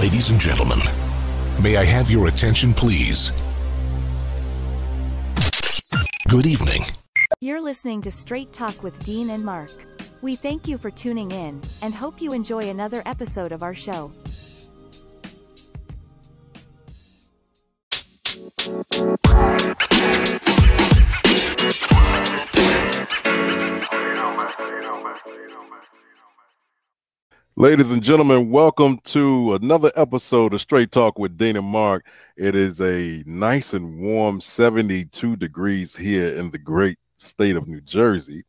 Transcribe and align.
Ladies 0.00 0.30
and 0.30 0.40
gentlemen, 0.40 0.78
may 1.62 1.76
I 1.76 1.84
have 1.84 2.08
your 2.08 2.28
attention, 2.28 2.72
please? 2.72 3.32
Good 6.26 6.46
evening. 6.46 6.84
You're 7.42 7.60
listening 7.60 8.00
to 8.02 8.10
Straight 8.10 8.50
Talk 8.50 8.82
with 8.82 8.98
Dean 9.04 9.28
and 9.28 9.44
Mark. 9.44 9.70
We 10.22 10.36
thank 10.36 10.66
you 10.66 10.78
for 10.78 10.90
tuning 10.90 11.30
in 11.32 11.60
and 11.82 11.94
hope 11.94 12.22
you 12.22 12.32
enjoy 12.32 12.70
another 12.70 13.02
episode 13.04 13.52
of 13.52 13.62
our 13.62 13.74
show. 13.74 14.10
Ladies 27.60 27.90
and 27.90 28.02
gentlemen, 28.02 28.50
welcome 28.50 28.96
to 29.04 29.52
another 29.52 29.92
episode 29.94 30.54
of 30.54 30.62
Straight 30.62 30.92
Talk 30.92 31.18
with 31.18 31.36
Dean 31.36 31.58
and 31.58 31.66
Mark. 31.66 32.06
It 32.38 32.54
is 32.54 32.80
a 32.80 33.22
nice 33.26 33.74
and 33.74 34.00
warm 34.00 34.40
72 34.40 35.36
degrees 35.36 35.94
here 35.94 36.28
in 36.28 36.50
the 36.52 36.58
great 36.58 36.96
state 37.18 37.56
of 37.56 37.68
New 37.68 37.82
Jersey. 37.82 38.44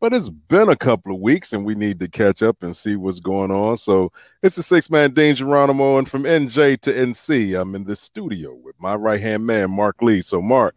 But 0.00 0.14
it's 0.14 0.30
been 0.30 0.70
a 0.70 0.76
couple 0.76 1.14
of 1.14 1.20
weeks 1.20 1.52
and 1.52 1.66
we 1.66 1.74
need 1.74 2.00
to 2.00 2.08
catch 2.08 2.42
up 2.42 2.62
and 2.62 2.74
see 2.74 2.96
what's 2.96 3.20
going 3.20 3.50
on. 3.50 3.76
So 3.76 4.10
it's 4.42 4.56
the 4.56 4.62
six 4.62 4.88
man 4.88 5.12
Dean 5.12 5.34
Geronimo, 5.34 5.98
and 5.98 6.08
from 6.08 6.22
NJ 6.22 6.80
to 6.80 6.94
NC, 6.94 7.60
I'm 7.60 7.74
in 7.74 7.84
the 7.84 7.94
studio 7.94 8.54
with 8.54 8.74
my 8.80 8.94
right 8.94 9.20
hand 9.20 9.44
man, 9.44 9.70
Marc 9.70 10.00
Lee. 10.00 10.22
So, 10.22 10.40
Mark, 10.40 10.74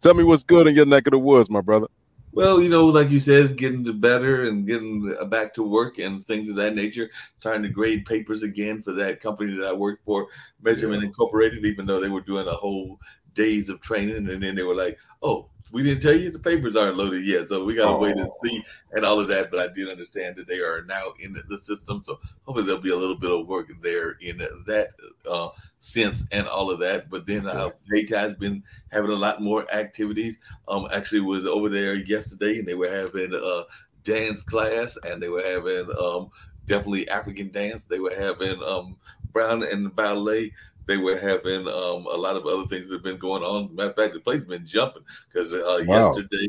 tell 0.00 0.14
me 0.14 0.24
what's 0.24 0.42
good 0.42 0.66
in 0.66 0.74
your 0.74 0.84
neck 0.84 1.06
of 1.06 1.12
the 1.12 1.18
woods, 1.20 1.48
my 1.48 1.60
brother. 1.60 1.86
Well, 2.32 2.60
you 2.62 2.68
know, 2.68 2.86
like 2.86 3.10
you 3.10 3.18
said, 3.18 3.56
getting 3.56 3.84
to 3.84 3.92
better 3.92 4.48
and 4.48 4.66
getting 4.66 5.12
back 5.28 5.52
to 5.54 5.62
work 5.62 5.98
and 5.98 6.24
things 6.24 6.48
of 6.48 6.56
that 6.56 6.76
nature. 6.76 7.10
Trying 7.40 7.62
to 7.62 7.68
grade 7.68 8.06
papers 8.06 8.42
again 8.42 8.82
for 8.82 8.92
that 8.92 9.20
company 9.20 9.56
that 9.56 9.66
I 9.66 9.72
worked 9.72 10.04
for, 10.04 10.28
Measurement 10.62 11.02
yeah. 11.02 11.08
Incorporated, 11.08 11.64
even 11.64 11.86
though 11.86 12.00
they 12.00 12.08
were 12.08 12.20
doing 12.20 12.46
a 12.46 12.52
whole 12.52 13.00
days 13.34 13.68
of 13.68 13.80
training, 13.80 14.28
and 14.30 14.42
then 14.42 14.54
they 14.54 14.62
were 14.62 14.74
like, 14.74 14.98
"Oh, 15.22 15.46
we 15.72 15.82
didn't 15.82 16.02
tell 16.02 16.14
you 16.14 16.30
the 16.30 16.38
papers 16.38 16.76
aren't 16.76 16.96
loaded 16.96 17.24
yet, 17.24 17.48
so 17.48 17.64
we 17.64 17.74
gotta 17.74 17.96
oh. 17.96 17.98
wait 17.98 18.16
and 18.16 18.28
oh. 18.28 18.34
see 18.42 18.62
and 18.92 19.04
all 19.04 19.20
of 19.20 19.28
that. 19.28 19.50
But 19.50 19.60
I 19.60 19.72
did 19.72 19.88
understand 19.88 20.36
that 20.36 20.48
they 20.48 20.58
are 20.58 20.82
now 20.82 21.14
in 21.20 21.40
the 21.48 21.58
system, 21.58 22.02
so 22.04 22.18
hopefully 22.44 22.66
there'll 22.66 22.80
be 22.80 22.90
a 22.90 22.96
little 22.96 23.16
bit 23.16 23.30
of 23.30 23.46
work 23.46 23.70
there 23.80 24.12
in 24.20 24.38
that 24.66 24.90
uh, 25.28 25.48
sense 25.80 26.24
and 26.30 26.46
all 26.46 26.70
of 26.70 26.78
that. 26.78 27.10
But 27.10 27.26
then 27.26 27.46
uh, 27.46 27.70
has 28.10 28.34
been 28.34 28.62
having 28.92 29.10
a 29.10 29.14
lot 29.14 29.42
more 29.42 29.70
activities. 29.72 30.38
Um, 30.68 30.86
actually 30.92 31.20
was 31.20 31.46
over 31.46 31.68
there 31.68 31.94
yesterday, 31.94 32.58
and 32.58 32.68
they 32.68 32.74
were 32.74 32.90
having 32.90 33.32
a 33.34 33.62
dance 34.04 34.42
class, 34.42 34.96
and 35.04 35.20
they 35.20 35.28
were 35.28 35.42
having 35.42 35.90
um 35.98 36.30
definitely 36.66 37.08
African 37.08 37.50
dance. 37.50 37.84
They 37.84 37.98
were 37.98 38.14
having 38.14 38.62
um 38.62 38.96
Brown 39.32 39.62
and 39.62 39.94
ballet 39.94 40.52
they 40.90 40.96
were 40.96 41.16
having 41.16 41.68
um, 41.68 42.06
a 42.06 42.16
lot 42.16 42.34
of 42.34 42.46
other 42.46 42.66
things 42.66 42.88
that 42.88 42.94
have 42.94 43.04
been 43.04 43.16
going 43.16 43.44
on. 43.44 43.72
Matter 43.76 43.90
of 43.90 43.96
fact, 43.96 44.14
the 44.14 44.18
place 44.18 44.38
has 44.38 44.48
been 44.48 44.66
jumping 44.66 45.04
because 45.32 45.52
uh, 45.52 45.84
wow. 45.86 46.12
yesterday, 46.12 46.48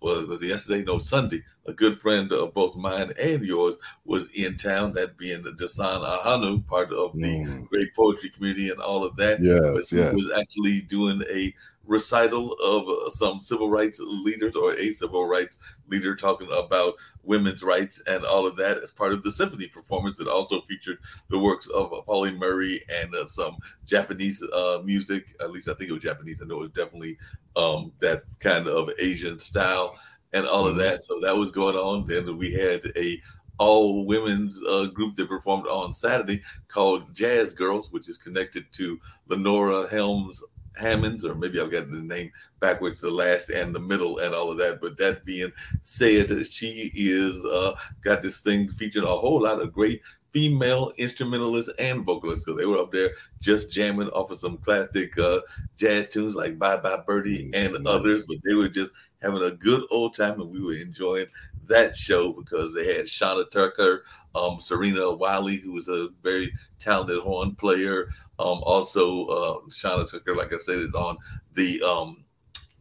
was 0.00 0.42
it 0.42 0.48
yesterday? 0.48 0.84
No, 0.84 0.98
Sunday. 0.98 1.44
A 1.66 1.72
good 1.72 1.98
friend 1.98 2.32
of 2.32 2.54
both 2.54 2.74
mine 2.74 3.12
and 3.20 3.44
yours 3.44 3.76
was 4.04 4.28
in 4.30 4.56
town. 4.56 4.92
That 4.92 5.16
being 5.16 5.42
the 5.42 5.52
Dasan 5.52 6.04
Ahanu, 6.04 6.66
part 6.66 6.92
of 6.92 7.12
the 7.12 7.20
mm. 7.20 7.68
great 7.68 7.94
poetry 7.94 8.30
community 8.30 8.70
and 8.70 8.80
all 8.80 9.04
of 9.04 9.16
that. 9.16 9.42
Yes, 9.42 9.92
yes. 9.92 10.14
was 10.14 10.32
actually 10.32 10.80
doing 10.80 11.22
a 11.30 11.54
recital 11.86 12.52
of 12.54 12.88
uh, 12.88 13.10
some 13.10 13.40
civil 13.42 13.70
rights 13.70 14.00
leaders 14.00 14.54
or 14.54 14.74
a 14.74 14.92
civil 14.92 15.26
rights 15.26 15.58
leader 15.88 16.14
talking 16.14 16.48
about 16.52 16.94
women's 17.22 17.62
rights 17.62 18.00
and 18.06 18.24
all 18.24 18.46
of 18.46 18.56
that 18.56 18.78
as 18.78 18.90
part 18.90 19.12
of 19.12 19.22
the 19.22 19.32
symphony 19.32 19.66
performance 19.66 20.16
that 20.16 20.28
also 20.28 20.60
featured 20.62 20.98
the 21.28 21.38
works 21.38 21.66
of 21.68 21.92
uh, 21.92 22.00
Pauli 22.02 22.32
Murray 22.32 22.82
and 22.88 23.14
uh, 23.14 23.26
some 23.28 23.56
Japanese 23.86 24.42
uh, 24.42 24.80
music. 24.84 25.34
At 25.40 25.50
least 25.50 25.68
I 25.68 25.74
think 25.74 25.90
it 25.90 25.94
was 25.94 26.02
Japanese. 26.02 26.40
I 26.40 26.46
know 26.46 26.56
it 26.56 26.60
was 26.60 26.70
definitely 26.70 27.18
um, 27.56 27.92
that 28.00 28.22
kind 28.38 28.66
of 28.68 28.90
Asian 28.98 29.38
style 29.38 29.98
and 30.32 30.46
all 30.46 30.66
of 30.66 30.76
mm-hmm. 30.76 30.82
that. 30.82 31.02
So 31.02 31.18
that 31.20 31.36
was 31.36 31.50
going 31.50 31.76
on. 31.76 32.06
Then 32.06 32.36
we 32.38 32.52
had 32.52 32.92
a 32.96 33.20
all 33.58 34.06
women's 34.06 34.58
uh, 34.66 34.86
group 34.86 35.14
that 35.16 35.28
performed 35.28 35.66
on 35.66 35.92
Saturday 35.92 36.42
called 36.68 37.14
Jazz 37.14 37.52
Girls, 37.52 37.92
which 37.92 38.08
is 38.08 38.16
connected 38.16 38.64
to 38.72 38.98
Lenora 39.28 39.86
Helms 39.90 40.42
Hammonds, 40.76 41.24
or 41.24 41.34
maybe 41.34 41.60
I've 41.60 41.70
got 41.70 41.90
the 41.90 41.98
name 41.98 42.30
backwards, 42.60 43.00
the 43.00 43.10
last 43.10 43.50
and 43.50 43.74
the 43.74 43.80
middle, 43.80 44.18
and 44.18 44.34
all 44.34 44.50
of 44.50 44.58
that. 44.58 44.80
But 44.80 44.96
that 44.98 45.24
being 45.24 45.52
said, 45.80 46.46
she 46.50 46.90
is 46.94 47.44
uh, 47.44 47.74
got 48.02 48.22
this 48.22 48.40
thing 48.40 48.68
featuring 48.68 49.06
a 49.06 49.08
whole 49.08 49.42
lot 49.42 49.60
of 49.60 49.72
great 49.72 50.00
female 50.30 50.92
instrumentalists 50.96 51.72
and 51.78 52.04
vocalists. 52.04 52.44
So 52.44 52.54
they 52.54 52.66
were 52.66 52.78
up 52.78 52.92
there 52.92 53.10
just 53.40 53.70
jamming 53.70 54.08
off 54.10 54.30
of 54.30 54.38
some 54.38 54.58
classic 54.58 55.18
uh, 55.18 55.40
jazz 55.76 56.08
tunes 56.08 56.36
like 56.36 56.58
Bye 56.58 56.76
Bye 56.76 57.02
Birdie 57.06 57.50
and 57.52 57.72
nice. 57.72 57.82
others. 57.86 58.26
But 58.26 58.38
they 58.44 58.54
were 58.54 58.68
just 58.68 58.92
having 59.22 59.42
a 59.42 59.50
good 59.50 59.82
old 59.90 60.14
time, 60.14 60.40
and 60.40 60.50
we 60.50 60.62
were 60.62 60.74
enjoying 60.74 61.26
that 61.70 61.96
show 61.96 62.32
because 62.32 62.74
they 62.74 62.94
had 62.94 63.06
Shauna 63.06 63.50
Tucker, 63.50 64.04
um, 64.34 64.60
Serena 64.60 65.10
Wiley, 65.10 65.56
who 65.56 65.72
was 65.72 65.88
a 65.88 66.10
very 66.22 66.52
talented 66.78 67.20
horn 67.20 67.54
player. 67.54 68.10
Um, 68.38 68.60
also, 68.62 69.26
uh, 69.26 69.58
Shauna 69.70 70.10
Tucker, 70.10 70.36
like 70.36 70.52
I 70.52 70.58
said, 70.58 70.78
is 70.78 70.94
on 70.94 71.16
the 71.54 71.82
um, 71.82 72.24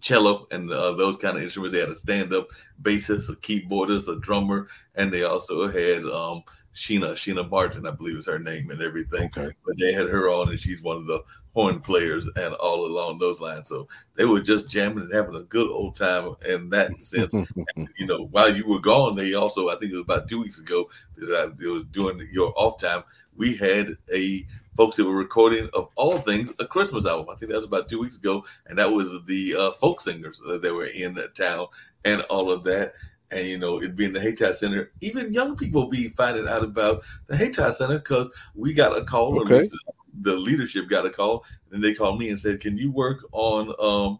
cello 0.02 0.48
and 0.52 0.72
uh, 0.72 0.94
those 0.94 1.18
kind 1.18 1.38
of 1.38 1.44
instruments. 1.44 1.74
They 1.74 1.80
had 1.80 1.90
a 1.90 1.96
stand-up 1.96 2.48
bassist, 2.82 3.30
a 3.30 3.36
keyboardist, 3.38 4.08
a 4.08 4.20
drummer, 4.20 4.68
and 4.96 5.12
they 5.12 5.24
also 5.24 5.68
had 5.68 6.04
um, 6.06 6.44
Sheena 6.76 7.14
Sheena 7.14 7.50
Martin, 7.50 7.86
I 7.86 7.92
believe 7.92 8.18
is 8.18 8.28
her 8.28 8.40
name, 8.40 8.72
and 8.72 8.82
everything. 8.82 9.30
Okay. 9.36 9.52
But 9.66 9.78
they 9.78 9.94
had 9.94 10.08
her 10.08 10.30
on, 10.30 10.50
and 10.50 10.60
she's 10.60 10.82
one 10.82 10.98
of 10.98 11.06
the 11.06 11.22
horn 11.54 11.80
players 11.80 12.28
and 12.36 12.54
all 12.56 12.86
along 12.86 13.18
those 13.18 13.40
lines. 13.40 13.68
So 13.68 13.88
they 14.16 14.26
were 14.26 14.40
just 14.40 14.68
jamming 14.68 15.04
and 15.04 15.14
having 15.14 15.36
a 15.36 15.44
good 15.44 15.70
old 15.70 15.96
time 15.96 16.36
in 16.48 16.70
that 16.70 17.02
sense. 17.04 17.34
and, 17.34 17.90
you 17.98 18.06
know, 18.06 18.28
while 18.32 18.56
you 18.56 18.68
were 18.68 18.80
gone, 18.80 19.16
they 19.16 19.34
also, 19.34 19.70
I 19.70 19.76
think 19.76 19.92
it 19.92 19.96
was 19.96 20.04
about 20.04 20.28
two 20.28 20.40
weeks 20.40 20.60
ago 20.60 20.90
that 21.18 21.36
I 21.36 21.46
was 21.46 21.86
doing 21.92 22.28
your 22.32 22.54
off 22.56 22.80
time. 22.80 23.04
We 23.36 23.56
had 23.56 23.98
a 24.14 24.46
folks 24.76 24.98
that 24.98 25.06
were 25.06 25.16
recording 25.16 25.70
of 25.74 25.90
all 25.96 26.18
things 26.20 26.54
a 26.60 26.66
Christmas 26.66 27.06
album. 27.06 27.30
I 27.30 27.36
think 27.36 27.52
that 27.52 27.58
was 27.58 27.66
about 27.66 27.90
two 27.90 28.00
weeks 28.00 28.18
ago, 28.18 28.46
and 28.68 28.78
that 28.78 28.92
was 28.92 29.10
the 29.26 29.56
uh, 29.56 29.72
folk 29.72 30.02
singers 30.02 30.42
that 30.48 30.62
they 30.62 30.72
were 30.72 30.88
in 30.88 31.14
that 31.16 31.36
town 31.36 31.68
and 32.06 32.22
all 32.24 32.52
of 32.52 32.64
that. 32.66 32.94
And 33.32 33.46
you 33.46 33.60
know, 33.60 33.82
it 33.82 33.96
being 33.96 34.14
the 34.14 34.20
Hayti 34.22 34.54
Center, 34.54 34.92
even 35.02 35.34
young 35.34 35.56
people 35.56 35.88
be 35.88 36.10
finding 36.10 36.48
out 36.48 36.64
about 36.64 37.04
the 37.28 37.38
Hayti 37.38 37.72
Center 37.72 38.00
because 38.00 38.28
we 38.56 38.74
got 38.74 38.98
a 38.98 39.04
call, 39.04 39.40
okay. 39.42 39.70
The 40.22 40.36
leadership 40.36 40.90
got 40.90 41.06
a 41.06 41.10
call, 41.10 41.46
and 41.72 41.84
they 41.84 41.94
called 41.94 42.20
me 42.20 42.30
and 42.30 42.40
said, 42.40 42.60
"Can 42.60 42.78
you 42.78 42.92
work 42.92 43.26
on 43.32 43.74
um, 43.80 44.20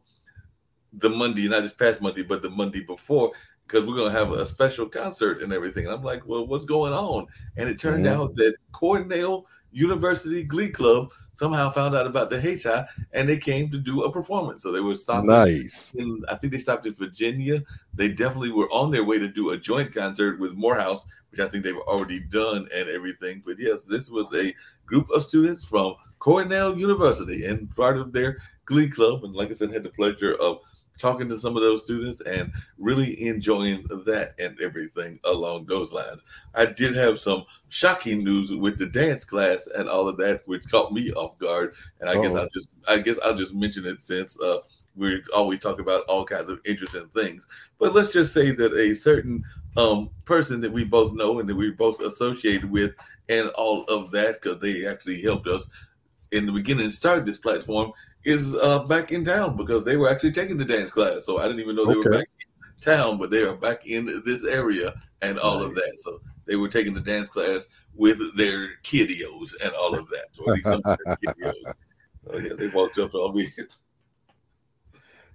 the 0.94 1.10
Monday, 1.10 1.48
not 1.48 1.64
this 1.64 1.74
past 1.74 2.02
Monday, 2.02 2.24
but 2.24 2.42
the 2.42 2.50
Monday 2.50 2.82
before?" 2.82 3.32
Because 3.68 3.86
we're 3.86 3.96
gonna 3.96 4.12
have 4.12 4.32
a 4.32 4.46
special 4.46 4.88
concert 4.88 5.42
and 5.42 5.54
everything. 5.54 5.86
And 5.86 5.94
I'm 5.94 6.04
like, 6.04 6.26
well, 6.26 6.48
what's 6.48 6.66
going 6.66 6.92
on? 6.92 7.28
And 7.56 7.70
it 7.70 7.78
turned 7.78 8.06
mm-hmm. 8.06 8.22
out 8.22 8.36
that 8.36 8.56
Cornell 8.72 9.46
University 9.72 10.44
Glee 10.44 10.72
Club 10.72 11.14
somehow 11.40 11.70
found 11.70 11.96
out 11.96 12.06
about 12.06 12.30
the 12.30 12.40
Hayti 12.40 12.70
and 13.14 13.28
they 13.28 13.38
came 13.38 13.72
to 13.72 13.78
do 13.78 14.04
a 14.04 14.12
performance. 14.12 14.62
So 14.62 14.74
they 14.74 14.82
were 14.82 14.96
stopping. 14.98 15.30
Nice. 15.30 15.94
In, 15.96 16.22
I 16.28 16.36
think 16.36 16.52
they 16.52 16.60
stopped 16.60 16.86
in 16.86 16.94
Virginia. 16.94 17.64
They 17.94 18.10
definitely 18.10 18.52
were 18.52 18.70
on 18.72 18.92
their 18.92 19.06
way 19.06 19.20
to 19.20 19.28
do 19.30 19.52
a 19.52 19.58
joint 19.58 19.96
concert 19.96 20.38
with 20.38 20.54
Morehouse, 20.56 21.06
which 21.32 21.40
I 21.40 21.48
think 21.48 21.64
they've 21.64 21.78
already 21.78 22.20
done 22.20 22.68
and 22.76 22.90
everything. 22.90 23.42
But 23.46 23.58
yes, 23.58 23.84
this 23.84 24.10
was 24.10 24.28
a 24.36 24.54
group 24.86 25.10
of 25.12 25.24
students 25.24 25.64
from 25.64 25.96
Cornell 26.20 26.78
University 26.78 27.46
and 27.46 27.74
part 27.74 27.98
of 27.98 28.12
their 28.12 28.40
Glee 28.66 28.90
Club. 28.90 29.24
And 29.24 29.34
like 29.34 29.50
I 29.50 29.54
said, 29.54 29.72
had 29.72 29.84
the 29.84 29.90
pleasure 29.90 30.36
of 30.42 30.60
talking 31.00 31.28
to 31.30 31.38
some 31.38 31.56
of 31.56 31.64
those 31.64 31.82
students 31.82 32.22
and 32.22 32.52
really 32.78 33.26
enjoying 33.28 33.88
that 34.06 34.36
and 34.38 34.60
everything 34.62 35.20
along 35.24 35.66
those 35.66 35.92
lines. 35.92 36.24
I 36.54 36.66
did 36.68 36.96
have 36.96 37.18
some 37.18 37.46
shocking 37.70 38.24
news 38.24 38.54
with 38.54 38.78
the 38.78 38.86
dance 38.86 39.24
class 39.24 39.68
and 39.76 39.90
all 39.90 40.08
of 40.08 40.18
that, 40.18 40.44
which 40.46 40.70
caught 40.70 40.94
me 40.94 41.12
off 41.14 41.38
guard. 41.40 41.74
And 42.00 42.10
I 42.10 42.14
Uh-oh. 42.14 42.22
guess 42.24 42.36
I'll 42.36 42.50
just 42.50 42.68
I 42.88 42.98
guess 43.00 43.18
I'll 43.24 43.36
just 43.36 43.56
mention 43.56 43.86
it 43.86 44.04
since 44.04 44.40
uh, 44.40 44.60
we 44.96 45.24
always 45.34 45.60
talk 45.60 45.80
about 45.80 46.04
all 46.06 46.26
kinds 46.26 46.50
of 46.50 46.60
interesting 46.66 47.08
things. 47.16 47.48
But 47.80 47.94
let's 47.94 48.12
just 48.12 48.34
say 48.34 48.52
that 48.52 48.74
a 48.74 48.94
certain 48.94 49.44
um, 49.78 50.10
person 50.26 50.60
that 50.62 50.72
we 50.72 50.84
both 50.84 51.14
know 51.14 51.40
and 51.40 51.48
that 51.48 51.56
we 51.56 51.72
both 51.72 52.02
associated 52.02 52.70
with 52.70 52.94
and 53.30 53.50
all 53.50 53.84
of 53.86 54.12
that, 54.12 54.42
because 54.42 54.60
they 54.60 54.86
actually 54.86 55.22
helped 55.22 55.48
us 55.48 55.70
in 56.32 56.46
the 56.46 56.52
beginning 56.52 56.92
start 56.92 57.26
this 57.26 57.38
platform, 57.38 57.92
is 58.24 58.56
uh, 58.56 58.80
back 58.80 59.12
in 59.12 59.24
town 59.24 59.56
because 59.56 59.84
they 59.84 59.98
were 59.98 60.10
actually 60.10 60.32
taking 60.32 60.58
the 60.58 60.66
dance 60.66 60.92
class. 60.92 61.26
So 61.26 61.40
I 61.40 61.44
didn't 61.44 61.62
even 61.62 61.76
know 61.76 61.86
they 61.86 61.96
okay. 61.96 62.10
were 62.10 62.18
back 62.18 62.30
in 62.40 62.82
town, 62.82 63.18
but 63.18 63.30
they 63.30 63.44
are 63.44 63.56
back 63.56 63.86
in 63.88 64.22
this 64.26 64.44
area 64.46 64.94
and 65.22 65.40
all 65.40 65.60
nice. 65.60 65.70
of 65.70 65.76
that. 65.76 65.94
So 66.00 66.22
they 66.46 66.56
were 66.56 66.68
taking 66.68 66.94
the 66.94 67.02
dance 67.02 67.28
class 67.28 67.68
with 67.96 68.20
their 68.36 68.76
kiddios 68.84 69.56
and 69.64 69.74
all 69.74 69.96
of 69.96 70.08
that. 70.10 70.26
So 70.32 70.44
at 70.50 70.56
least 70.56 70.68
some 70.68 70.82
of 70.86 70.98
their. 71.22 71.54
So 72.26 72.38
yeah, 72.38 72.54
they 72.54 72.68
walked 72.68 73.00
up 73.00 73.16
on 73.16 73.36
me. 73.36 73.48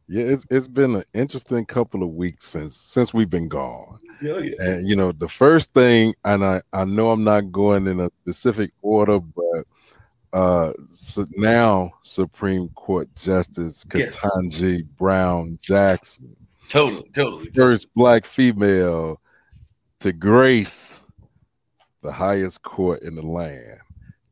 Yeah, 0.06 0.24
it's 0.24 0.44
it's 0.50 0.68
been 0.68 0.96
an 0.96 1.04
interesting 1.14 1.64
couple 1.64 2.02
of 2.02 2.10
weeks 2.10 2.46
since 2.46 2.76
since 2.76 3.14
we've 3.14 3.30
been 3.30 3.48
gone. 3.48 3.98
Yeah, 4.20 4.36
yeah. 4.36 4.52
And 4.60 4.86
you 4.86 4.96
know, 4.96 5.12
the 5.12 5.28
first 5.28 5.72
thing, 5.72 6.14
and 6.26 6.44
I 6.44 6.60
I 6.74 6.84
know 6.84 7.10
I'm 7.10 7.24
not 7.24 7.50
going 7.50 7.86
in 7.86 8.00
a 8.00 8.10
specific 8.22 8.72
order, 8.82 9.18
but 9.18 9.66
uh 10.34 10.72
so 10.90 11.24
now 11.36 11.92
Supreme 12.02 12.68
Court 12.70 13.08
Justice 13.16 13.86
Yes. 13.94 14.20
Brown 14.98 15.58
Jackson, 15.62 16.34
Totally, 16.68 17.08
totally. 17.14 17.50
first 17.54 17.86
black 17.94 18.24
female 18.26 19.20
to 20.00 20.12
grace 20.12 21.00
the 22.02 22.10
highest 22.12 22.62
court 22.62 23.02
in 23.02 23.14
the 23.14 23.22
land. 23.22 23.78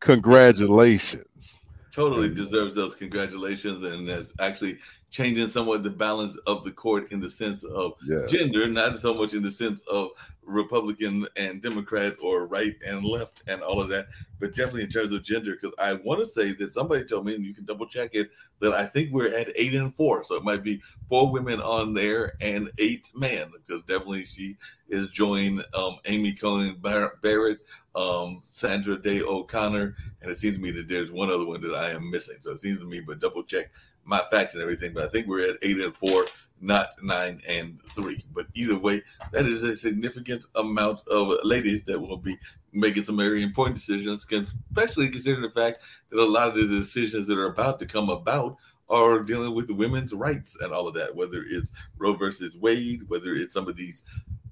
Congratulations. 0.00 1.60
totally 1.93 2.34
deserves 2.34 2.75
those 2.75 2.94
congratulations 2.94 3.82
and 3.84 4.08
that's 4.08 4.32
actually 4.40 4.78
changing 5.10 5.46
somewhat 5.46 5.82
the 5.82 5.90
balance 5.90 6.37
of 6.46 6.64
the 6.64 6.70
court 6.72 7.12
in 7.12 7.20
the 7.20 7.28
sense 7.31 7.62
of 7.64 7.93
Yes. 8.08 8.31
gender 8.31 8.66
not 8.66 8.98
so 8.98 9.14
much 9.14 9.34
in 9.34 9.43
the 9.43 9.52
sense 9.52 9.82
of 9.82 10.08
republican 10.44 11.27
and 11.37 11.62
democrat 11.62 12.15
or 12.21 12.47
right 12.47 12.75
and 12.87 13.05
left 13.05 13.43
and 13.47 13.62
all 13.62 13.81
of 13.81 13.89
that 13.89 14.06
but 14.41 14.55
definitely 14.55 14.83
in 14.83 14.91
terms 14.91 15.12
of 15.12 15.23
gender 15.23 15.56
because 15.61 15.75
i 15.79 15.94
want 16.05 16.21
to 16.21 16.27
say 16.27 16.53
that 16.53 16.73
somebody 16.73 17.05
told 17.05 17.25
me 17.25 17.35
and 17.35 17.44
you 17.44 17.55
can 17.55 17.65
double 17.65 17.87
check 17.87 18.11
it 18.15 18.31
that 18.61 18.73
i 18.73 18.85
think 18.85 19.12
we're 19.12 19.35
at 19.35 19.49
eight 19.55 19.75
and 19.75 19.94
four 19.94 20.25
so 20.25 20.35
it 20.35 20.44
might 20.44 20.62
be 20.65 20.81
four 21.09 21.31
women 21.31 21.61
on 21.61 21.94
there 21.94 22.35
and 22.41 22.71
eight 22.79 23.11
men 23.15 23.50
because 23.67 23.83
definitely 23.85 24.25
she 24.27 24.56
is 24.89 25.09
joined 25.09 25.65
um, 25.75 25.97
amy 26.06 26.33
coney 26.33 26.73
Bar- 26.73 27.19
barrett 27.23 27.59
um, 27.94 28.43
sandra 28.44 29.00
day 29.00 29.23
o'connor 29.23 29.94
and 30.23 30.31
it 30.31 30.39
seems 30.39 30.56
to 30.56 30.62
me 30.62 30.71
that 30.71 30.89
there's 30.89 31.11
one 31.11 31.31
other 31.31 31.44
one 31.44 31.61
that 31.62 31.75
I 31.75 31.91
am 31.91 32.11
missing. 32.11 32.37
So 32.41 32.53
it 32.53 32.61
seems 32.61 32.79
to 32.79 32.87
me, 32.87 33.00
but 33.00 33.21
double 33.21 33.43
check 33.43 33.71
my 34.05 34.23
facts 34.31 34.55
and 34.55 34.62
everything. 34.62 34.93
But 34.94 35.05
I 35.05 35.09
think 35.09 35.27
we're 35.27 35.50
at 35.50 35.59
eight 35.62 35.81
and 35.81 35.94
four, 35.94 36.25
not 36.62 36.91
nine 37.03 37.41
and 37.49 37.79
three. 37.91 38.25
But 38.32 38.47
either 38.55 38.79
way, 38.79 39.03
that 39.32 39.47
is 39.47 39.62
a 39.62 39.76
significant 39.76 40.44
amount 40.55 41.06
of 41.09 41.38
ladies 41.44 41.85
that 41.85 42.00
will 42.00 42.17
be 42.17 42.38
making 42.73 43.03
some 43.03 43.17
very 43.17 43.43
important 43.43 43.76
decisions, 43.76 44.26
especially 44.31 45.11
considering 45.11 45.43
the 45.43 45.50
fact 45.50 45.81
that 46.11 46.19
a 46.19 46.25
lot 46.25 46.49
of 46.49 46.55
the 46.55 46.67
decisions 46.67 47.26
that 47.26 47.38
are 47.38 47.53
about 47.53 47.79
to 47.81 47.87
come 47.87 48.09
about 48.09 48.56
are 48.88 49.23
dealing 49.23 49.55
with 49.55 49.70
women's 49.70 50.12
rights 50.12 50.56
and 50.61 50.73
all 50.73 50.88
of 50.88 50.94
that, 50.94 51.14
whether 51.14 51.44
it's 51.49 51.73
Roe 51.99 52.14
versus 52.14 52.56
Wade, 52.56 53.03
whether 53.08 53.35
it's 53.35 53.55
some 53.55 53.69
of 53.69 53.76
these 53.76 54.05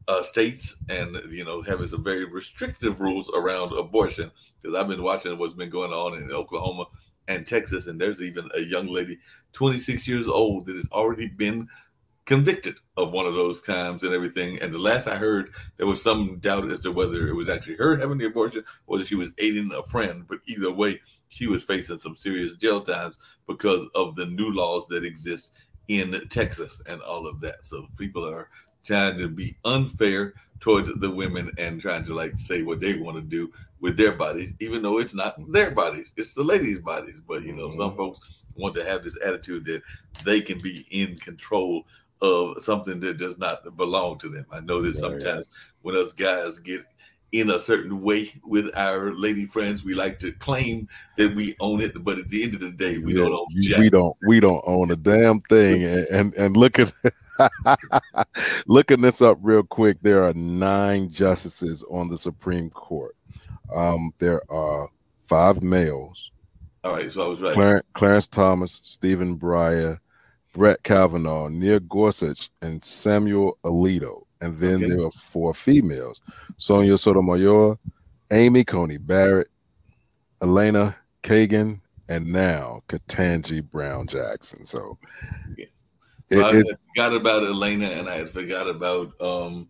uh, 0.09 0.23
states 0.23 0.77
and 0.89 1.17
you 1.29 1.45
know 1.45 1.63
having 1.63 1.87
some 1.87 2.03
very 2.03 2.25
restrictive 2.25 3.01
rules 3.01 3.31
around 3.31 3.73
abortion 3.79 4.31
because 4.61 4.77
I've 4.77 4.89
been 4.89 5.03
watching 5.03 5.37
what's 5.39 5.55
been 5.55 5.71
going 5.71 5.93
on 5.93 6.21
in 6.21 6.33
Oklahoma 6.33 6.87
and 7.29 7.47
Texas, 7.47 7.87
and 7.87 8.01
there's 8.01 8.21
even 8.21 8.49
a 8.55 8.61
young 8.61 8.89
lady, 8.89 9.19
26 9.53 10.09
years 10.09 10.29
old, 10.29 10.67
that 10.67 10.77
has 10.77 10.89
already 10.91 11.29
been 11.29 11.69
convicted 12.31 12.77
of 12.97 13.11
one 13.13 13.27
of 13.27 13.35
those 13.35 13.61
crimes 13.61 14.05
and 14.05 14.15
everything. 14.15 14.57
And 14.61 14.73
the 14.73 14.79
last 14.79 15.09
I 15.09 15.17
heard, 15.17 15.53
there 15.79 15.89
was 15.89 16.01
some 16.01 16.39
doubt 16.39 16.71
as 16.71 16.79
to 16.81 16.93
whether 16.93 17.27
it 17.27 17.35
was 17.35 17.49
actually 17.49 17.75
her 17.75 17.97
having 17.97 18.19
the 18.19 18.27
abortion 18.27 18.63
or 18.87 18.99
that 18.99 19.09
she 19.09 19.17
was 19.17 19.31
aiding 19.39 19.73
a 19.73 19.83
friend. 19.83 20.25
But 20.29 20.39
either 20.47 20.71
way, 20.71 21.01
she 21.27 21.49
was 21.49 21.65
facing 21.65 21.99
some 21.99 22.15
serious 22.15 22.55
jail 22.55 22.83
times 22.83 23.19
because 23.49 23.85
of 23.97 24.15
the 24.15 24.27
new 24.27 24.53
laws 24.53 24.87
that 24.91 25.05
exist 25.05 25.55
in 25.89 26.23
Texas 26.29 26.81
and 26.89 27.03
all 27.03 27.27
of 27.27 27.41
that. 27.41 27.67
So 27.67 27.89
people 27.99 28.25
are 28.25 28.49
trying 28.85 29.19
to 29.19 29.27
be 29.27 29.57
unfair 29.65 30.35
toward 30.61 31.01
the 31.01 31.11
women 31.11 31.51
and 31.59 31.81
trying 31.81 32.05
to 32.05 32.15
like 32.15 32.39
say 32.39 32.63
what 32.63 32.79
they 32.79 32.95
want 32.95 33.17
to 33.17 33.23
do 33.23 33.53
with 33.81 33.97
their 33.97 34.13
bodies, 34.13 34.55
even 34.61 34.83
though 34.83 34.99
it's 34.99 35.15
not 35.15 35.35
their 35.51 35.73
bodies, 35.73 36.13
it's 36.17 36.35
the 36.35 36.45
ladies' 36.45 36.79
bodies. 36.79 37.21
But 37.27 37.43
you 37.43 37.57
know, 37.57 37.73
some 37.73 37.91
Mhm. 37.91 37.97
folks 37.97 38.21
want 38.55 38.75
to 38.77 38.85
have 38.85 39.03
this 39.03 39.17
attitude 39.25 39.65
that 39.65 39.83
they 40.25 40.41
can 40.41 40.59
be 40.61 40.87
in 40.91 41.17
control 41.17 41.87
of 42.23 42.63
something 42.63 43.01
that 43.01 43.19
does 43.19 43.39
not 43.39 43.77
belong 43.77 44.19
to 44.19 44.29
them. 44.29 44.47
I 44.53 44.61
know 44.61 44.83
that 44.83 44.95
Yeah, 44.95 45.01
yeah. 45.01 45.19
sometimes 45.19 45.49
when 45.83 45.97
us 45.97 46.13
guys 46.13 46.59
get 46.59 46.85
in 47.33 47.51
a 47.51 47.61
certain 47.61 48.01
way 48.03 48.33
with 48.45 48.71
our 48.77 49.13
lady 49.13 49.47
friends, 49.47 49.85
we 49.85 49.95
like 49.95 50.19
to 50.21 50.33
claim 50.33 50.89
that 51.17 51.35
we 51.35 51.57
own 51.61 51.81
it, 51.81 52.03
but 52.05 52.19
at 52.19 52.29
the 52.29 52.43
end 52.43 52.55
of 52.55 52.61
the 52.61 52.71
day, 52.73 52.99
we 52.99 53.13
Yeah, 53.15 53.23
don't 53.23 53.33
own 53.33 53.47
jack. 53.61 53.81
we 53.81 53.91
don't 53.91 54.17
we 54.27 54.41
don't 54.41 54.63
own 54.67 54.91
a 54.91 54.97
damn 54.97 55.41
thing 55.41 55.85
and 55.85 56.07
and, 56.09 56.35
and 56.35 56.57
look 56.57 56.79
at 56.79 56.93
looking 58.67 59.01
this 59.01 59.23
up 59.23 59.39
real 59.41 59.63
quick 59.63 59.97
there 60.03 60.23
are 60.25 60.35
nine 60.35 61.09
justices 61.09 61.83
on 61.91 62.09
the 62.09 62.19
supreme 62.19 62.69
court 62.71 63.17
um 63.75 64.13
there 64.19 64.43
are 64.51 64.89
five 65.29 65.63
males 65.63 66.33
All 66.85 66.93
right, 66.93 67.11
so 67.11 67.25
I 67.25 67.29
was 67.29 67.41
right. 67.41 67.55
Clar- 67.55 67.85
clarence 67.95 68.27
thomas 68.27 68.81
stephen 68.85 69.39
breyer 69.39 69.99
brett 70.53 70.83
kavanaugh 70.83 71.49
neil 71.49 71.79
gorsuch 71.81 72.51
and 72.63 72.83
samuel 72.83 73.57
alito 73.65 74.25
and 74.41 74.57
then 74.59 74.77
Okay. 74.77 74.87
there 74.89 74.99
were 74.99 75.11
four 75.11 75.55
females 75.55 76.21
sonia 76.59 76.97
sotomayor 76.99 77.79
amy 78.31 78.65
coney 78.65 78.97
barrett 78.97 79.49
elena 80.43 80.97
kagan 81.23 81.81
and 82.09 82.27
now 82.27 82.83
ketanji 82.89 83.63
brown 83.63 84.07
jackson 84.07 84.65
so 84.65 84.99
Yeah. 85.57 85.67
it 86.31 86.45
I 86.45 86.63
forgot 86.95 87.13
about 87.17 87.43
Elena 87.45 87.87
and 87.87 88.09
I 88.09 88.17
had 88.19 88.31
forgot 88.31 88.69
about 88.69 89.13
um 89.21 89.69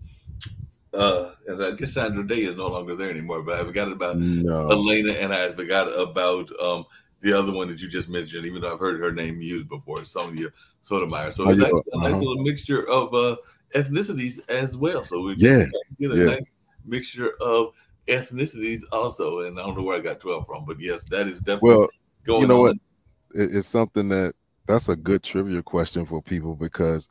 uh 0.93 1.33
and 1.47 1.63
I 1.65 1.71
guess 1.73 1.95
Sandra 1.95 2.27
Day 2.27 2.41
is 2.43 2.57
no 2.57 2.67
longer 2.69 2.97
there 2.97 3.09
anymore, 3.11 3.43
but 3.43 3.59
I 3.59 3.65
forgot 3.65 3.91
about 3.93 4.19
no 4.19 4.71
Elena 4.71 5.13
and 5.13 5.33
I 5.33 5.39
had 5.39 5.57
forgot 5.57 5.87
about 5.89 6.51
um 6.61 6.85
the 7.21 7.33
other 7.33 7.53
one 7.53 7.69
that 7.69 7.81
you 7.81 7.89
just 7.89 8.09
mentioned, 8.09 8.47
even 8.47 8.63
though 8.63 8.73
I've 8.73 8.81
heard 8.81 9.01
her 9.01 9.13
name 9.13 9.41
used 9.41 9.69
before, 9.69 10.05
Sonia 10.05 10.49
Sotomayor. 10.83 11.33
So 11.33 11.47
Oh, 11.47 11.51
it's 11.51 11.61
actually 11.61 11.83
a 11.93 11.99
nice 11.99 12.13
uh-huh. 12.13 12.19
little 12.19 12.43
mixture 12.43 12.89
of 12.89 13.15
uh 13.15 13.37
ethnicities 13.75 14.41
as 14.49 14.77
well. 14.77 15.05
So 15.05 15.21
we 15.21 15.35
Yeah, 15.37 15.65
get 16.01 16.13
a 16.13 16.17
yeah. 16.17 16.25
nice 16.25 16.53
mixture 16.85 17.35
of 17.41 17.75
ethnicities 18.09 18.83
also. 18.93 19.41
And 19.41 19.59
I 19.61 19.65
don't 19.65 19.77
know 19.77 19.85
where 19.85 19.97
I 19.97 20.01
got 20.01 20.21
12 20.21 20.47
from, 20.47 20.65
but 20.65 20.81
yes, 20.81 21.05
that 21.05 21.29
is 21.29 21.39
definitely 21.41 21.77
well 21.77 21.89
going 22.25 22.43
you 22.43 22.47
know 22.47 22.67
on. 22.67 22.69
what? 22.69 22.77
it's 23.33 23.69
something 23.69 24.09
that 24.09 24.35
that's 24.67 24.89
a 24.89 24.97
good 24.97 25.23
trivia 25.23 25.63
question 25.63 26.05
for 26.05 26.21
people 26.23 26.55
because 26.57 27.09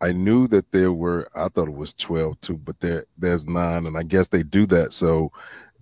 I 0.00 0.12
knew 0.12 0.48
that 0.48 0.70
there 0.72 0.92
were 0.92 1.26
I 1.34 1.48
thought 1.48 1.68
it 1.68 1.74
was 1.74 1.94
12 1.94 2.40
too, 2.40 2.58
but 2.58 2.78
there 2.80 3.04
there's 3.16 3.46
nine, 3.46 3.86
and 3.86 3.96
I 3.96 4.02
guess 4.02 4.28
they 4.28 4.42
do 4.42 4.66
that 4.66 4.92
so 4.92 5.30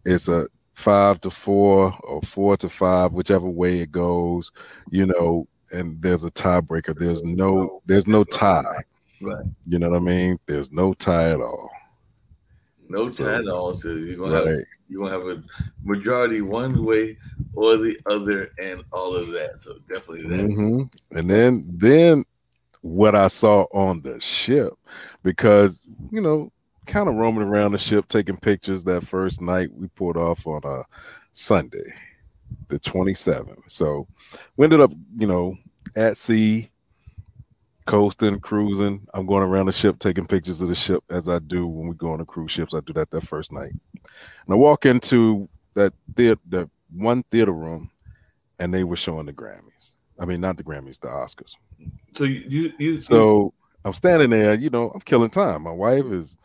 it's 0.05 0.29
a 0.29 0.49
five 0.81 1.21
to 1.21 1.31
four 1.31 1.95
or 2.05 2.21
four 2.23 2.57
to 2.57 2.69
five, 2.69 3.13
whichever 3.13 3.49
way 3.49 3.81
it 3.81 3.93
goes, 3.93 4.51
you 4.91 5.07
know, 5.07 5.47
and 5.73 6.01
there's 6.03 6.25
a 6.25 6.31
tiebreaker. 6.31 6.99
There's 6.99 7.23
no 7.23 7.83
there's 7.87 8.07
no 8.07 8.25
tie. 8.25 8.83
Right. 9.21 9.45
You 9.67 9.79
know 9.79 9.91
what 9.91 9.97
I 9.99 10.01
mean? 10.01 10.39
There's 10.47 10.73
no 10.73 10.95
tie 10.95 11.31
at 11.31 11.41
all. 11.41 11.71
No 12.89 13.09
So- 13.09 13.25
tie 13.25 13.37
at 13.37 13.49
all. 13.49 13.75
So 13.75 13.91
you're 13.91 14.17
gonna 14.17 14.37
have 14.37 14.65
you're 14.89 15.09
gonna 15.09 15.19
have 15.19 15.39
a 15.39 15.45
majority 15.85 16.41
one 16.41 16.85
way 16.85 17.17
or 17.55 17.77
the 17.77 17.99
other 18.07 18.51
and 18.61 18.83
all 18.93 19.15
of 19.15 19.29
that. 19.29 19.61
So 19.61 19.79
definitely 19.89 20.27
that. 20.29 20.51
hmm 20.53 20.83
And 21.17 21.29
then 21.29 21.65
then 21.69 22.25
what 22.83 23.15
I 23.15 23.29
saw 23.29 23.67
on 23.73 23.99
the 24.03 24.19
ship, 24.21 24.73
because 25.23 25.83
you 26.11 26.21
know, 26.21 26.51
kind 26.91 27.09
of 27.09 27.15
roaming 27.15 27.45
around 27.45 27.73
the 27.73 27.79
ship, 27.79 28.09
taking 28.09 28.37
pictures 28.37 28.85
that 28.85 29.07
first 29.07 29.41
night 29.41 29.73
we 29.73 29.87
pulled 29.89 30.17
off 30.17 30.47
on 30.47 30.61
a 30.65 30.85
Sunday, 31.33 31.93
the 32.69 32.81
27th. 32.81 33.63
So 33.69 34.09
we 34.57 34.65
ended 34.65 34.81
up, 34.81 34.91
you 35.17 35.27
know, 35.27 35.57
at 35.95 36.17
sea, 36.17 36.69
coasting, 37.87 38.41
cruising. 38.41 39.07
I'm 39.15 39.25
going 39.25 39.45
around 39.45 39.67
the 39.67 39.73
ship 39.73 39.99
taking 40.01 40.27
pictures 40.27 40.61
of 40.61 40.69
the 40.69 40.75
ship 40.75 41.05
as 41.11 41.29
I 41.29 41.39
do 41.39 41.67
when 41.67 41.89
we 41.89 41.95
go 41.95 42.13
on 42.13 42.19
the 42.19 42.25
cruise 42.25 42.51
ships. 42.51 42.75
I 42.75 42.81
do 42.81 42.93
that 42.95 43.11
that 43.11 43.23
first 43.23 43.53
night. 43.53 43.73
And 43.95 44.53
I 44.53 44.55
walk 44.55 44.85
into 44.85 45.49
that 45.75 45.93
theater, 46.17 46.41
that 46.49 46.69
one 46.93 47.23
theater 47.31 47.53
room, 47.53 47.91
and 48.59 48.75
they 48.75 48.83
were 48.83 48.97
showing 48.97 49.27
the 49.27 49.33
Grammys. 49.33 49.95
I 50.19 50.25
mean, 50.25 50.41
not 50.41 50.57
the 50.57 50.65
Grammys, 50.65 51.01
the 51.01 51.09
Oscars. 51.09 51.55
So 52.17 52.25
you 52.25 52.45
you, 52.49 52.73
you 52.79 52.97
So 52.99 53.55
I'm 53.85 53.93
standing 53.93 54.31
there, 54.31 54.55
you 54.55 54.71
know, 54.71 54.91
I'm 54.91 55.01
killing 55.01 55.31
time. 55.31 55.63
My 55.63 55.71
wife 55.71 56.07
is, 56.07 56.37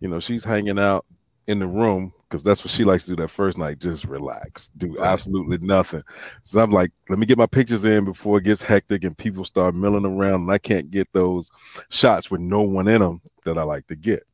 you 0.00 0.08
know, 0.08 0.20
she's 0.20 0.44
hanging 0.44 0.78
out 0.78 1.04
in 1.46 1.58
the 1.58 1.66
room 1.66 2.12
because 2.28 2.42
that's 2.42 2.64
what 2.64 2.70
she 2.70 2.84
likes 2.84 3.04
to 3.04 3.10
do 3.10 3.16
that 3.16 3.28
first 3.28 3.58
night, 3.58 3.78
just 3.78 4.04
relax, 4.04 4.70
do 4.78 4.96
Right. 4.98 5.12
absolutely 5.12 5.58
nothing. 5.58 6.02
So 6.42 6.60
I'm 6.60 6.70
like, 6.72 6.90
let 7.08 7.18
me 7.18 7.26
get 7.26 7.38
my 7.38 7.46
pictures 7.46 7.84
in 7.84 8.04
before 8.04 8.38
it 8.38 8.44
gets 8.44 8.62
hectic 8.62 9.04
and 9.04 9.16
people 9.16 9.44
start 9.44 9.74
milling 9.74 10.06
around 10.06 10.42
and 10.42 10.50
I 10.50 10.58
can't 10.58 10.90
get 10.90 11.08
those 11.12 11.50
shots 11.90 12.30
with 12.30 12.40
no 12.40 12.62
one 12.62 12.88
in 12.88 13.00
them 13.00 13.20
that 13.44 13.58
I 13.58 13.62
like 13.62 13.86
to 13.88 13.96
get. 13.96 14.24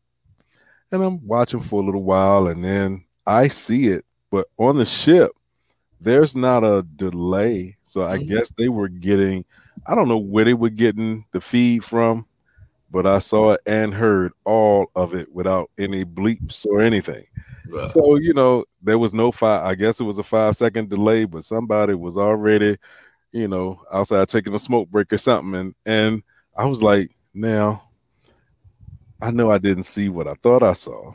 And 0.93 1.03
I'm 1.03 1.25
watching 1.27 1.61
for 1.61 1.83
a 1.83 1.85
little 1.85 2.03
while 2.03 2.49
and 2.49 2.65
then 2.65 3.05
I 3.27 3.49
see 3.49 3.89
it, 3.89 4.05
but 4.31 4.49
on 4.59 4.77
the 4.77 4.87
ship, 4.87 5.33
there's 6.01 6.35
not 6.35 6.65
a 6.65 6.83
delay. 6.97 7.77
So 7.83 8.03
I 8.03 8.19
Mhm. 8.19 8.29
guess 8.29 8.51
they 8.57 8.69
were 8.69 8.89
getting, 8.89 9.45
I 9.87 9.95
don't 9.95 10.09
know 10.09 10.19
where 10.19 10.45
they 10.45 10.55
were 10.55 10.71
getting 10.71 11.25
the 11.33 11.41
feed 11.41 11.85
from, 11.85 12.27
but 12.91 13.07
I 13.07 13.19
saw 13.19 13.53
it 13.53 13.61
and 13.67 13.95
heard 13.95 14.33
all 14.45 14.91
of 14.95 15.15
it 15.15 15.33
without 15.33 15.71
any 15.79 16.05
bleeps 16.05 16.67
or 16.67 16.81
anything. 16.81 17.25
right. 17.69 17.89
So, 17.89 18.17
you 18.17 18.35
know, 18.35 18.65
there 18.83 18.99
was 18.99 19.15
no 19.15 19.31
five, 19.31 19.65
I 19.65 19.75
guess 19.75 20.01
it 20.01 20.05
was 20.05 20.19
a 20.19 20.25
five 20.25 20.57
second 20.57 20.91
delay, 20.91 21.25
but 21.25 21.45
somebody 21.45 21.95
was 21.95 22.17
already, 22.17 22.77
you 23.33 23.49
know, 23.49 23.81
outside 23.93 24.29
taking 24.29 24.55
a 24.55 24.59
smoke 24.59 24.89
break 24.91 25.13
or 25.13 25.19
something. 25.19 25.55
And 25.55 25.75
and 25.87 26.23
I 26.57 26.67
was 26.67 26.83
like, 26.83 27.11
now 27.33 27.91
I 29.23 29.31
know 29.31 29.51
I 29.51 29.59
didn't 29.59 29.85
see 29.85 30.09
what 30.09 30.27
I 30.27 30.35
thought 30.35 30.63
I 30.63 30.73
saw, 30.73 31.13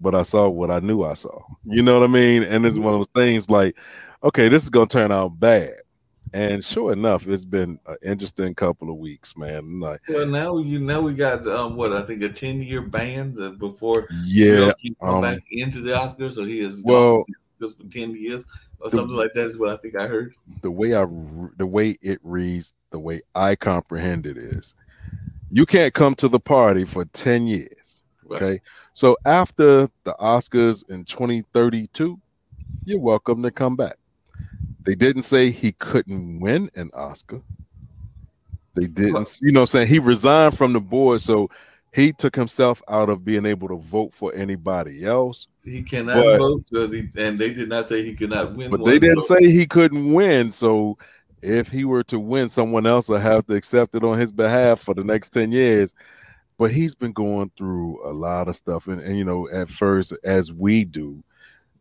but 0.00 0.14
I 0.14 0.22
saw 0.22 0.48
what 0.48 0.70
I 0.70 0.80
knew 0.80 1.04
I 1.04 1.14
saw. 1.14 1.40
You 1.64 1.82
know 1.82 2.00
what 2.00 2.08
I 2.08 2.12
mean? 2.12 2.42
And 2.42 2.66
it's 2.66 2.78
one 2.78 2.94
of 2.94 3.00
those 3.00 3.22
things 3.22 3.48
like 3.48 3.76
okay, 4.22 4.48
this 4.48 4.64
is 4.64 4.70
gonna 4.70 4.86
turn 4.86 5.12
out 5.12 5.38
bad. 5.38 5.74
And 6.32 6.64
sure 6.64 6.92
enough, 6.92 7.26
it's 7.26 7.44
been 7.44 7.78
an 7.86 7.96
interesting 8.02 8.54
couple 8.54 8.90
of 8.90 8.96
weeks, 8.96 9.36
man. 9.36 9.80
Like, 9.80 10.00
well, 10.08 10.26
now 10.26 10.58
you 10.58 10.78
know 10.78 11.00
we 11.00 11.14
got 11.14 11.46
um, 11.48 11.76
what 11.76 11.92
I 11.92 12.02
think 12.02 12.22
a 12.22 12.28
ten 12.28 12.62
year 12.62 12.82
ban 12.82 13.56
before 13.58 14.08
yeah, 14.24 14.72
um, 15.00 15.22
back 15.22 15.40
into 15.50 15.80
the 15.80 15.92
Oscars, 15.92 16.34
so 16.34 16.44
he 16.44 16.60
is 16.60 16.82
well 16.84 17.24
just 17.60 17.78
for 17.78 17.84
ten 17.84 18.14
years 18.14 18.44
or 18.80 18.90
something 18.90 19.16
like 19.16 19.32
that 19.34 19.46
is 19.46 19.58
what 19.58 19.70
I 19.70 19.76
think 19.76 19.96
I 19.96 20.06
heard. 20.06 20.34
The 20.62 20.70
way 20.70 20.94
I 20.94 21.06
the 21.56 21.66
way 21.66 21.98
it 22.02 22.20
reads, 22.22 22.74
the 22.90 22.98
way 22.98 23.22
I 23.34 23.56
comprehend 23.56 24.26
it 24.26 24.36
is, 24.36 24.74
you 25.50 25.66
can't 25.66 25.94
come 25.94 26.14
to 26.16 26.28
the 26.28 26.40
party 26.40 26.84
for 26.84 27.04
ten 27.06 27.46
years. 27.46 28.02
Right. 28.24 28.42
Okay, 28.42 28.60
so 28.92 29.16
after 29.24 29.88
the 30.04 30.14
Oscars 30.20 30.88
in 30.90 31.04
2032, 31.04 32.20
you're 32.84 32.98
welcome 32.98 33.42
to 33.42 33.50
come 33.50 33.74
back. 33.74 33.96
They 34.84 34.94
didn't 34.94 35.22
say 35.22 35.50
he 35.50 35.72
couldn't 35.72 36.40
win 36.40 36.70
an 36.74 36.90
Oscar. 36.94 37.42
They 38.74 38.86
didn't, 38.86 39.38
you 39.42 39.52
know 39.52 39.62
I'm 39.62 39.66
saying? 39.66 39.88
He 39.88 39.98
resigned 39.98 40.56
from 40.56 40.72
the 40.72 40.80
board, 40.80 41.20
so 41.20 41.50
he 41.92 42.12
took 42.12 42.36
himself 42.36 42.82
out 42.88 43.08
of 43.08 43.24
being 43.24 43.44
able 43.44 43.68
to 43.68 43.76
vote 43.76 44.14
for 44.14 44.32
anybody 44.34 45.04
else. 45.04 45.48
He 45.64 45.82
cannot 45.82 46.22
but, 46.22 46.38
vote 46.38 46.64
because 46.70 46.92
he 46.92 47.08
and 47.16 47.38
they 47.38 47.52
did 47.52 47.68
not 47.68 47.88
say 47.88 48.04
he 48.04 48.14
could 48.14 48.30
not 48.30 48.54
win. 48.54 48.70
But 48.70 48.80
one, 48.80 48.90
they 48.90 48.98
didn't 48.98 49.22
so. 49.22 49.36
say 49.36 49.50
he 49.50 49.66
couldn't 49.66 50.12
win. 50.12 50.52
So 50.52 50.96
if 51.42 51.68
he 51.68 51.84
were 51.84 52.04
to 52.04 52.18
win, 52.18 52.48
someone 52.48 52.86
else 52.86 53.08
will 53.08 53.18
have 53.18 53.46
to 53.46 53.54
accept 53.54 53.94
it 53.94 54.04
on 54.04 54.18
his 54.18 54.30
behalf 54.30 54.80
for 54.80 54.94
the 54.94 55.04
next 55.04 55.30
10 55.30 55.52
years. 55.52 55.94
But 56.58 56.72
he's 56.72 56.94
been 56.94 57.12
going 57.12 57.50
through 57.56 58.00
a 58.04 58.12
lot 58.12 58.48
of 58.48 58.56
stuff. 58.56 58.88
And, 58.88 59.00
and 59.00 59.16
you 59.16 59.24
know, 59.24 59.48
at 59.50 59.70
first, 59.70 60.12
as 60.24 60.52
we 60.52 60.84
do, 60.84 61.22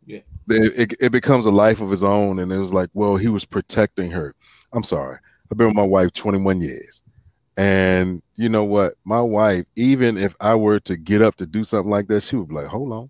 yeah. 0.07 0.19
It, 0.49 0.95
it, 1.01 1.11
becomes 1.11 1.45
a 1.45 1.51
life 1.51 1.81
of 1.81 1.91
his 1.91 2.01
own. 2.01 2.39
And 2.39 2.51
it 2.51 2.57
was 2.57 2.73
like, 2.73 2.89
well, 2.93 3.17
he 3.17 3.27
was 3.27 3.43
protecting 3.43 4.09
her. 4.11 4.33
I'm 4.71 4.83
sorry. 4.83 5.17
I've 5.51 5.57
been 5.57 5.67
with 5.67 5.75
my 5.75 5.83
wife 5.83 6.13
21 6.13 6.61
years. 6.61 7.03
And 7.57 8.23
you 8.35 8.47
know 8.47 8.63
what? 8.63 8.95
My 9.03 9.19
wife, 9.19 9.65
even 9.75 10.17
if 10.17 10.33
I 10.39 10.55
were 10.55 10.79
to 10.81 10.95
get 10.95 11.21
up 11.21 11.35
to 11.37 11.45
do 11.45 11.65
something 11.65 11.91
like 11.91 12.07
that, 12.07 12.23
she 12.23 12.37
would 12.37 12.47
be 12.47 12.55
like, 12.55 12.67
hold 12.67 12.93
on. 12.93 13.09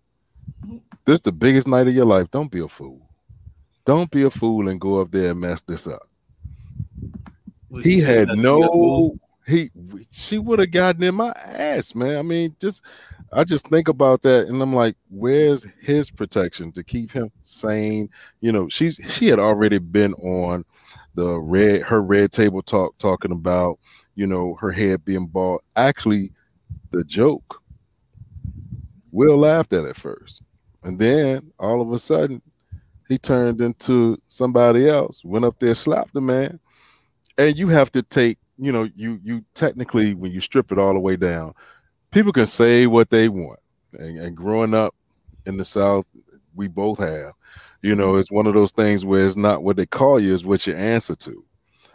This 1.06 1.16
is 1.16 1.22
the 1.22 1.32
biggest 1.32 1.68
night 1.68 1.88
of 1.88 1.94
your 1.94 2.06
life. 2.06 2.32
Don't 2.32 2.51
be 2.51 2.62
a 2.62 2.68
fool. 2.68 3.08
Don't 3.86 4.10
be 4.10 4.24
a 4.24 4.32
fool 4.32 4.68
and 4.68 4.82
go 4.82 5.00
up 5.00 5.12
there 5.12 5.32
and 5.32 5.39
mess 5.39 5.62
this 5.62 5.86
up. 5.86 6.10
he 7.84 8.00
had 8.00 8.30
no 8.30 9.18
he 9.46 9.72
she 10.12 10.38
would 10.38 10.60
have 10.60 10.72
gotten 10.72 11.04
in 11.04 11.16
my 11.16 11.30
ass, 11.30 11.96
man. 11.96 12.18
I 12.18 12.22
mean, 12.22 12.56
just 12.60 12.84
I 13.34 13.43
just 13.43 13.67
think 13.67 13.88
about 13.88 14.22
that 14.22 14.48
and 14.48 14.62
I'm 14.62 14.74
like, 14.74 14.96
where's 15.10 15.65
his 15.81 16.10
protection 16.10 16.72
to 16.74 16.84
keep 16.84 17.12
him 17.12 17.31
sane? 17.41 18.10
You 18.41 18.51
know, 18.51 18.69
she's 18.69 19.00
she 19.10 19.27
had 19.27 19.39
already 19.39 19.79
been 19.79 20.13
on 20.15 20.63
the 21.15 21.38
red 21.39 21.81
her 21.81 22.01
red 22.01 22.31
table 22.31 22.62
talk 22.62 22.98
talking 23.00 23.31
about, 23.31 23.79
you 24.15 24.27
know, 24.27 24.55
her 24.62 24.72
head 24.72 25.03
being 25.03 25.27
bald. 25.27 25.62
Actually, 25.75 26.31
the 26.91 27.03
joke 27.03 27.62
Will 29.12 29.38
laughed 29.38 29.74
at 29.74 29.86
it 29.86 29.96
first. 29.96 30.41
And 30.84 31.00
then 31.00 31.51
all 31.60 31.81
of 31.81 31.91
a 31.91 32.00
sudden, 32.00 32.41
he 33.07 33.17
turned 33.17 33.62
into 33.62 34.22
somebody 34.27 34.88
else, 34.88 35.24
went 35.24 35.46
up 35.46 35.60
there, 35.60 35.75
slapped 35.75 36.13
the 36.13 36.22
man. 36.22 36.60
And 37.38 37.57
you 37.57 37.67
have 37.69 37.91
to 37.93 38.03
take, 38.03 38.38
you 38.57 38.72
know, 38.72 38.89
you 38.96 39.19
you 39.24 39.43
technically 39.53 40.13
when 40.13 40.31
you 40.31 40.39
strip 40.39 40.72
it 40.72 40.77
all 40.77 40.93
the 40.93 41.00
way 41.00 41.15
down, 41.15 41.53
people 42.17 42.33
can 42.33 42.47
say 42.47 42.88
what 42.88 43.12
they 43.12 43.29
want. 43.29 43.59
And, 43.93 44.17
and 44.17 44.36
growing 44.36 44.74
up 44.74 44.95
in 45.45 45.55
the 45.55 45.63
South, 45.63 46.07
we 46.55 46.67
both 46.67 46.97
have. 46.97 47.33
You 47.83 47.95
know, 47.95 48.15
it's 48.15 48.31
one 48.31 48.47
of 48.47 48.55
those 48.55 48.71
things 48.71 49.05
where 49.05 49.27
it's 49.27 49.36
not 49.36 49.62
what 49.62 49.77
they 49.77 49.86
call 49.86 50.19
you, 50.19 50.33
is 50.33 50.43
what 50.43 50.65
you 50.65 50.74
answer 50.74 51.15
to. 51.15 51.45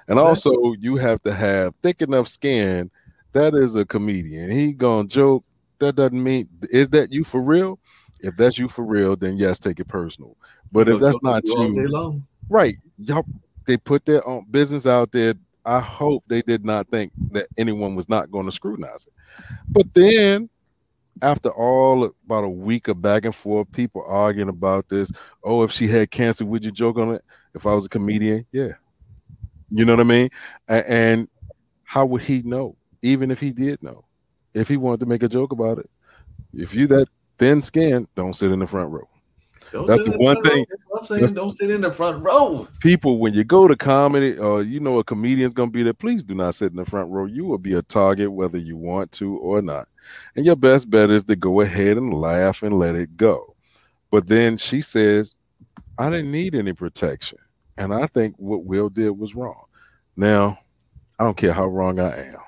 And 0.07 0.21
also, 0.21 0.75
you 0.79 0.95
have 0.97 1.21
to 1.25 1.35
have 1.35 1.75
thick 1.83 2.03
enough 2.03 2.29
skin. 2.29 2.89
That 3.33 3.55
is 3.55 3.75
a 3.75 3.85
comedian. 3.85 4.51
He 4.51 4.73
gonna 4.73 5.09
joke. 5.09 5.45
That 5.81 5.97
doesn't 5.97 6.23
mean 6.23 6.49
is 6.71 6.89
that 6.91 7.13
you 7.13 7.25
for 7.25 7.41
real? 7.41 7.81
If 8.21 8.37
that's 8.37 8.59
you 8.59 8.69
for 8.69 8.85
real, 8.85 9.17
then 9.17 9.37
yes, 9.39 9.59
take 9.59 9.81
it 9.81 9.89
personal. 9.89 10.37
But 10.71 10.89
if 10.89 11.01
that's 11.01 11.19
not 11.23 11.45
you, 11.45 12.23
right? 12.49 12.77
Y'all, 12.99 13.27
they 13.67 13.77
put 13.77 14.05
their 14.05 14.27
own 14.27 14.47
business 14.51 14.87
out 14.87 15.11
there 15.11 15.35
I 15.65 15.81
hope 15.81 16.25
they 16.27 16.43
did 16.43 16.65
not 16.65 16.89
think 16.89 17.13
that 17.31 17.47
anyone 17.57 17.95
was 17.95 18.09
not 18.09 18.31
going 18.31 18.47
to 18.47 18.53
scrutinize 18.53 19.07
it. 19.07 19.13
But 19.69 19.93
then, 19.95 20.49
after 21.21 21.51
all 21.51 22.05
about 22.25 22.45
a 22.45 22.49
week 22.49 22.89
of 22.89 23.01
back 23.01 23.25
and 23.25 23.35
forth, 23.35 23.71
people 23.73 24.05
arguing 24.07 24.49
about 24.49 24.89
this. 24.89 25.11
Oh, 25.45 25.63
if 25.63 25.71
she 25.71 25.87
had 25.87 26.11
cancer, 26.11 26.45
would 26.45 26.65
you 26.65 26.73
joke 26.73 26.99
on 26.99 27.15
it? 27.15 27.25
If 27.55 27.67
I 27.67 27.75
was 27.75 27.87
a 27.87 27.89
comedian, 27.89 28.47
yeah. 28.51 28.73
You 29.71 29.85
know 29.85 29.93
what 29.93 30.01
I 30.01 30.05
mean? 30.05 30.31
And 30.69 31.29
how 31.85 32.07
would 32.07 32.23
he 32.23 32.43
know? 32.43 32.77
Even 33.03 33.31
if 33.31 33.41
he 33.41 33.53
did 33.53 33.83
know, 33.83 34.05
if 34.55 34.69
he 34.69 34.77
wanted 34.77 35.01
to 35.01 35.07
make 35.07 35.23
a 35.23 35.29
joke 35.29 35.53
about 35.53 35.79
it, 35.79 35.91
if 36.55 36.75
you 36.75 36.87
that 36.89 37.09
thin 37.39 37.63
skin, 37.63 38.07
don't 38.15 38.35
sit 38.35 38.53
in 38.53 38.59
the 38.59 38.67
front 38.67 38.91
row. 38.91 39.09
Don't 39.73 39.87
that's 39.87 40.03
the 40.03 40.11
one 40.19 40.43
thing. 40.43 40.67
I'm 40.97 41.05
saying 41.07 41.33
don't 41.35 41.51
sit 41.51 41.71
in 41.71 41.81
the 41.81 41.91
front 41.91 42.23
row. 42.23 42.69
People, 42.81 43.19
when 43.19 43.33
you 43.33 43.43
go 43.43 43.67
to 43.67 43.75
comedy 43.75 44.37
or 44.37 44.59
uh, 44.59 44.61
you 44.61 44.81
know 44.81 44.99
a 44.99 45.05
comedian's 45.05 45.55
gonna 45.55 45.71
be 45.71 45.83
there, 45.83 45.95
please 45.95 46.23
do 46.23 46.35
not 46.35 46.55
sit 46.55 46.71
in 46.71 46.77
the 46.77 46.85
front 46.85 47.11
row. 47.11 47.25
You 47.25 47.47
will 47.47 47.59
be 47.59 47.75
a 47.75 47.83
target 47.83 48.31
whether 48.31 48.59
you 48.59 48.77
want 48.77 49.11
to 49.13 49.37
or 49.39 49.63
not. 49.63 49.89
And 50.37 50.45
your 50.45 50.57
best 50.57 50.91
bet 50.91 51.11
is 51.11 51.25
to 51.25 51.37
go 51.37 51.63
ahead 51.63 51.97
and 51.97 52.13
laugh 52.13 52.63
and 52.63 52.79
let 52.79 52.95
it 52.95 53.17
go. 53.17 53.57
But 54.11 54.29
then 54.29 54.59
she 54.59 54.83
says, 54.83 55.35
I 55.97 56.11
didn't 56.11 56.33
need 56.33 56.55
any 56.55 56.75
protection. 56.75 57.39
And 57.79 57.95
I 57.95 58.07
think 58.09 58.35
what 58.37 58.65
Will 58.65 58.91
did 58.91 59.11
was 59.11 59.35
wrong. 59.35 59.65
Now, 60.17 60.59
I 61.19 61.25
don't 61.25 61.37
care 61.37 61.53
how 61.53 61.67
wrong 61.67 61.99
I 61.99 62.27
am. 62.27 62.41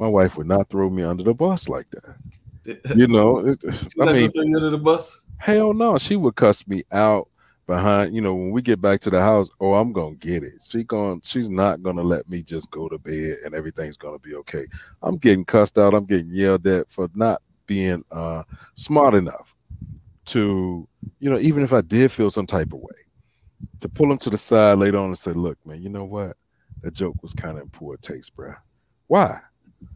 My 0.00 0.08
wife 0.08 0.36
would 0.36 0.48
not 0.48 0.68
throw 0.68 0.90
me 0.90 1.04
under 1.04 1.22
the 1.22 1.34
bus 1.34 1.68
like 1.68 1.88
that. 1.90 2.16
You 2.96 3.08
know, 3.08 3.38
it, 3.38 3.58
I 4.00 4.12
mean, 4.12 4.30
under 4.36 4.70
the 4.70 4.78
bus. 4.78 5.18
Hell 5.42 5.74
no, 5.74 5.98
she 5.98 6.14
would 6.14 6.36
cuss 6.36 6.64
me 6.68 6.84
out 6.92 7.28
behind. 7.66 8.14
You 8.14 8.20
know, 8.20 8.32
when 8.32 8.52
we 8.52 8.62
get 8.62 8.80
back 8.80 9.00
to 9.00 9.10
the 9.10 9.20
house, 9.20 9.48
oh, 9.58 9.74
I'm 9.74 9.92
gonna 9.92 10.14
get 10.14 10.44
it. 10.44 10.52
She 10.68 10.84
going, 10.84 11.20
she's 11.24 11.48
not 11.48 11.82
gonna 11.82 12.04
let 12.04 12.30
me 12.30 12.44
just 12.44 12.70
go 12.70 12.88
to 12.88 12.96
bed 12.96 13.38
and 13.44 13.52
everything's 13.52 13.96
gonna 13.96 14.20
be 14.20 14.36
okay. 14.36 14.66
I'm 15.02 15.16
getting 15.16 15.44
cussed 15.44 15.78
out. 15.78 15.94
I'm 15.94 16.04
getting 16.04 16.30
yelled 16.30 16.64
at 16.68 16.88
for 16.88 17.08
not 17.16 17.42
being 17.66 18.04
uh, 18.12 18.44
smart 18.76 19.14
enough 19.14 19.52
to, 20.26 20.86
you 21.18 21.28
know, 21.28 21.40
even 21.40 21.64
if 21.64 21.72
I 21.72 21.80
did 21.80 22.12
feel 22.12 22.30
some 22.30 22.46
type 22.46 22.72
of 22.72 22.78
way, 22.78 22.94
to 23.80 23.88
pull 23.88 24.12
him 24.12 24.18
to 24.18 24.30
the 24.30 24.38
side 24.38 24.78
later 24.78 24.98
on 24.98 25.06
and 25.06 25.18
say, 25.18 25.32
"Look, 25.32 25.58
man, 25.66 25.82
you 25.82 25.88
know 25.88 26.04
what? 26.04 26.36
That 26.82 26.94
joke 26.94 27.20
was 27.20 27.32
kind 27.32 27.56
of 27.56 27.64
in 27.64 27.70
poor 27.70 27.96
taste, 27.96 28.36
bro. 28.36 28.54
Why? 29.08 29.40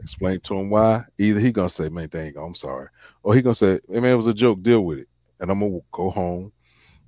Explain 0.01 0.41
to 0.41 0.59
him 0.59 0.71
why. 0.71 1.05
Either 1.19 1.39
he 1.39 1.53
gonna 1.53 1.69
say, 1.69 1.89
"Man, 1.89 2.09
dang, 2.09 2.37
I'm 2.37 2.57
sorry," 2.57 2.89
or 3.23 3.33
he 3.33 3.43
gonna 3.43 3.55
say, 3.55 3.79
"Hey, 3.89 4.01
man, 4.01 4.15
it 4.15 4.17
was 4.17 4.27
a 4.27 4.35
joke. 4.35 4.61
Deal 4.61 4.81
with 4.81 4.99
it." 4.99 5.09
And 5.41 5.51
I'm 5.51 5.61
gonna 5.61 5.81
go 5.93 6.11
home 6.11 6.53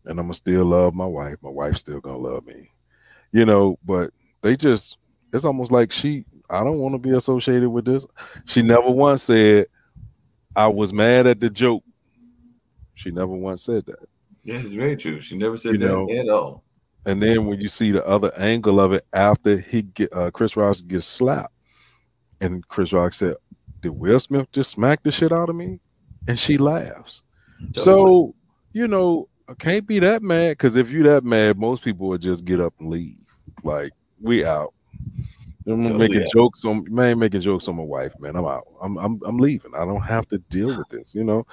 and 0.04 0.18
I'm 0.18 0.26
gonna 0.26 0.34
still 0.34 0.64
love 0.64 0.94
my 0.94 1.06
wife. 1.06 1.36
My 1.42 1.50
wife's 1.50 1.80
still 1.80 2.00
gonna 2.00 2.18
love 2.18 2.46
me, 2.46 2.70
you 3.32 3.44
know. 3.44 3.78
But 3.84 4.10
they 4.42 4.56
just, 4.56 4.98
it's 5.32 5.44
almost 5.44 5.72
like 5.72 5.92
she, 5.92 6.24
I 6.50 6.64
don't 6.64 6.78
want 6.78 6.94
to 6.94 6.98
be 6.98 7.16
associated 7.16 7.68
with 7.68 7.84
this. 7.84 8.06
She 8.46 8.62
never 8.62 8.90
once 8.90 9.24
said, 9.24 9.66
I 10.56 10.66
was 10.66 10.92
mad 10.92 11.26
at 11.26 11.40
the 11.40 11.50
joke. 11.50 11.84
She 12.94 13.10
never 13.10 13.32
once 13.32 13.62
said 13.62 13.86
that. 13.86 14.08
Yeah, 14.44 14.56
it's 14.56 14.70
very 14.70 14.96
true. 14.96 15.20
She 15.20 15.36
never 15.36 15.56
said 15.56 15.72
you 15.72 15.78
that 15.78 15.86
know, 15.86 16.10
at 16.10 16.28
all. 16.28 16.64
And 17.04 17.22
then 17.22 17.46
when 17.46 17.60
you 17.60 17.68
see 17.68 17.90
the 17.90 18.06
other 18.06 18.32
angle 18.36 18.80
of 18.80 18.92
it 18.92 19.06
after 19.12 19.58
he 19.58 19.82
get 19.82 20.12
uh, 20.12 20.30
Chris 20.30 20.56
Rock 20.56 20.78
gets 20.86 21.06
slapped, 21.06 21.54
and 22.40 22.66
Chris 22.68 22.92
Rock 22.92 23.12
said, 23.12 23.36
"Did 23.80 23.90
Will 23.90 24.18
Smith 24.18 24.50
just 24.52 24.70
smack 24.70 25.02
the 25.02 25.12
shit 25.12 25.32
out 25.32 25.48
of 25.48 25.56
me?" 25.56 25.80
And 26.26 26.38
she 26.38 26.58
laughs. 26.58 27.22
So, 27.72 28.34
you 28.72 28.88
know, 28.88 29.28
I 29.48 29.54
can't 29.54 29.86
be 29.86 29.98
that 30.00 30.22
mad 30.22 30.50
because 30.52 30.76
if 30.76 30.90
you 30.90 31.02
that 31.04 31.24
mad, 31.24 31.58
most 31.58 31.82
people 31.82 32.08
would 32.08 32.20
just 32.20 32.44
get 32.44 32.60
up 32.60 32.74
and 32.78 32.90
leave. 32.90 33.16
Like, 33.62 33.92
we 34.20 34.44
out. 34.44 34.74
I'm 35.66 35.84
totally 35.84 36.08
making 36.08 36.22
out. 36.22 36.32
jokes 36.32 36.64
on 36.64 36.86
man, 36.88 37.18
making 37.18 37.42
jokes 37.42 37.68
on 37.68 37.76
my 37.76 37.82
wife, 37.82 38.12
man. 38.18 38.36
I'm 38.36 38.46
out. 38.46 38.66
I'm 38.80 38.96
I'm 38.98 39.20
I'm 39.24 39.38
leaving. 39.38 39.74
I 39.74 39.84
don't 39.84 40.00
have 40.00 40.26
to 40.28 40.38
deal 40.50 40.68
with 40.68 40.88
this, 40.88 41.14
you 41.14 41.24
know. 41.24 41.46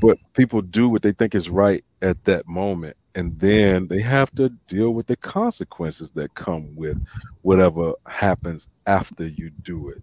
But 0.00 0.18
people 0.34 0.62
do 0.62 0.88
what 0.88 1.02
they 1.02 1.12
think 1.12 1.34
is 1.34 1.48
right 1.48 1.84
at 2.02 2.24
that 2.24 2.48
moment, 2.48 2.96
and 3.14 3.38
then 3.38 3.86
they 3.86 4.00
have 4.00 4.34
to 4.34 4.48
deal 4.66 4.90
with 4.90 5.06
the 5.06 5.16
consequences 5.16 6.10
that 6.12 6.34
come 6.34 6.74
with 6.74 7.00
whatever 7.42 7.94
happens 8.06 8.68
after 8.86 9.26
you 9.28 9.50
do 9.62 9.90
it 9.90 10.02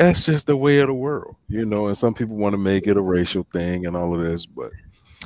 that's 0.00 0.24
just 0.24 0.46
the 0.46 0.56
way 0.56 0.78
of 0.78 0.86
the 0.88 0.94
world, 0.94 1.36
you 1.48 1.64
know. 1.64 1.86
And 1.88 1.96
some 1.96 2.14
people 2.14 2.36
want 2.36 2.52
to 2.54 2.58
make 2.58 2.86
it 2.86 2.96
a 2.96 3.00
racial 3.02 3.46
thing 3.52 3.86
and 3.86 3.96
all 3.96 4.14
of 4.14 4.20
this, 4.20 4.46
but 4.46 4.72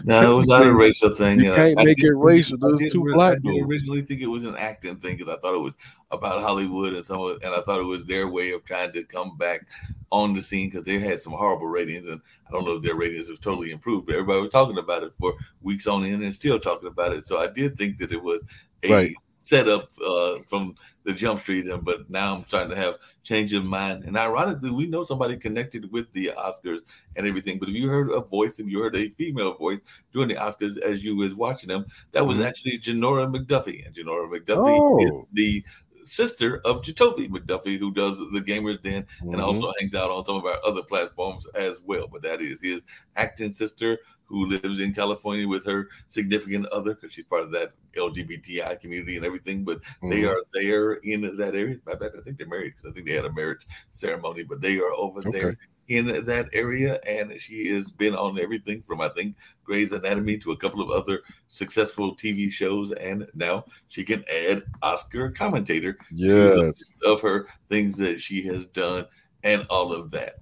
No, 0.05 0.33
it 0.35 0.39
was 0.41 0.49
not 0.49 0.67
a 0.67 0.75
racial 0.75 1.15
thing. 1.15 1.41
You 1.41 1.53
uh, 1.53 1.57
can't 1.57 1.79
I 1.79 1.85
make 1.85 1.99
did- 1.99 2.07
it 2.07 2.15
racial. 2.17 2.59
I 2.65 2.77
There's 2.77 2.93
two 2.93 3.05
black 3.15 3.41
dudes. 3.43 3.67
originally 3.67 4.03
think 4.03 4.21
it 4.21 4.27
was 4.27 4.45
an 4.45 4.57
acting 4.57 4.97
thing 4.97 5.17
because 5.17 5.33
I 5.33 5.39
thought 5.41 5.55
it 5.55 5.61
was 5.61 5.77
about 6.11 6.43
Hollywood 6.43 6.93
and 6.95 7.07
some 7.07 7.21
of, 7.21 7.43
and 7.43 7.55
I 7.55 7.61
thought 7.63 7.81
it 7.81 7.85
was 7.85 8.05
their 8.05 8.29
way 8.29 8.51
of 8.53 8.65
trying 8.65 8.93
to 8.93 9.05
come 9.05 9.37
back 9.37 9.67
on 10.11 10.35
the 10.35 10.43
scene 10.43 10.69
because 10.71 10.85
they 10.85 10.99
had 10.99 11.21
some 11.21 11.33
horrible 11.33 11.67
ratings 11.69 12.07
and 12.09 12.21
I 12.49 12.53
don't 12.53 12.65
know 12.65 12.73
if 12.77 12.83
their 12.83 12.95
ratings 12.97 13.29
have 13.29 13.41
totally 13.41 13.71
improved, 13.71 14.07
but 14.07 14.15
everybody 14.17 14.41
was 14.43 14.51
talking 14.51 14.79
about 14.79 15.03
it 15.03 15.13
for 15.19 15.33
weeks 15.63 15.87
on 15.87 16.05
end 16.05 16.23
and 16.23 16.35
still 16.35 16.59
talking 16.61 16.89
about 16.89 17.13
it. 17.13 17.27
So 17.27 17.39
I 17.39 17.47
did 17.49 17.77
think 17.79 17.99
that 17.99 18.13
it 18.13 18.23
was 18.23 18.43
a 18.83 18.93
Right. 18.93 19.15
Setup 19.45 19.91
uh, 20.05 20.39
from 20.49 20.75
the 21.05 21.13
Jump 21.13 21.39
Street, 21.41 21.67
and 21.67 21.85
but 21.85 22.09
now 22.11 22.35
I'm 22.35 22.47
starting 22.47 22.71
to 22.71 22.77
have 22.77 22.97
change 23.23 23.53
of 23.53 23.65
mind. 23.65 24.05
And 24.05 24.17
ironically, 24.17 24.71
we 24.71 24.87
know 24.87 25.05
somebody 25.05 25.37
connected 25.37 25.93
with 25.93 26.11
the 26.13 26.33
Oscars 26.37 26.81
and 27.17 27.27
everything. 27.27 27.59
But 27.59 27.69
if 27.69 27.75
you 27.75 27.89
heard 27.89 28.11
a 28.11 28.21
voice 28.21 28.59
and 28.59 28.71
you 28.71 28.81
heard 28.81 28.97
a 28.97 29.11
female 29.11 29.55
voice 29.55 29.81
during 30.13 30.29
the 30.29 30.37
Oscars 30.37 30.79
as 30.79 31.05
you 31.05 31.15
was 31.17 31.35
watching 31.35 31.69
them, 31.69 31.85
that 32.13 32.27
was 32.27 32.39
Mhm. 32.39 32.47
actually 32.47 32.79
Janora 32.79 33.31
McDuffie, 33.35 33.87
and 33.87 33.95
Janora 33.95 34.29
McDuffie 34.31 35.05
is 35.05 35.11
Oh. 35.13 35.29
the 35.35 35.63
sister 36.07 36.61
of 36.67 36.83
Jatofi 36.83 37.29
McDuffie, 37.31 37.79
who 37.79 37.91
does 37.91 38.19
the 38.19 38.41
Gamers 38.47 38.83
Den 38.83 39.07
and 39.21 39.35
Mhm. 39.35 39.43
also 39.43 39.73
hangs 39.81 39.95
out 39.95 40.11
on 40.11 40.25
some 40.25 40.37
of 40.37 40.45
our 40.45 40.59
other 40.65 40.83
platforms 40.83 41.47
as 41.55 41.81
well. 41.83 42.09
But 42.09 42.23
that 42.23 42.43
is 42.43 42.61
his 42.63 42.83
acting 43.17 43.53
sister 43.55 43.99
who 44.35 44.47
lives 44.47 44.81
in 44.81 44.93
California 44.93 45.47
with 45.47 45.65
her 45.65 45.89
significant 46.09 46.67
other 46.67 46.95
because 46.95 47.13
she's 47.13 47.25
part 47.25 47.43
of 47.43 47.53
that 47.53 47.73
LGBTI 47.97 48.81
community 48.81 49.17
and 49.17 49.25
everything. 49.25 49.63
But 49.63 49.81
they 50.03 50.23
Mhm. 50.23 50.31
are 50.31 50.43
there 50.53 50.95
in 50.95 51.37
that 51.37 51.55
area. 51.55 51.79
I 51.87 51.95
think 52.25 52.37
they're 52.37 52.49
married 52.49 52.75
because 52.77 52.91
I 52.91 52.93
think 52.93 53.07
they 53.07 53.15
had 53.15 53.27
a 53.27 53.33
marriage 53.33 53.65
ceremony, 53.93 54.43
but 54.43 54.61
they 54.61 54.77
are 54.81 54.93
over 54.93 55.21
there 55.31 55.57
in 55.87 56.25
that 56.25 56.49
area. 56.53 56.99
And 57.07 57.41
she 57.41 57.69
has 57.69 57.93
been 57.93 58.17
on 58.17 58.41
everything 58.41 58.83
from 58.83 59.01
I 59.01 59.09
think 59.11 59.37
Grey's 59.63 59.93
Anatomy 59.93 60.37
to 60.39 60.51
a 60.51 60.57
couple 60.57 60.83
of 60.83 60.91
other 60.91 61.21
successful 61.49 62.17
TV 62.17 62.51
shows. 62.51 62.91
And 62.91 63.29
now 63.35 63.67
she 63.87 64.03
can 64.03 64.25
add 64.29 64.65
Oscar 64.83 65.31
commentator 65.31 65.97
Yes. 66.11 66.93
of 67.05 67.21
her 67.21 67.47
things 67.69 67.97
that 67.99 68.21
she 68.21 68.43
has 68.47 68.67
done 68.67 69.07
and 69.45 69.65
all 69.71 69.93
of 69.93 70.11
that. 70.11 70.41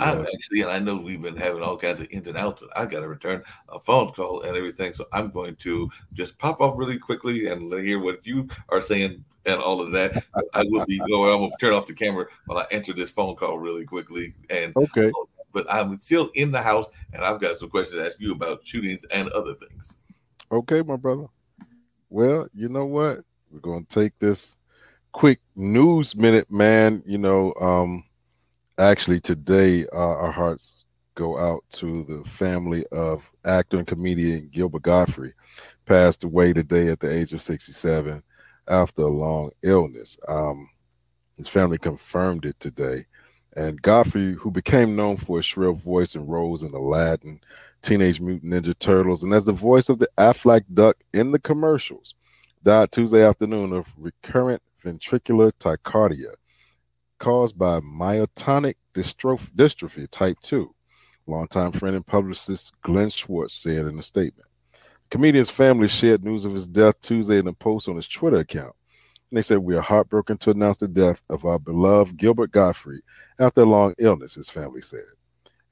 I'm 0.00 0.20
actually, 0.20 0.62
and 0.62 0.70
I 0.70 0.78
know 0.78 0.96
we've 0.96 1.20
been 1.20 1.36
having 1.36 1.62
all 1.62 1.76
kinds 1.76 2.00
of 2.00 2.08
ins 2.10 2.26
and 2.26 2.36
outs. 2.36 2.62
but 2.62 2.76
I 2.78 2.86
got 2.86 3.00
to 3.00 3.08
return 3.08 3.42
a 3.68 3.80
phone 3.80 4.12
call 4.12 4.42
and 4.42 4.56
everything, 4.56 4.94
so 4.94 5.06
I'm 5.12 5.30
going 5.30 5.56
to 5.56 5.90
just 6.12 6.38
pop 6.38 6.60
off 6.60 6.78
really 6.78 6.98
quickly 6.98 7.46
and 7.46 7.72
hear 7.72 7.98
what 8.00 8.26
you 8.26 8.48
are 8.68 8.80
saying 8.80 9.24
and 9.46 9.60
all 9.60 9.80
of 9.80 9.92
that. 9.92 10.22
I 10.54 10.64
will 10.68 10.84
be, 10.86 10.98
going. 10.98 11.32
I'm 11.32 11.40
gonna 11.40 11.52
turn 11.60 11.72
off 11.72 11.86
the 11.86 11.94
camera 11.94 12.26
while 12.46 12.58
I 12.58 12.66
answer 12.72 12.92
this 12.92 13.10
phone 13.10 13.36
call 13.36 13.58
really 13.58 13.84
quickly. 13.84 14.34
And 14.50 14.74
Okay. 14.76 15.10
but 15.52 15.66
I'm 15.72 15.98
still 16.00 16.30
in 16.34 16.50
the 16.52 16.60
house, 16.60 16.86
and 17.12 17.24
I've 17.24 17.40
got 17.40 17.58
some 17.58 17.70
questions 17.70 17.98
to 17.98 18.06
ask 18.06 18.20
you 18.20 18.32
about 18.32 18.66
shootings 18.66 19.04
and 19.04 19.28
other 19.30 19.54
things. 19.54 19.98
Okay, 20.52 20.82
my 20.82 20.96
brother. 20.96 21.26
Well, 22.10 22.48
you 22.54 22.68
know 22.68 22.84
what? 22.84 23.20
We're 23.50 23.60
going 23.60 23.84
to 23.84 23.88
take 23.88 24.18
this 24.18 24.56
quick 25.12 25.40
news 25.54 26.14
minute, 26.14 26.50
man. 26.50 27.02
You 27.06 27.18
know, 27.18 27.54
um, 27.60 28.04
actually, 28.78 29.20
today 29.20 29.86
uh, 29.92 30.16
our 30.16 30.32
hearts 30.32 30.84
go 31.14 31.38
out 31.38 31.64
to 31.72 32.04
the 32.04 32.22
family 32.28 32.84
of 32.92 33.30
actor 33.44 33.78
and 33.78 33.86
comedian 33.86 34.48
Gilbert 34.52 34.82
Gottfried, 34.82 35.32
passed 35.86 36.24
away 36.24 36.52
today 36.52 36.88
at 36.88 37.00
the 37.00 37.10
age 37.10 37.32
of 37.32 37.42
67 37.42 38.22
after 38.68 39.02
a 39.02 39.06
long 39.06 39.50
illness. 39.62 40.18
Um, 40.28 40.68
his 41.36 41.48
family 41.48 41.78
confirmed 41.78 42.44
it 42.44 42.58
today. 42.60 43.04
And 43.56 43.80
Gottfried, 43.80 44.34
who 44.34 44.50
became 44.50 44.94
known 44.94 45.16
for 45.16 45.38
his 45.38 45.46
shrill 45.46 45.72
voice 45.72 46.14
and 46.14 46.28
roles 46.28 46.62
in 46.62 46.74
Aladdin, 46.74 47.40
Teenage 47.80 48.20
Mutant 48.20 48.52
Ninja 48.52 48.78
Turtles, 48.78 49.22
and 49.22 49.32
as 49.32 49.46
the 49.46 49.52
voice 49.52 49.88
of 49.88 49.98
the 49.98 50.08
Aflac 50.18 50.64
duck 50.74 50.96
in 51.14 51.32
the 51.32 51.38
commercials, 51.38 52.14
died 52.62 52.92
Tuesday 52.92 53.26
afternoon 53.26 53.72
of 53.72 53.86
recurrent 53.96 54.60
ventricular 54.84 55.52
tachycardia 55.58 56.34
caused 57.18 57.58
by 57.58 57.80
myotonic 57.80 58.74
dystrophy, 58.94 59.50
dystrophy 59.56 60.10
type 60.10 60.38
2. 60.42 60.72
Longtime 61.26 61.72
friend 61.72 61.96
and 61.96 62.06
publicist 62.06 62.72
Glenn 62.82 63.10
Schwartz 63.10 63.54
said 63.54 63.86
in 63.86 63.98
a 63.98 64.02
statement. 64.02 64.48
Comedian's 65.10 65.50
family 65.50 65.88
shared 65.88 66.24
news 66.24 66.44
of 66.44 66.54
his 66.54 66.66
death 66.66 67.00
Tuesday 67.00 67.38
in 67.38 67.46
a 67.46 67.52
post 67.52 67.88
on 67.88 67.96
his 67.96 68.08
Twitter 68.08 68.38
account. 68.38 68.74
And 69.30 69.38
they 69.38 69.42
said, 69.42 69.58
We 69.58 69.76
are 69.76 69.80
heartbroken 69.80 70.38
to 70.38 70.50
announce 70.50 70.78
the 70.78 70.88
death 70.88 71.20
of 71.28 71.44
our 71.44 71.58
beloved 71.58 72.16
Gilbert 72.16 72.52
Gottfried 72.52 73.02
after 73.38 73.62
a 73.62 73.66
long 73.66 73.94
illness, 73.98 74.34
his 74.34 74.48
family 74.48 74.82
said. 74.82 75.00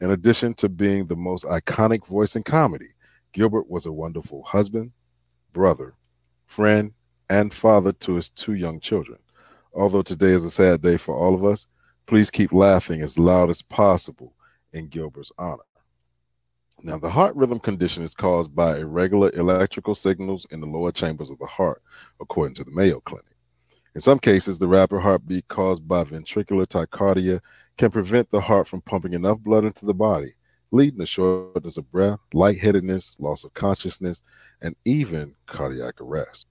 In 0.00 0.10
addition 0.10 0.54
to 0.54 0.68
being 0.68 1.06
the 1.06 1.16
most 1.16 1.44
iconic 1.44 2.06
voice 2.06 2.36
in 2.36 2.42
comedy, 2.42 2.88
Gilbert 3.32 3.68
was 3.68 3.86
a 3.86 3.92
wonderful 3.92 4.42
husband, 4.42 4.92
brother, 5.52 5.94
friend, 6.46 6.92
and 7.30 7.52
father 7.52 7.92
to 7.92 8.14
his 8.14 8.28
two 8.28 8.54
young 8.54 8.80
children. 8.80 9.18
Although 9.74 10.02
today 10.02 10.30
is 10.30 10.44
a 10.44 10.50
sad 10.50 10.82
day 10.82 10.96
for 10.96 11.16
all 11.16 11.34
of 11.34 11.44
us, 11.44 11.66
please 12.06 12.30
keep 12.30 12.52
laughing 12.52 13.02
as 13.02 13.18
loud 13.18 13.50
as 13.50 13.60
possible 13.60 14.34
in 14.72 14.86
Gilbert's 14.86 15.32
honor. 15.36 15.62
Now, 16.82 16.98
the 16.98 17.10
heart 17.10 17.34
rhythm 17.34 17.58
condition 17.58 18.04
is 18.04 18.14
caused 18.14 18.54
by 18.54 18.78
irregular 18.78 19.30
electrical 19.34 19.94
signals 19.94 20.46
in 20.50 20.60
the 20.60 20.66
lower 20.66 20.92
chambers 20.92 21.30
of 21.30 21.38
the 21.38 21.46
heart, 21.46 21.82
according 22.20 22.54
to 22.56 22.64
the 22.64 22.70
Mayo 22.70 23.00
Clinic. 23.00 23.24
In 23.94 24.00
some 24.00 24.18
cases, 24.18 24.58
the 24.58 24.68
rapid 24.68 25.00
heartbeat 25.00 25.48
caused 25.48 25.88
by 25.88 26.04
ventricular 26.04 26.66
tachycardia 26.66 27.40
can 27.78 27.90
prevent 27.90 28.30
the 28.30 28.40
heart 28.40 28.68
from 28.68 28.82
pumping 28.82 29.14
enough 29.14 29.38
blood 29.38 29.64
into 29.64 29.86
the 29.86 29.94
body, 29.94 30.34
leading 30.72 30.98
to 31.00 31.06
shortness 31.06 31.76
of 31.76 31.90
breath, 31.90 32.18
lightheadedness, 32.32 33.16
loss 33.18 33.44
of 33.44 33.54
consciousness, 33.54 34.20
and 34.62 34.76
even 34.84 35.34
cardiac 35.46 36.00
arrest. 36.00 36.48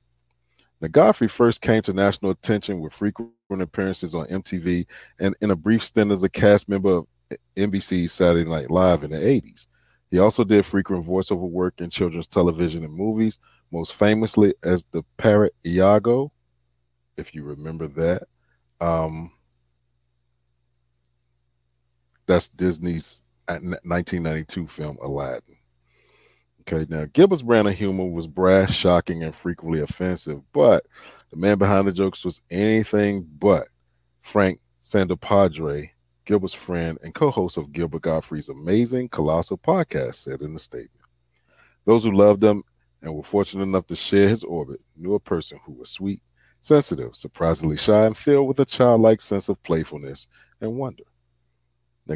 Now, 0.84 0.90
Gottfried 0.90 1.32
first 1.32 1.62
came 1.62 1.82
to 1.84 1.94
national 1.94 2.32
attention 2.32 2.82
with 2.82 2.92
frequent 2.92 3.32
appearances 3.50 4.14
on 4.14 4.26
MTV 4.26 4.86
and 5.18 5.34
in 5.40 5.52
a 5.52 5.56
brief 5.56 5.82
stint 5.82 6.12
as 6.12 6.26
a 6.26 6.30
cast 6.30 6.68
member 6.68 6.90
of 6.90 7.08
NBC's 7.56 8.12
Saturday 8.12 8.50
Night 8.50 8.70
Live 8.70 9.04
in 9.04 9.12
the 9.12 9.18
80s. 9.18 9.68
He 10.12 10.20
also 10.20 10.44
did 10.44 10.66
frequent 10.66 11.06
voiceover 11.06 11.50
work 11.50 11.76
in 11.78 11.90
children's 11.90 12.28
television 12.28 12.84
and 12.84 12.94
movies, 12.94 13.40
most 13.72 13.94
famously 13.94 14.54
as 14.62 14.84
the 14.92 15.04
parrot 15.16 15.56
Iago, 15.66 16.34
if 17.16 17.34
you 17.34 17.44
remember 17.44 17.88
that. 17.88 18.24
Um, 18.82 19.32
that's 22.26 22.50
Disney's 22.50 23.22
1992 23.48 24.68
film 24.68 24.98
Aladdin. 25.02 25.56
Okay, 26.66 26.86
now 26.88 27.06
Gilbert's 27.12 27.42
brand 27.42 27.68
of 27.68 27.74
humor 27.74 28.06
was 28.06 28.26
brash, 28.26 28.74
shocking, 28.74 29.22
and 29.22 29.36
frequently 29.36 29.82
offensive, 29.82 30.42
but 30.54 30.86
the 31.30 31.36
man 31.36 31.58
behind 31.58 31.86
the 31.86 31.92
jokes 31.92 32.24
was 32.24 32.42
anything 32.50 33.28
but 33.38 33.68
Frank 34.22 34.62
Santopadre, 34.82 35.90
Gilbert's 36.24 36.54
friend 36.54 36.98
and 37.04 37.14
co-host 37.14 37.58
of 37.58 37.74
Gilbert 37.74 38.04
Gottfried's 38.04 38.48
amazing 38.48 39.10
Colossal 39.10 39.58
podcast, 39.58 40.16
said 40.16 40.42
in 40.42 40.56
a 40.56 40.60
statement. 40.60 40.92
Those 41.84 42.06
who 42.06 42.14
loved 42.14 42.42
him 42.42 42.64
and 43.02 43.14
were 43.14 43.24
fortunate 43.24 43.64
enough 43.64 43.88
to 43.88 43.96
share 43.96 44.30
his 44.30 44.46
orbit 44.46 44.80
knew 44.96 45.16
a 45.16 45.20
person 45.20 45.60
who 45.66 45.74
was 45.74 45.90
sweet, 45.90 46.22
sensitive, 46.62 47.14
surprisingly 47.18 47.76
shy, 47.76 48.06
and 48.06 48.16
filled 48.16 48.48
with 48.48 48.60
a 48.62 48.66
childlike 48.66 49.20
sense 49.20 49.50
of 49.50 49.62
playfulness 49.64 50.28
and 50.62 50.78
wonder. 50.78 51.04
Now, 52.08 52.16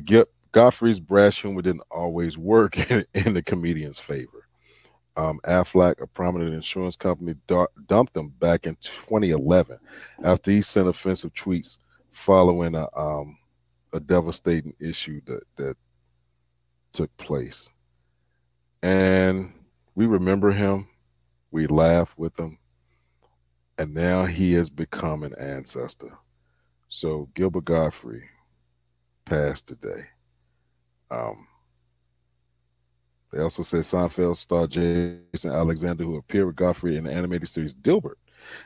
Gottfried's 0.53 1.01
brash 1.01 1.41
humor 1.41 1.62
didn't 1.62 1.83
always 1.91 2.38
work 2.38 2.89
in, 2.89 3.05
in 3.13 3.33
the 3.33 3.43
comedian's 3.43 3.99
favor. 3.99 4.37
Um, 5.17 5.39
Aflac, 5.45 5.99
a 5.99 6.06
prominent 6.06 6.53
insurance 6.53 6.95
company, 6.95 7.34
dar- 7.47 7.71
dumped 7.88 8.15
him 8.15 8.30
back 8.39 8.67
in 8.67 8.75
2011 8.82 9.80
after 10.23 10.51
he 10.51 10.62
sent 10.62 10.88
offensive 10.88 11.34
tweets 11.34 11.80
following 12.12 12.75
a 12.75 12.88
um, 12.95 13.36
a 13.93 13.99
devastating 13.99 14.73
issue 14.80 15.19
that 15.25 15.41
that 15.56 15.75
took 16.93 17.15
place. 17.17 17.69
And 18.84 19.51
we 19.95 20.06
remember 20.06 20.51
him, 20.51 20.88
we 21.49 21.65
laugh 21.65 22.13
with 22.15 22.39
him, 22.39 22.60
and 23.80 23.95
now 23.95 24.25
he 24.25 24.53
has 24.53 24.69
become 24.69 25.23
an 25.23 25.34
ancestor. 25.39 26.15
So 26.89 27.27
Gilbert 27.34 27.65
Gottfried 27.65 28.23
passed 29.25 29.67
today. 29.67 30.06
Um, 31.10 31.47
they 33.31 33.39
also 33.39 33.63
said 33.63 33.81
Seinfeld 33.81 34.37
star 34.37 34.67
Jason 34.67 35.51
Alexander, 35.51 36.03
who 36.03 36.17
appeared 36.17 36.47
with 36.47 36.55
Gottfried 36.55 36.95
in 36.95 37.03
the 37.03 37.11
animated 37.13 37.49
series 37.49 37.73
Dilbert 37.73 38.15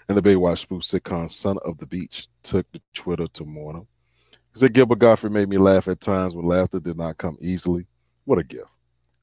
and 0.07 0.17
the 0.17 0.21
Baywatch 0.21 0.59
spoof 0.59 0.83
sitcom 0.83 1.29
Son 1.29 1.57
of 1.65 1.77
the 1.77 1.87
Beach, 1.87 2.27
took 2.43 2.71
to 2.71 2.81
Twitter 2.93 3.27
to 3.27 3.45
mourn 3.45 3.77
him. 3.77 3.87
He 4.31 4.59
said 4.59 4.73
Gilbert 4.73 4.99
Gottfried 4.99 5.33
made 5.33 5.49
me 5.49 5.57
laugh 5.57 5.87
at 5.87 6.01
times 6.01 6.35
when 6.35 6.45
laughter 6.45 6.79
did 6.79 6.97
not 6.97 7.17
come 7.17 7.37
easily. 7.41 7.87
What 8.25 8.39
a 8.39 8.43
gift. 8.43 8.69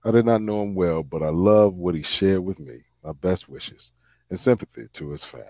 I 0.04 0.10
did 0.10 0.26
not 0.26 0.42
know 0.42 0.62
him 0.62 0.74
well, 0.74 1.02
but 1.02 1.22
I 1.22 1.28
love 1.28 1.74
what 1.74 1.94
he 1.94 2.02
shared 2.02 2.40
with 2.40 2.58
me, 2.58 2.78
my 3.04 3.12
best 3.12 3.48
wishes 3.48 3.92
and 4.30 4.38
sympathy 4.38 4.86
to 4.92 5.10
his 5.10 5.24
family. 5.24 5.46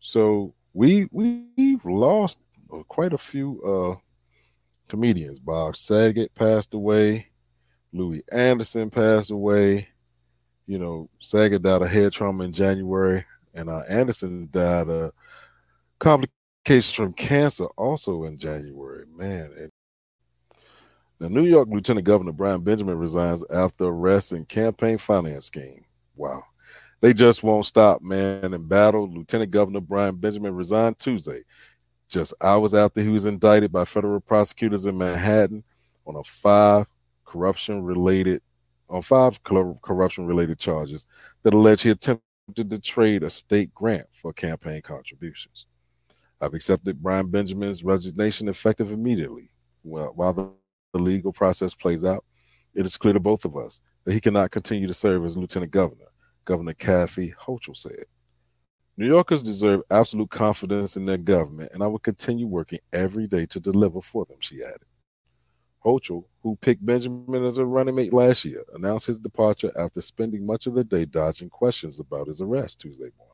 So 0.00 0.54
we 0.74 1.08
we've 1.12 1.84
lost 1.84 2.38
quite 2.88 3.12
a 3.12 3.18
few 3.18 3.62
uh 3.62 4.00
comedians. 4.88 5.38
Bob 5.38 5.76
Saget 5.76 6.34
passed 6.34 6.74
away, 6.74 7.28
Louie 7.92 8.22
Anderson 8.32 8.90
passed 8.90 9.30
away, 9.30 9.88
You 10.66 10.78
know, 10.78 11.08
Saget 11.20 11.62
died 11.62 11.82
of 11.82 11.90
head 11.90 12.12
trauma 12.12 12.44
in 12.44 12.52
January, 12.52 13.24
and 13.54 13.68
uh, 13.68 13.82
Anderson 13.88 14.48
died 14.50 14.88
of 14.88 15.12
complications 15.98 16.92
from 16.92 17.12
cancer 17.12 17.66
also 17.76 18.24
in 18.24 18.38
January. 18.38 19.04
Man, 19.14 19.50
and 19.56 19.70
the 21.18 21.28
New 21.28 21.44
York 21.44 21.68
Lieutenant 21.70 22.04
Governor 22.04 22.32
Brian 22.32 22.62
Benjamin 22.62 22.98
resigns 22.98 23.44
after 23.48 23.84
arrest 23.84 24.32
in 24.32 24.44
campaign 24.44 24.98
finance 24.98 25.46
scheme. 25.46 25.84
Wow. 26.16 26.42
They 27.00 27.12
just 27.12 27.42
won't 27.42 27.66
stop, 27.66 28.02
man. 28.02 28.54
In 28.54 28.66
battle, 28.66 29.08
Lieutenant 29.08 29.50
Governor 29.50 29.80
Brian 29.80 30.16
Benjamin 30.16 30.54
resigned 30.54 30.98
Tuesday, 30.98 31.42
just 32.08 32.34
hours 32.40 32.74
after 32.74 33.02
he 33.02 33.08
was 33.08 33.24
indicted 33.24 33.70
by 33.70 33.84
federal 33.84 34.20
prosecutors 34.20 34.86
in 34.86 34.98
Manhattan 34.98 35.62
on 36.06 36.16
a 36.16 36.24
five 36.24 36.88
corruption 37.32 37.82
related 37.82 38.42
on 38.88 39.02
five 39.02 39.42
corruption 39.44 40.26
related 40.26 40.58
charges 40.58 41.06
that 41.42 41.54
allege 41.54 41.82
he 41.82 41.90
attempted 41.90 42.70
to 42.70 42.78
trade 42.78 43.22
a 43.22 43.30
state 43.30 43.72
grant 43.74 44.06
for 44.12 44.32
campaign 44.32 44.82
contributions. 44.82 45.66
I've 46.40 46.54
accepted 46.54 47.02
Brian 47.02 47.28
Benjamin's 47.28 47.84
resignation 47.84 48.48
effective 48.48 48.90
immediately. 48.90 49.50
Well, 49.84 50.12
while 50.14 50.32
the 50.32 50.50
the 50.92 50.98
legal 50.98 51.32
process 51.32 51.74
plays 51.74 52.04
out, 52.04 52.24
it 52.74 52.86
is 52.86 52.96
clear 52.96 53.14
to 53.14 53.20
both 53.20 53.44
of 53.44 53.56
us 53.56 53.80
that 54.04 54.12
he 54.12 54.20
cannot 54.20 54.50
continue 54.50 54.86
to 54.86 54.94
serve 54.94 55.24
as 55.24 55.36
lieutenant 55.36 55.72
governor, 55.72 56.06
Governor 56.44 56.74
Kathy 56.74 57.34
Hochul 57.40 57.76
said. 57.76 58.04
New 58.98 59.06
Yorkers 59.06 59.42
deserve 59.42 59.80
absolute 59.90 60.30
confidence 60.30 60.96
in 60.96 61.06
their 61.06 61.16
government, 61.16 61.72
and 61.72 61.82
I 61.82 61.86
will 61.86 61.98
continue 61.98 62.46
working 62.46 62.80
every 62.92 63.26
day 63.26 63.46
to 63.46 63.58
deliver 63.58 64.02
for 64.02 64.26
them, 64.26 64.36
she 64.40 64.62
added. 64.62 64.84
Hochul, 65.84 66.24
who 66.42 66.56
picked 66.56 66.84
Benjamin 66.84 67.44
as 67.44 67.58
a 67.58 67.66
running 67.66 67.94
mate 67.94 68.12
last 68.12 68.44
year, 68.44 68.62
announced 68.74 69.06
his 69.06 69.18
departure 69.18 69.72
after 69.76 70.00
spending 70.00 70.46
much 70.46 70.66
of 70.66 70.74
the 70.74 70.84
day 70.84 71.04
dodging 71.04 71.50
questions 71.50 71.98
about 71.98 72.28
his 72.28 72.40
arrest 72.40 72.80
Tuesday 72.80 73.10
morning. 73.18 73.32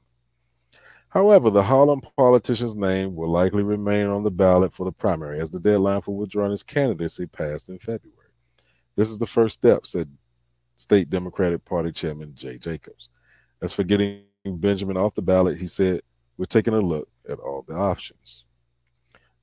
However, 1.10 1.50
the 1.50 1.62
Harlem 1.62 2.02
politician's 2.16 2.74
name 2.74 3.14
will 3.14 3.30
likely 3.30 3.62
remain 3.62 4.08
on 4.08 4.22
the 4.22 4.30
ballot 4.30 4.72
for 4.72 4.84
the 4.84 4.92
primary 4.92 5.40
as 5.40 5.50
the 5.50 5.60
deadline 5.60 6.02
for 6.02 6.14
withdrawing 6.14 6.50
his 6.50 6.62
candidacy 6.62 7.26
passed 7.26 7.70
in 7.70 7.78
February. 7.78 8.14
This 8.94 9.10
is 9.10 9.18
the 9.18 9.26
first 9.26 9.54
step, 9.54 9.86
said 9.86 10.10
State 10.76 11.08
Democratic 11.08 11.64
Party 11.64 11.92
Chairman 11.92 12.34
Jay 12.34 12.58
Jacobs. 12.58 13.08
As 13.62 13.72
for 13.72 13.84
getting 13.84 14.24
Benjamin 14.44 14.96
off 14.96 15.14
the 15.14 15.22
ballot, 15.22 15.58
he 15.58 15.66
said, 15.66 16.02
We're 16.36 16.44
taking 16.44 16.74
a 16.74 16.80
look 16.80 17.08
at 17.28 17.38
all 17.38 17.64
the 17.66 17.74
options. 17.74 18.44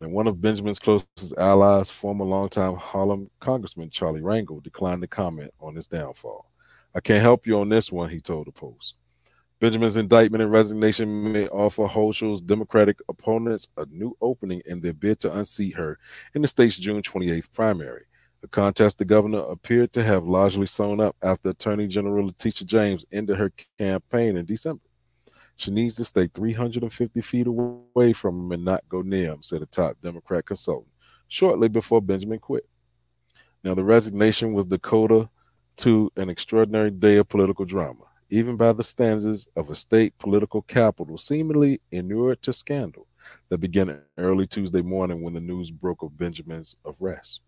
And 0.01 0.11
one 0.11 0.27
of 0.27 0.41
Benjamin's 0.41 0.79
closest 0.79 1.37
allies, 1.37 1.89
former 1.89 2.25
longtime 2.25 2.75
Harlem 2.75 3.29
Congressman 3.39 3.89
Charlie 3.89 4.21
Rangel, 4.21 4.61
declined 4.61 5.01
to 5.01 5.07
comment 5.07 5.53
on 5.59 5.75
his 5.75 5.87
downfall. 5.87 6.49
I 6.93 6.99
can't 6.99 7.21
help 7.21 7.47
you 7.47 7.59
on 7.59 7.69
this 7.69 7.91
one, 7.91 8.09
he 8.09 8.19
told 8.19 8.47
the 8.47 8.51
Post. 8.51 8.95
Benjamin's 9.61 9.95
indictment 9.95 10.43
and 10.43 10.51
resignation 10.51 11.31
may 11.31 11.47
offer 11.47 11.87
Hochul's 11.87 12.41
Democratic 12.41 12.99
opponents 13.07 13.69
a 13.77 13.85
new 13.85 14.15
opening 14.21 14.61
in 14.65 14.81
their 14.81 14.93
bid 14.93 15.21
to 15.21 15.37
unseat 15.37 15.75
her 15.75 15.97
in 16.33 16.41
the 16.41 16.47
state's 16.47 16.75
June 16.75 17.01
28th 17.01 17.51
primary. 17.53 18.03
A 18.43 18.47
contest 18.47 18.97
the 18.97 19.05
governor 19.05 19.39
appeared 19.39 19.93
to 19.93 20.03
have 20.03 20.27
largely 20.27 20.67
sewn 20.67 20.99
up 20.99 21.15
after 21.23 21.49
Attorney 21.49 21.87
General 21.87 22.25
Letitia 22.25 22.67
James 22.67 23.05
ended 23.11 23.37
her 23.37 23.51
campaign 23.79 24.35
in 24.37 24.45
December. 24.45 24.83
She 25.55 25.71
needs 25.71 25.95
to 25.95 26.05
stay 26.05 26.27
350 26.27 27.21
feet 27.21 27.47
away 27.47 28.13
from 28.13 28.39
him 28.39 28.51
and 28.51 28.65
not 28.65 28.87
go 28.89 29.01
near 29.01 29.31
him, 29.31 29.41
said 29.41 29.61
a 29.61 29.65
top 29.65 29.97
Democrat 30.01 30.45
consultant, 30.45 30.91
shortly 31.27 31.69
before 31.69 32.01
Benjamin 32.01 32.39
quit. 32.39 32.67
Now, 33.63 33.73
the 33.73 33.83
resignation 33.83 34.53
was 34.53 34.65
Dakota 34.65 35.29
to 35.77 36.11
an 36.17 36.29
extraordinary 36.29 36.91
day 36.91 37.17
of 37.17 37.29
political 37.29 37.65
drama 37.65 38.05
even 38.29 38.55
by 38.55 38.73
the 38.73 38.83
standards 38.83 39.47
of 39.55 39.69
a 39.69 39.75
state 39.75 40.17
political 40.17 40.61
capital, 40.63 41.17
seemingly 41.17 41.79
inured 41.91 42.41
to 42.41 42.53
scandal 42.53 43.07
that 43.49 43.59
began 43.59 44.01
early 44.17 44.47
Tuesday 44.47 44.81
morning 44.81 45.21
when 45.21 45.33
the 45.33 45.41
news 45.41 45.71
broke 45.71 46.01
of 46.01 46.17
Benjamin's 46.17 46.75
arrest. 46.85 47.41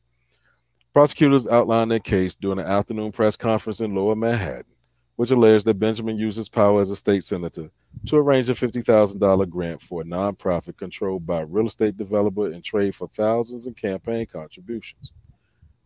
Prosecutors 0.94 1.48
outlined 1.48 1.92
their 1.92 2.00
case 2.00 2.36
during 2.36 2.60
an 2.60 2.66
afternoon 2.66 3.12
press 3.12 3.36
conference 3.36 3.82
in 3.82 3.94
Lower 3.94 4.16
Manhattan, 4.16 4.66
which 5.16 5.32
alleged 5.32 5.66
that 5.66 5.80
Benjamin 5.80 6.18
used 6.18 6.38
his 6.38 6.50
power 6.50 6.82
as 6.82 6.90
a 6.90 6.96
state 6.96 7.24
senator 7.24 7.70
to 8.06 8.18
arrange 8.18 8.50
a 8.50 8.54
$50,000 8.54 9.50
grant 9.50 9.82
for 9.82 10.02
a 10.02 10.06
nonprofit 10.06 10.78
controlled 10.78 11.26
by 11.26 11.42
a 11.42 11.46
real 11.46 11.68
estate 11.68 11.98
developer 11.98 12.52
in 12.52 12.62
trade 12.62 12.96
for 12.96 13.08
thousands 13.08 13.68
in 13.68 13.74
campaign 13.74 14.26
contributions. 14.26 15.12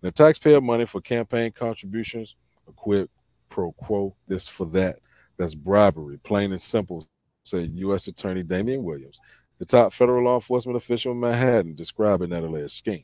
The 0.01 0.11
taxpayer 0.11 0.61
money 0.61 0.85
for 0.85 1.01
campaign 1.01 1.51
contributions, 1.51 2.35
a 2.67 2.71
quid 2.71 3.09
pro 3.49 3.71
quo, 3.73 4.15
this 4.27 4.47
for 4.47 4.65
that. 4.67 4.99
That's 5.37 5.55
bribery, 5.55 6.17
plain 6.17 6.51
and 6.51 6.61
simple, 6.61 7.07
said 7.43 7.71
U.S. 7.75 8.07
Attorney 8.07 8.43
Damian 8.43 8.83
Williams, 8.83 9.19
the 9.59 9.65
top 9.65 9.93
federal 9.93 10.25
law 10.25 10.35
enforcement 10.35 10.75
official 10.75 11.11
in 11.11 11.19
Manhattan, 11.19 11.75
describing 11.75 12.29
that 12.29 12.43
alleged 12.43 12.71
scheme. 12.71 13.03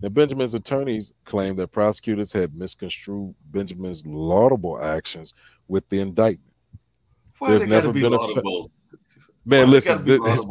Now, 0.00 0.10
Benjamin's 0.10 0.54
attorneys 0.54 1.12
claim 1.24 1.56
that 1.56 1.72
prosecutors 1.72 2.32
had 2.32 2.54
misconstrued 2.54 3.34
Benjamin's 3.50 4.06
laudable 4.06 4.80
actions 4.80 5.34
with 5.66 5.88
the 5.88 6.00
indictment. 6.00 6.47
Why 7.38 7.50
There's 7.50 7.66
never 7.66 7.92
been 7.92 8.10
laudable? 8.10 8.66
a 8.66 8.78
Man, 9.48 9.60
well, 9.60 9.68
listen, 9.68 10.04
this, 10.04 10.20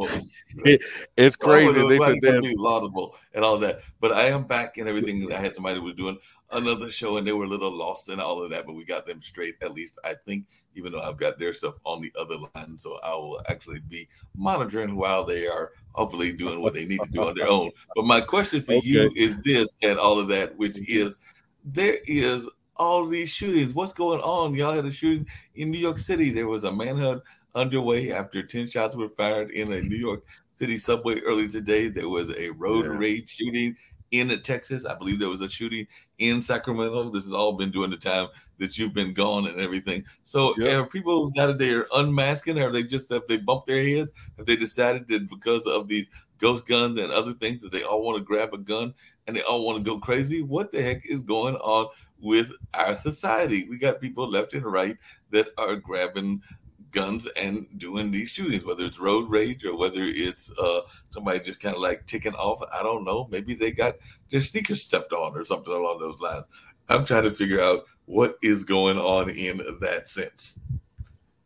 it, 0.64 0.82
it's 1.16 1.36
crazy. 1.36 1.86
They 1.86 1.98
said 1.98 2.18
that 2.20 2.42
be 2.42 2.54
laudable 2.56 3.14
and 3.32 3.44
all 3.44 3.56
that, 3.58 3.82
but 4.00 4.10
I 4.10 4.24
am 4.24 4.42
back 4.42 4.76
and 4.76 4.88
everything. 4.88 5.32
I 5.32 5.36
had 5.36 5.54
somebody 5.54 5.78
was 5.78 5.94
doing 5.94 6.18
another 6.50 6.90
show 6.90 7.16
and 7.16 7.24
they 7.24 7.32
were 7.32 7.44
a 7.44 7.48
little 7.48 7.70
lost 7.70 8.08
in 8.08 8.18
all 8.18 8.42
of 8.42 8.50
that, 8.50 8.66
but 8.66 8.72
we 8.72 8.84
got 8.84 9.06
them 9.06 9.22
straight. 9.22 9.54
At 9.62 9.72
least 9.72 10.00
I 10.04 10.14
think, 10.26 10.46
even 10.74 10.90
though 10.90 11.00
I've 11.00 11.16
got 11.16 11.38
their 11.38 11.52
stuff 11.52 11.74
on 11.84 12.00
the 12.00 12.12
other 12.18 12.36
line, 12.56 12.76
so 12.76 12.98
I 13.04 13.10
will 13.10 13.40
actually 13.48 13.78
be 13.80 14.08
monitoring 14.36 14.96
while 14.96 15.24
they 15.24 15.46
are 15.46 15.70
hopefully 15.92 16.32
doing 16.32 16.60
what 16.60 16.74
they 16.74 16.84
need 16.84 17.00
to 17.04 17.10
do 17.10 17.22
on 17.22 17.36
their 17.36 17.48
own. 17.48 17.70
But 17.94 18.04
my 18.04 18.20
question 18.20 18.62
for 18.62 18.72
okay. 18.72 18.86
you 18.88 19.12
is 19.14 19.36
this, 19.44 19.76
and 19.82 19.96
all 19.96 20.18
of 20.18 20.26
that, 20.28 20.56
which 20.56 20.76
is 20.88 21.18
there 21.64 21.98
is 22.06 22.48
all 22.78 23.06
these 23.06 23.30
shootings. 23.30 23.74
What's 23.74 23.92
going 23.92 24.20
on? 24.20 24.54
Y'all 24.54 24.72
had 24.72 24.86
a 24.86 24.92
shooting 24.92 25.26
in 25.56 25.70
New 25.70 25.78
York 25.78 25.98
City. 25.98 26.30
There 26.30 26.46
was 26.46 26.64
a 26.64 26.72
manhunt 26.72 27.22
underway 27.54 28.12
after 28.12 28.42
10 28.42 28.68
shots 28.68 28.96
were 28.96 29.08
fired 29.08 29.50
in 29.50 29.72
a 29.72 29.82
New 29.82 29.96
York 29.96 30.24
City 30.56 30.78
subway 30.78 31.20
earlier 31.20 31.48
today. 31.48 31.88
There 31.88 32.08
was 32.08 32.32
a 32.32 32.50
road 32.50 32.84
yeah. 32.84 32.96
rage 32.96 33.30
shooting 33.36 33.76
in 34.10 34.40
Texas. 34.42 34.84
I 34.84 34.94
believe 34.94 35.18
there 35.18 35.28
was 35.28 35.40
a 35.40 35.48
shooting 35.48 35.86
in 36.18 36.40
Sacramento. 36.40 37.10
This 37.10 37.24
has 37.24 37.32
all 37.32 37.52
been 37.52 37.70
during 37.70 37.90
the 37.90 37.96
time 37.96 38.28
that 38.58 38.78
you've 38.78 38.94
been 38.94 39.14
gone 39.14 39.46
and 39.46 39.60
everything. 39.60 40.04
So 40.24 40.54
are 40.66 40.86
people 40.86 41.32
now 41.36 41.46
that 41.48 41.58
they're 41.58 41.86
unmasking, 41.94 42.58
or 42.58 42.72
they 42.72 42.82
just 42.82 43.08
have 43.10 43.22
they 43.28 43.36
bumped 43.36 43.66
their 43.66 43.82
heads? 43.82 44.12
Have 44.36 44.46
they 44.46 44.56
decided 44.56 45.06
that 45.08 45.28
because 45.28 45.64
of 45.66 45.86
these 45.88 46.08
ghost 46.38 46.66
guns 46.66 46.98
and 46.98 47.12
other 47.12 47.32
things 47.32 47.62
that 47.62 47.72
they 47.72 47.82
all 47.82 48.02
want 48.02 48.18
to 48.18 48.24
grab 48.24 48.54
a 48.54 48.58
gun 48.58 48.94
and 49.26 49.36
they 49.36 49.42
all 49.42 49.64
want 49.64 49.78
to 49.78 49.84
go 49.88 49.98
crazy? 49.98 50.42
What 50.42 50.72
the 50.72 50.82
heck 50.82 51.06
is 51.06 51.22
going 51.22 51.56
on 51.56 51.88
with 52.20 52.52
our 52.74 52.96
society? 52.96 53.66
We 53.68 53.78
got 53.78 54.00
people 54.00 54.28
left 54.28 54.54
and 54.54 54.64
right 54.64 54.96
that 55.30 55.48
are 55.56 55.76
grabbing 55.76 56.42
guns 56.90 57.26
and 57.36 57.66
doing 57.76 58.10
these 58.10 58.30
shootings, 58.30 58.64
whether 58.64 58.84
it's 58.84 58.98
road 58.98 59.30
rage 59.30 59.64
or 59.64 59.76
whether 59.76 60.02
it's 60.02 60.50
uh, 60.58 60.80
somebody 61.10 61.40
just 61.40 61.60
kind 61.60 61.74
of 61.74 61.82
like 61.82 62.06
ticking 62.06 62.34
off. 62.34 62.62
I 62.72 62.82
don't 62.82 63.04
know. 63.04 63.28
Maybe 63.30 63.54
they 63.54 63.70
got 63.70 63.96
their 64.30 64.42
sneakers 64.42 64.82
stepped 64.82 65.12
on 65.12 65.36
or 65.36 65.44
something 65.44 65.72
along 65.72 65.98
those 66.00 66.18
lines. 66.20 66.48
I'm 66.88 67.04
trying 67.04 67.24
to 67.24 67.32
figure 67.32 67.60
out 67.60 67.84
what 68.06 68.38
is 68.42 68.64
going 68.64 68.98
on 68.98 69.28
in 69.30 69.60
that 69.80 70.08
sense. 70.08 70.58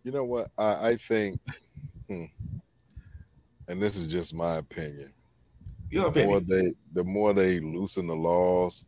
You 0.05 0.13
know 0.13 0.25
what? 0.25 0.51
I, 0.59 0.91
I 0.91 0.97
think, 0.97 1.41
hmm, 2.09 2.25
and 3.69 3.81
this 3.83 3.97
is 3.97 4.07
just 4.07 4.35
my 4.35 4.57
opinion. 4.57 5.13
Your 5.91 6.11
the. 6.11 6.25
More 6.25 6.41
they, 6.41 6.73
the 6.93 7.05
more 7.05 7.33
they 7.33 7.61
loosen 7.61 8.07
the 8.07 8.15
laws, 8.15 8.85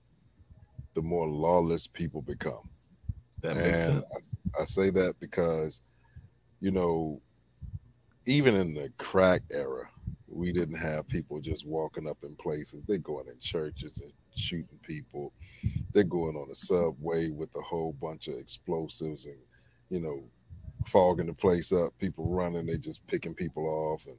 the 0.95 1.03
more 1.03 1.29
lawless 1.29 1.87
people 1.87 2.23
become. 2.23 2.69
That 3.43 3.57
makes 3.57 3.69
and 3.69 3.93
sense. 3.95 4.37
I, 4.59 4.63
I 4.63 4.65
say 4.65 4.91
that 4.91 5.19
because– 5.21 5.81
you 6.61 6.71
know, 6.71 7.21
even 8.25 8.57
in 8.57 8.73
the 8.73 8.91
crack 8.97 9.43
era, 9.51 9.87
we 10.29 10.51
didn't 10.51 10.79
have 10.79 11.07
people 11.07 11.39
just 11.39 11.67
walking 11.67 12.09
up 12.09 12.17
in 12.23 12.35
places. 12.37 12.85
They're 12.85 12.97
going 12.97 13.29
in 13.29 13.39
churches 13.39 14.01
and 14.01 14.11
shooting 14.35 14.79
people. 14.81 15.35
They're 15.93 16.05
going 16.05 16.37
on 16.37 16.49
the 16.49 16.55
subway 16.55 17.29
with 17.29 17.55
a 17.55 17.61
whole 17.61 17.93
bunch 18.01 18.29
of 18.29 18.39
explosives 18.39 19.27
and, 19.27 19.37
you 19.91 20.01
know, 20.01 20.25
fogging 20.87 21.27
the 21.27 21.35
place 21.35 21.71
up. 21.71 21.93
People 21.99 22.31
running, 22.31 22.65
they 22.65 22.79
just 22.79 23.07
picking 23.09 23.35
people 23.35 23.67
off, 23.67 24.07
and 24.07 24.17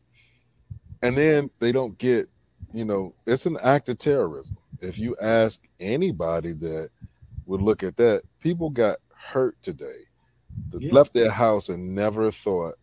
and 1.02 1.18
then 1.18 1.50
they 1.60 1.72
don't 1.72 1.98
get, 1.98 2.28
you 2.74 2.86
know, 2.86 3.14
it's 3.26 3.46
an 3.46 3.58
act 3.64 3.90
of 3.90 3.98
terrorism. 3.98 4.58
If 4.82 5.00
you 5.00 5.16
ask 5.22 5.62
anybody 5.80 6.54
that 6.54 6.90
would 7.46 7.62
look 7.62 7.84
at 7.84 7.98
that, 7.98 8.24
people 8.40 8.70
got 8.70 8.98
hurt 9.16 9.62
today 9.62 10.06
that 10.70 10.82
yeah. 10.82 10.94
left 10.94 11.14
their 11.14 11.32
house 11.32 11.70
and 11.70 11.96
never 11.96 12.32
thought 12.32 12.76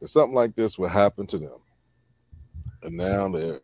that 0.00 0.08
something 0.08 0.34
like 0.34 0.54
this 0.54 0.78
would 0.78 0.90
happen 0.90 1.26
to 1.28 1.38
them. 1.38 1.58
And 2.82 2.96
now 2.96 3.28
they're 3.28 3.60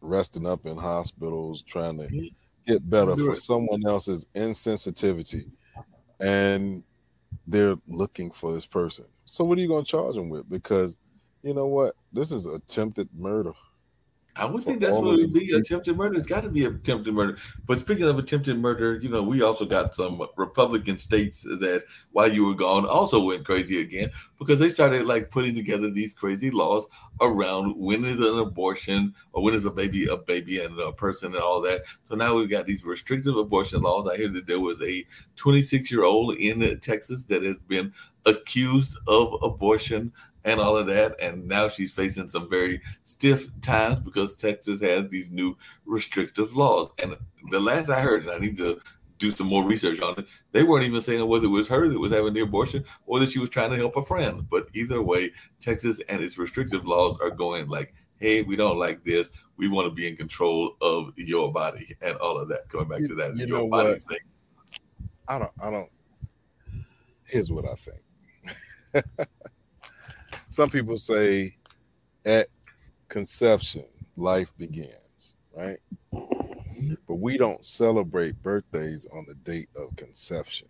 resting 0.00 0.46
up 0.46 0.66
in 0.66 0.76
hospitals 0.76 1.62
trying 1.62 1.98
to 1.98 2.30
get 2.66 2.88
better 2.88 3.16
for 3.16 3.34
someone 3.34 3.86
else's 3.86 4.26
insensitivity. 4.34 5.50
And 6.20 6.82
they're 7.46 7.76
looking 7.86 8.30
for 8.30 8.52
this 8.52 8.66
person. 8.66 9.04
So 9.24 9.44
what 9.44 9.58
are 9.58 9.60
you 9.60 9.68
going 9.68 9.84
to 9.84 9.90
charge 9.90 10.14
them 10.14 10.28
with? 10.28 10.48
Because 10.48 10.98
you 11.42 11.54
know 11.54 11.66
what? 11.66 11.94
This 12.12 12.32
is 12.32 12.46
attempted 12.46 13.08
murder. 13.16 13.52
I 14.38 14.44
would 14.44 14.64
think 14.64 14.80
that's 14.80 14.98
what 14.98 15.18
it 15.18 15.22
would 15.22 15.32
be. 15.32 15.52
Attempted 15.52 15.96
murder. 15.96 16.16
It's 16.16 16.28
got 16.28 16.42
to 16.42 16.50
be 16.50 16.64
attempted 16.66 17.14
murder. 17.14 17.38
But 17.66 17.78
speaking 17.78 18.04
of 18.04 18.18
attempted 18.18 18.58
murder, 18.58 18.98
you 18.98 19.08
know, 19.08 19.22
we 19.22 19.42
also 19.42 19.64
got 19.64 19.94
some 19.94 20.20
Republican 20.36 20.98
states 20.98 21.42
that 21.42 21.84
while 22.12 22.30
you 22.30 22.46
were 22.46 22.54
gone 22.54 22.86
also 22.86 23.24
went 23.24 23.46
crazy 23.46 23.80
again 23.80 24.10
because 24.38 24.58
they 24.58 24.68
started 24.68 25.06
like 25.06 25.30
putting 25.30 25.54
together 25.54 25.90
these 25.90 26.12
crazy 26.12 26.50
laws 26.50 26.86
around 27.20 27.74
when 27.76 28.04
is 28.04 28.20
an 28.20 28.38
abortion 28.38 29.14
or 29.32 29.42
when 29.42 29.54
is 29.54 29.64
a 29.64 29.70
baby 29.70 30.06
a 30.06 30.16
baby 30.16 30.62
and 30.62 30.78
a 30.78 30.92
person 30.92 31.34
and 31.34 31.42
all 31.42 31.62
that. 31.62 31.82
So 32.04 32.14
now 32.14 32.36
we've 32.36 32.50
got 32.50 32.66
these 32.66 32.84
restrictive 32.84 33.36
abortion 33.36 33.80
laws. 33.80 34.06
I 34.06 34.16
hear 34.16 34.28
that 34.28 34.46
there 34.46 34.60
was 34.60 34.82
a 34.82 35.06
26 35.36 35.90
year 35.90 36.04
old 36.04 36.36
in 36.36 36.78
Texas 36.80 37.24
that 37.26 37.42
has 37.42 37.58
been 37.58 37.92
accused 38.26 38.98
of 39.06 39.40
abortion 39.42 40.12
and 40.46 40.58
all 40.60 40.76
of 40.76 40.86
that. 40.86 41.14
And 41.20 41.46
now 41.46 41.68
she's 41.68 41.92
facing 41.92 42.28
some 42.28 42.48
very 42.48 42.80
stiff 43.04 43.46
times 43.60 43.98
because 44.00 44.34
Texas 44.34 44.80
has 44.80 45.08
these 45.08 45.30
new 45.30 45.56
restrictive 45.84 46.54
laws. 46.56 46.88
And 47.02 47.16
the 47.50 47.60
last 47.60 47.90
I 47.90 48.00
heard, 48.00 48.22
and 48.22 48.30
I 48.30 48.38
need 48.38 48.56
to 48.58 48.80
do 49.18 49.30
some 49.30 49.46
more 49.46 49.64
research 49.64 50.00
on 50.00 50.14
it, 50.18 50.26
they 50.52 50.62
weren't 50.62 50.84
even 50.84 51.00
saying 51.00 51.26
whether 51.26 51.46
it 51.46 51.50
was 51.50 51.68
her 51.68 51.88
that 51.88 51.98
was 51.98 52.12
having 52.12 52.32
the 52.34 52.40
abortion 52.40 52.84
or 53.06 53.18
that 53.20 53.30
she 53.30 53.38
was 53.38 53.50
trying 53.50 53.70
to 53.70 53.76
help 53.76 53.96
a 53.96 54.02
friend. 54.02 54.48
But 54.48 54.68
either 54.74 55.02
way, 55.02 55.32
Texas 55.60 56.00
and 56.08 56.22
its 56.22 56.38
restrictive 56.38 56.86
laws 56.86 57.18
are 57.20 57.30
going 57.30 57.68
like, 57.68 57.92
hey, 58.18 58.42
we 58.42 58.56
don't 58.56 58.78
like 58.78 59.04
this. 59.04 59.28
We 59.56 59.68
want 59.68 59.88
to 59.88 59.94
be 59.94 60.06
in 60.06 60.16
control 60.16 60.76
of 60.82 61.12
your 61.16 61.50
body 61.52 61.96
and 62.02 62.16
all 62.18 62.38
of 62.38 62.48
that. 62.48 62.68
Coming 62.68 62.88
back 62.88 63.00
You- 63.00 63.08
to 63.08 63.14
that 63.16 63.36
you 63.36 63.46
your 63.46 63.68
body 63.68 63.90
what? 63.90 64.08
thing. 64.08 64.18
I 65.28 65.38
don't. 65.40 65.50
I 65.60 65.70
don't. 65.70 65.90
Here's 67.24 67.50
what 67.50 67.64
I 67.64 67.74
think. 67.74 69.04
Some 70.56 70.70
people 70.70 70.96
say 70.96 71.54
at 72.24 72.48
conception, 73.10 73.84
life 74.16 74.50
begins, 74.56 75.34
right? 75.54 75.76
But 76.10 77.16
we 77.16 77.36
don't 77.36 77.62
celebrate 77.62 78.42
birthdays 78.42 79.06
on 79.12 79.26
the 79.28 79.34
date 79.34 79.68
of 79.76 79.94
conception. 79.96 80.66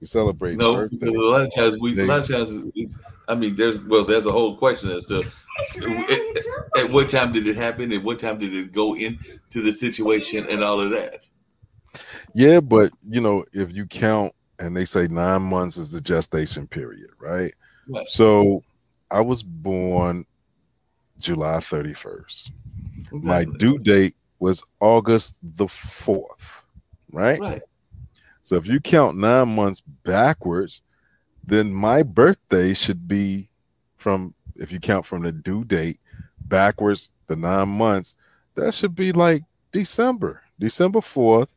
We 0.00 0.06
celebrate 0.06 0.56
No, 0.56 0.74
birthdays. 0.74 1.02
a 1.02 1.20
lot 1.20 1.42
of 1.44 1.54
times 1.54 1.78
we, 1.82 2.00
a 2.00 2.06
lot 2.06 2.20
of 2.20 2.28
times, 2.28 2.72
we- 2.74 2.88
I 3.28 3.34
mean, 3.34 3.56
there's 3.56 3.82
well, 3.84 4.06
there's 4.06 4.24
a 4.24 4.32
whole 4.32 4.56
question 4.56 4.88
as 4.88 5.04
to 5.04 5.18
at, 5.18 6.84
at 6.86 6.90
what 6.90 7.10
time 7.10 7.30
did 7.30 7.46
it 7.46 7.56
happen, 7.56 7.92
and 7.92 8.02
what 8.02 8.20
time 8.20 8.38
did 8.38 8.54
it 8.54 8.72
go 8.72 8.96
into 8.96 9.60
the 9.62 9.70
situation, 9.70 10.46
and 10.48 10.64
all 10.64 10.80
of 10.80 10.88
that. 10.92 11.28
Yeah, 12.34 12.60
but 12.60 12.90
you 13.06 13.20
know, 13.20 13.44
if 13.52 13.70
you 13.70 13.84
count 13.84 14.32
and 14.60 14.74
they 14.74 14.86
say 14.86 15.08
nine 15.08 15.42
months 15.42 15.76
is 15.76 15.90
the 15.90 16.00
gestation 16.00 16.66
period, 16.66 17.10
right? 17.20 17.52
Right. 17.88 18.08
So 18.08 18.62
I 19.10 19.20
was 19.20 19.42
born 19.42 20.26
July 21.18 21.56
31st. 21.58 22.50
My 23.12 23.44
due 23.44 23.78
date 23.78 24.14
was 24.38 24.62
August 24.80 25.36
the 25.42 25.66
4th, 25.66 26.64
right? 27.12 27.38
right? 27.38 27.62
So 28.40 28.56
if 28.56 28.66
you 28.66 28.80
count 28.80 29.16
nine 29.16 29.54
months 29.54 29.80
backwards, 30.02 30.82
then 31.44 31.72
my 31.72 32.02
birthday 32.02 32.74
should 32.74 33.06
be 33.06 33.48
from, 33.96 34.34
if 34.56 34.72
you 34.72 34.80
count 34.80 35.06
from 35.06 35.22
the 35.22 35.32
due 35.32 35.64
date 35.64 36.00
backwards, 36.40 37.10
the 37.28 37.36
nine 37.36 37.68
months, 37.68 38.16
that 38.54 38.74
should 38.74 38.94
be 38.94 39.12
like 39.12 39.42
December, 39.70 40.42
December 40.58 41.00
4th, 41.00 41.48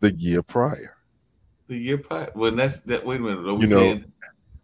the 0.00 0.14
year 0.14 0.42
prior. 0.42 0.96
The 1.68 1.76
year 1.76 1.98
prior. 1.98 2.30
Well, 2.34 2.52
that's 2.52 2.80
that. 2.80 3.04
Wait 3.04 3.20
a 3.20 3.22
minute. 3.22 3.46
Are 3.46 3.54
we 3.54 3.66
You 3.66 3.66
know, 3.68 3.80
saying, 3.80 4.04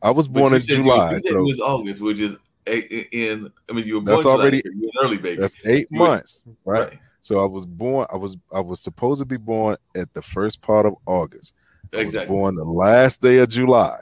I 0.04 0.10
was 0.10 0.28
born 0.28 0.54
in 0.54 0.62
July. 0.62 1.12
You, 1.12 1.20
you 1.24 1.30
so 1.32 1.38
it 1.38 1.42
was 1.42 1.60
August, 1.60 2.00
which 2.02 2.20
is 2.20 2.36
a- 2.66 3.16
in. 3.16 3.50
I 3.68 3.72
mean, 3.72 3.86
you 3.86 3.94
were 3.94 4.00
born 4.02 4.04
That's 4.16 4.22
July, 4.22 4.34
already- 4.34 4.62
an 4.64 4.90
early 5.02 5.16
baby. 5.16 5.40
that's 5.40 5.56
eight 5.64 5.88
You 5.90 6.00
were- 6.00 6.06
months, 6.08 6.42
right? 6.64 6.98
So 7.22 7.42
I 7.42 7.46
was 7.46 7.64
born, 7.64 8.06
I 8.12 8.16
was 8.16 8.36
I 8.52 8.60
was 8.60 8.80
supposed 8.80 9.18
to 9.20 9.24
be 9.24 9.38
born 9.38 9.76
at 9.96 10.12
the 10.12 10.20
first 10.22 10.60
part 10.60 10.84
of 10.86 10.94
August. 11.06 11.54
I 11.92 11.96
was 11.98 12.04
Exactly. 12.06 12.36
born 12.36 12.54
the 12.54 12.64
last 12.64 13.22
day 13.22 13.38
of 13.38 13.48
July. 13.48 13.98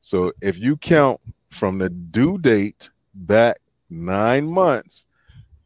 So 0.00 0.32
if 0.42 0.58
you 0.58 0.76
count 0.76 1.20
from 1.50 1.78
the 1.78 1.88
due 1.90 2.38
date 2.38 2.90
back 3.14 3.58
nine 3.88 4.46
months, 4.48 5.06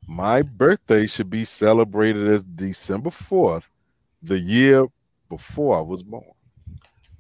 my 0.07 0.43
birthday 0.43 1.07
should 1.07 1.31
be 1.31 1.45
celebrated 1.47 2.27
as 2.27 2.43
December 2.45 3.11
4th, 3.11 3.65
the 4.23 4.39
year 4.39 4.87
before 5.31 5.79
I 5.79 5.81
was 5.81 6.03
born. 6.03 6.25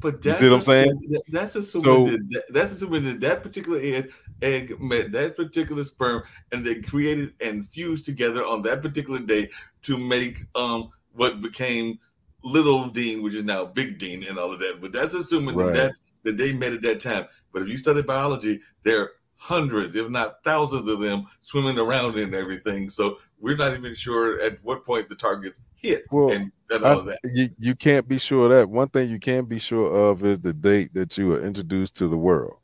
But 0.01 0.15
You 0.15 0.21
that's 0.21 0.39
see 0.39 0.49
what 0.49 0.57
I'm 0.57 0.63
saying? 0.63 0.91
assuming- 0.93 1.11
that- 1.11 1.23
That's 1.29 1.57
assuming 1.57 1.85
So- 1.85 2.05
that, 2.11 2.31
that 2.31 2.45
that's 2.53 2.73
assuming 2.73 3.05
that 3.05 3.21
that 3.21 3.43
particular 3.43 3.79
egg, 3.83 4.13
egg 4.43 4.81
met 4.81 5.13
that 5.13 5.37
particular 5.37 5.85
sperm, 5.85 6.23
and 6.53 6.65
they 6.65 6.77
created 6.81 7.35
and 7.41 7.69
fused 7.69 8.05
together 8.07 8.45
on 8.45 8.63
that 8.63 8.83
particular 8.83 9.19
day 9.21 9.51
to 9.83 9.97
make 9.99 10.45
um 10.55 10.91
what 11.13 11.41
became 11.43 11.99
Little 12.43 12.89
Dean, 12.89 13.23
which 13.23 13.35
is 13.35 13.45
now 13.45 13.67
Big 13.67 13.99
Dean, 13.99 14.25
and 14.25 14.39
all 14.39 14.51
of 14.53 14.59
that. 14.61 14.81
But 14.81 14.93
that's 14.93 15.13
assuming 15.15 15.57
Right. 15.57 15.73
that, 15.75 15.93
that 15.93 15.95
that 16.23 16.37
they 16.37 16.53
met 16.53 16.73
at 16.73 16.83
that 16.83 17.01
time. 17.01 17.27
But 17.53 17.63
if 17.63 17.69
you 17.69 17.77
study 17.79 18.03
biology, 18.03 18.61
there 18.83 19.01
are 19.03 19.11
hundreds, 19.37 19.97
if 19.97 20.09
not 20.11 20.43
thousands, 20.45 20.87
of 20.89 21.01
them 21.01 21.27
swimming 21.43 21.79
around 21.79 22.19
and 22.19 22.35
everything. 22.35 22.89
So 22.91 23.19
we're 23.39 23.57
not 23.57 23.75
even 23.75 23.95
sure 23.95 24.39
at 24.41 24.63
what 24.63 24.85
point 24.85 25.09
the 25.09 25.15
targets 25.15 25.61
hit 25.81 26.05
Well, 26.11 26.31
and, 26.33 26.53
and 26.71 26.85
I- 26.85 26.93
all 26.93 27.01
of 27.01 27.07
that. 27.07 27.19
you, 27.33 27.51
you 27.59 27.75
can't 27.75 28.07
be 28.07 28.19
sure 28.19 28.45
of 28.45 28.51
that. 28.51 28.69
One 28.69 28.89
thing 28.89 29.11
you 29.11 29.19
can 29.19 29.45
be 29.45 29.59
sure 29.59 29.91
of 30.11 30.25
is 30.25 30.41
the 30.41 30.53
date 30.53 30.93
that 30.95 31.17
you 31.19 31.29
were 31.29 31.43
introduced 31.43 31.97
to 31.97 32.09
the 32.09 32.17
world. 32.19 32.57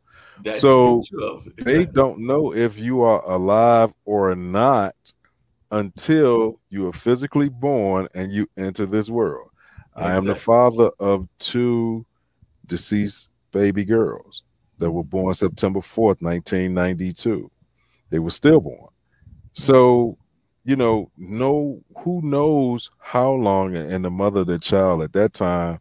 That 0.43 0.59
so 0.59 1.03
of. 1.23 1.49
They 1.57 1.87
don't 1.87 2.19
know 2.19 2.55
if 2.55 2.79
you 2.79 3.01
are 3.03 3.23
alive 3.25 3.93
or 4.05 4.35
not 4.37 4.95
until 5.71 6.61
you 6.71 6.87
are 6.89 6.93
physically 6.93 7.49
born 7.49 8.07
and 8.15 8.31
you 8.33 8.49
enter 8.57 8.87
this 8.87 9.09
world. 9.09 9.51
I 9.95 10.13
am 10.13 10.25
the 10.25 10.37
father 10.37 10.91
of 11.01 11.27
two 11.39 12.05
deceased 12.67 13.31
baby 13.53 13.85
girls 13.85 14.43
that 14.79 14.91
were 14.91 15.03
born 15.05 15.33
September 15.35 15.81
4th, 15.81 16.21
1992. 16.21 17.51
They 18.11 18.19
were 18.19 18.31
stillborn. 18.31 18.89
So, 19.55 20.19
you 20.67 20.75
know, 20.75 21.09
no 21.17 21.81
who 21.99 22.21
knows 22.23 22.91
how 22.99 23.31
long 23.31 23.77
and 23.77 24.05
the 24.05 24.11
mother 24.11 24.41
of 24.41 24.49
the 24.49 24.59
child 24.59 25.01
at 25.01 25.13
that 25.13 25.33
time, 25.33 25.79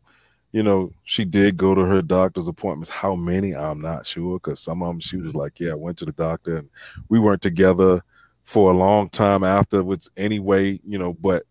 you 0.51 0.61
know, 0.61 0.93
she 1.05 1.25
did 1.25 1.57
go 1.57 1.73
to 1.73 1.83
her 1.83 2.03
doctor's 2.03 2.47
appointments. 2.47 2.87
How 2.87 3.15
many? 3.15 3.55
I'm 3.55 3.81
not 3.81 4.05
sure 4.05 4.37
because 4.37 4.59
some 4.59 4.83
of 4.83 4.89
them 4.89 4.99
she 4.99 5.17
was 5.17 5.33
like, 5.33 5.59
Yeah, 5.59 5.71
I 5.71 5.75
went 5.75 5.97
to 5.97 6.05
the 6.05 6.11
doctor 6.11 6.57
and 6.57 6.69
we 7.09 7.19
weren't 7.19 7.41
together 7.41 8.03
for 8.43 8.69
a 8.69 8.77
long 8.77 9.09
time 9.09 9.43
afterwards 9.43 10.11
anyway, 10.17 10.79
you 10.85 10.99
know, 10.99 11.13
but 11.13 11.45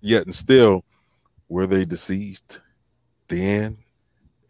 yet 0.00 0.24
and 0.24 0.34
still, 0.34 0.84
were 1.48 1.68
they 1.68 1.84
deceased 1.84 2.60
then? 3.28 3.76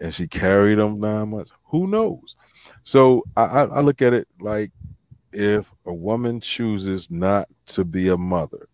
And 0.01 0.15
she 0.15 0.27
carried 0.27 0.77
them 0.77 1.01
nine 1.01 1.29
months. 1.29 1.53
Who 1.67 1.87
knows? 1.87 2.35
So 2.85 3.25
I, 3.37 3.43
I, 3.43 3.63
I 3.65 3.81
look 3.81 4.01
at 4.01 4.15
it 4.15 4.27
like 4.41 4.71
if 5.37 5.70
a 5.85 5.92
woman 5.92 6.40
chooses 6.40 7.11
not 7.11 7.46
to 7.66 7.85
be 7.85 8.09
a 8.09 8.16
mother, 8.16 8.68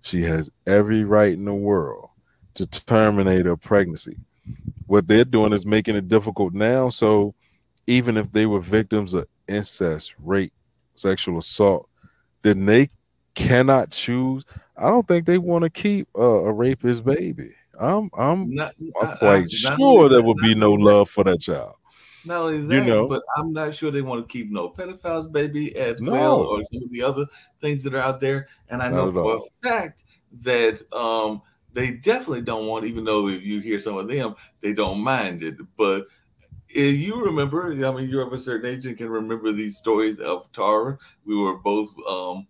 she 0.00 0.22
has 0.22 0.50
every 0.66 1.04
right 1.04 1.32
in 1.32 1.44
the 1.44 1.54
world 1.54 2.10
to 2.54 2.66
terminate 2.66 3.46
her 3.46 3.56
pregnancy. 3.56 4.16
What 4.86 5.06
they're 5.06 5.24
doing 5.24 5.52
is 5.52 5.64
making 5.64 5.94
it 5.94 6.08
difficult 6.08 6.54
now. 6.54 6.90
So 6.90 7.34
even 7.86 8.16
if 8.16 8.32
they 8.32 8.46
were 8.46 8.60
victims 8.60 9.14
of 9.14 9.28
incest, 9.46 10.14
rape, 10.18 10.52
sexual 10.96 11.38
assault, 11.38 11.88
then 12.42 12.66
they 12.66 12.90
cannot 13.34 13.90
choose. 13.90 14.44
I 14.76 14.88
don't 14.88 15.06
think 15.06 15.24
they 15.24 15.38
want 15.38 15.62
to 15.64 15.70
keep 15.70 16.08
uh, 16.18 16.22
a 16.22 16.52
rapist 16.52 17.04
baby. 17.04 17.54
I'm 17.78 18.10
I'm 18.18 18.52
Not, 18.52 18.74
I'm 19.00 19.16
quite 19.18 19.46
not 19.62 19.78
sure 19.78 20.04
only 20.04 20.08
there 20.08 20.22
would 20.22 20.38
be 20.38 20.56
no 20.56 20.72
love 20.72 21.08
for 21.10 21.22
that 21.24 21.40
child. 21.40 21.74
Not 22.24 22.42
only 22.42 22.62
that, 22.62 22.86
know. 22.86 23.06
but 23.06 23.22
I'm 23.36 23.52
not 23.52 23.74
sure 23.74 23.90
they 23.90 24.02
want 24.02 24.26
to 24.26 24.32
keep 24.32 24.50
no 24.50 24.68
pedophiles, 24.68 25.30
baby, 25.30 25.76
as 25.76 26.00
No. 26.00 26.12
well, 26.12 26.40
or 26.40 26.62
some 26.72 26.82
of 26.82 26.90
the 26.90 27.02
other 27.02 27.26
things 27.60 27.82
that 27.84 27.94
are 27.94 28.00
out 28.00 28.20
there. 28.20 28.48
And 28.68 28.82
I 28.82 28.88
know 28.88 29.10
for 29.10 29.36
all. 29.36 29.48
a 29.62 29.68
fact 29.68 30.04
that 30.42 30.80
um, 30.92 31.42
they 31.72 31.92
definitely 31.92 32.42
don't 32.42 32.66
want, 32.66 32.84
even 32.84 33.04
though 33.04 33.28
if 33.28 33.42
you 33.42 33.60
hear 33.60 33.80
some 33.80 33.96
of 33.96 34.08
them, 34.08 34.34
they 34.60 34.72
don't 34.72 35.00
mind 35.00 35.42
it. 35.42 35.56
But 35.76 36.06
if 36.68 36.96
you 36.96 37.24
remember, 37.24 37.72
I 37.72 37.92
mean, 37.92 38.08
you're 38.08 38.26
of 38.26 38.32
a 38.32 38.40
certain 38.40 38.70
age 38.70 38.86
and 38.86 38.96
can 38.98 39.08
remember 39.08 39.52
these 39.52 39.78
stories 39.78 40.20
of 40.20 40.50
Tara. 40.52 40.98
We 41.24 41.36
were 41.36 41.56
both. 41.58 41.92
Um, 42.08 42.46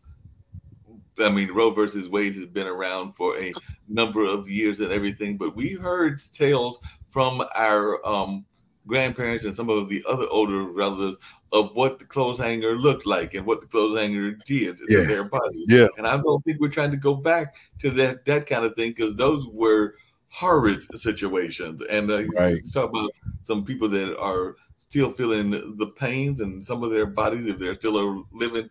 I 1.21 1.31
mean, 1.31 1.51
Roe 1.53 1.71
versus 1.71 2.09
Wade 2.09 2.37
has 2.37 2.47
been 2.47 2.69
around 2.69 3.15
for 3.17 3.37
a 3.39 3.53
number 3.89 4.25
of 4.25 4.49
years 4.49 4.79
and 4.81 4.93
everything, 4.93 5.37
but 5.37 5.57
we 5.57 5.73
heard 5.73 6.23
tales 6.33 6.79
from 7.11 7.45
our 7.57 8.05
um, 8.07 8.45
grandparents 8.89 9.45
and 9.45 9.55
some 9.55 9.71
of 9.71 9.89
the 9.89 10.03
other 10.09 10.27
older 10.31 10.65
relatives 10.65 11.19
of 11.53 11.71
what 11.75 11.99
the 11.99 12.05
clothes 12.05 12.39
hanger 12.39 12.75
looked 12.77 13.07
like 13.07 13.35
and 13.35 13.47
what 13.47 13.61
the 13.61 13.67
clothes 13.67 13.99
hanger 13.99 14.33
did 14.47 14.79
Yeah. 14.89 15.01
to 15.01 15.07
their 15.07 15.25
bodies. 15.25 15.67
Yeah. 15.69 15.87
And 15.97 16.07
I 16.07 16.17
don't 16.17 16.45
think 16.45 16.61
we're 16.61 16.69
trying 16.69 16.91
to 16.91 16.97
go 16.97 17.15
back 17.15 17.55
to 17.81 17.91
that 17.93 18.25
that 18.25 18.47
kind 18.47 18.65
of 18.65 18.75
thing 18.75 18.91
because 18.91 19.15
those 19.15 19.47
were 19.49 19.95
horrid 20.31 20.83
situations. 20.99 21.83
And 21.83 22.11
uh, 22.11 22.25
Right. 22.37 22.61
you 22.65 22.71
talk 22.71 22.91
about 22.91 23.11
some 23.43 23.65
people 23.65 23.89
that 23.91 24.19
are 24.19 24.57
still 24.79 25.13
feeling 25.13 25.51
the 25.51 25.93
pains 25.97 26.41
and 26.41 26.65
some 26.65 26.83
of 26.83 26.91
their 26.91 27.07
bodies, 27.07 27.47
if 27.47 27.59
they're 27.59 27.75
still 27.77 28.27
living, 28.33 28.69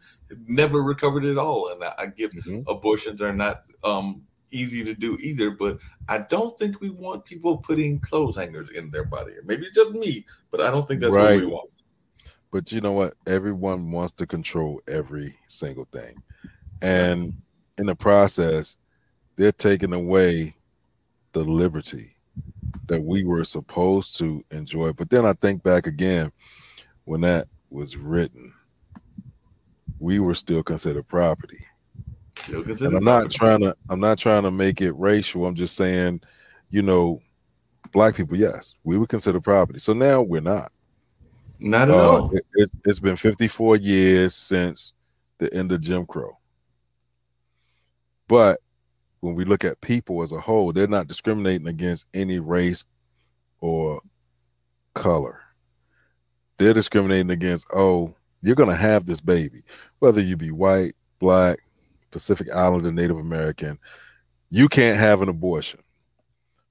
never 0.47 0.82
recovered 0.82 1.25
at 1.25 1.38
all. 1.38 1.71
And 1.71 1.84
I, 1.84 1.93
I 1.97 2.06
get 2.08 2.32
Mhm. 2.34 2.63
abortions 2.67 3.21
are 3.21 3.34
not 3.34 3.63
um, 3.84 4.21
easy 4.51 4.83
to 4.83 4.93
do 4.93 5.17
either, 5.19 5.51
but 5.51 5.79
I 6.07 6.19
don't 6.19 6.57
think 6.57 6.81
we 6.81 6.89
want 6.89 7.25
people 7.25 7.57
putting 7.57 7.99
clothes 7.99 8.36
hangers 8.36 8.69
in 8.71 8.91
their 8.91 9.03
body. 9.03 9.33
Maybe 9.45 9.65
it's 9.65 9.75
just 9.75 9.91
me, 9.91 10.25
but 10.51 10.62
I 10.62 10.71
don't 10.71 10.88
think 10.88 11.01
that's 11.01 11.13
Right. 11.13 11.36
what 11.36 11.45
we 11.45 11.45
want. 11.45 11.69
But 12.51 12.71
you 12.71 12.81
know 12.81 12.93
what? 12.93 13.15
Everyone 13.25 13.91
wants 13.91 14.13
to 14.13 14.25
control 14.25 14.81
every 14.88 15.38
single 15.47 15.86
thing. 15.91 16.15
And 16.81 17.33
in 17.77 17.86
the 17.86 17.95
process, 17.95 18.77
they're 19.36 19.51
taking 19.51 19.93
away 19.93 20.55
the 21.33 21.43
liberty 21.43 22.15
that 22.88 23.03
we 23.03 23.25
were 23.25 23.43
supposed 23.43 24.17
to 24.17 24.43
enjoy. 24.51 24.93
But 24.93 25.10
then 25.10 25.25
I 25.25 25.33
think 25.33 25.62
back 25.62 25.88
again 25.88 26.31
when 27.03 27.21
that 27.21 27.47
was 27.69 27.97
written, 27.97 28.53
we 29.99 30.19
were 30.19 30.36
still 30.36 30.63
considered 30.63 31.07
property. 31.07 31.65
And 32.47 32.95
I'm 32.95 33.04
not 33.04 33.32
trying 33.32 33.62
to 33.62 33.76
I'm 33.89 34.00
not 34.00 34.17
trying 34.17 34.43
to 34.43 34.52
make 34.52 34.82
it 34.82 34.91
racial. 34.93 35.45
I'm 35.45 35.56
just 35.56 35.76
saying, 35.76 36.21
you 36.69 36.82
know, 36.82 37.21
black 37.91 38.15
people, 38.15 38.38
yes, 38.38 38.76
we 38.84 38.97
were 38.97 39.08
considered 39.08 39.43
property. 39.43 39.80
So 39.80 39.93
now 39.93 40.21
we're 40.21 40.41
not. 40.41 40.71
Not 41.60 41.89
at 41.89 41.95
Uh, 41.95 41.97
all. 41.97 42.36
it, 42.36 42.45
it's, 42.54 42.71
it's 42.86 43.00
been 43.00 43.15
54 43.15 43.78
years 43.78 44.36
since 44.36 44.93
the 45.39 45.52
end 45.54 45.71
of 45.71 45.82
Jim 45.82 46.06
Crow. 46.06 46.38
But 48.28 48.60
when 49.21 49.34
we 49.36 49.45
look 49.45 49.63
at 49.65 49.82
people 49.82 50.21
as 50.21 50.32
a 50.32 50.39
whole, 50.39 50.71
they're 50.71 50.88
not 50.88 51.08
discriminating 51.08 51.67
against 51.67 52.06
any 52.13 52.39
race 52.39 52.84
or 53.60 54.02
color. 54.93 55.39
They're 56.58 56.73
discriminating 56.73 57.32
against, 57.32 57.67
oh, 57.73 58.13
you're 58.41 58.56
going 58.56 58.69
to 58.69 58.76
have 58.76 59.06
this 59.06 59.21
baby, 59.21 59.63
whether 60.00 60.21
you 60.21 60.38
be 60.38 60.52
white, 60.52 60.95
black, 61.19 61.58
Pacific 62.12 62.48
Islander, 62.54 62.91
Native 62.91 63.17
American, 63.17 63.80
you 64.50 64.70
can't 64.70 64.98
have 64.98 65.22
an 65.22 65.30
abortion. 65.30 65.82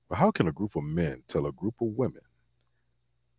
But 0.08 0.16
how 0.16 0.30
can 0.30 0.48
a 0.48 0.52
group 0.52 0.76
of 0.76 0.84
men 0.84 1.22
tell 1.26 1.46
a 1.46 1.52
group 1.52 1.74
of 1.80 1.88
women 1.88 2.22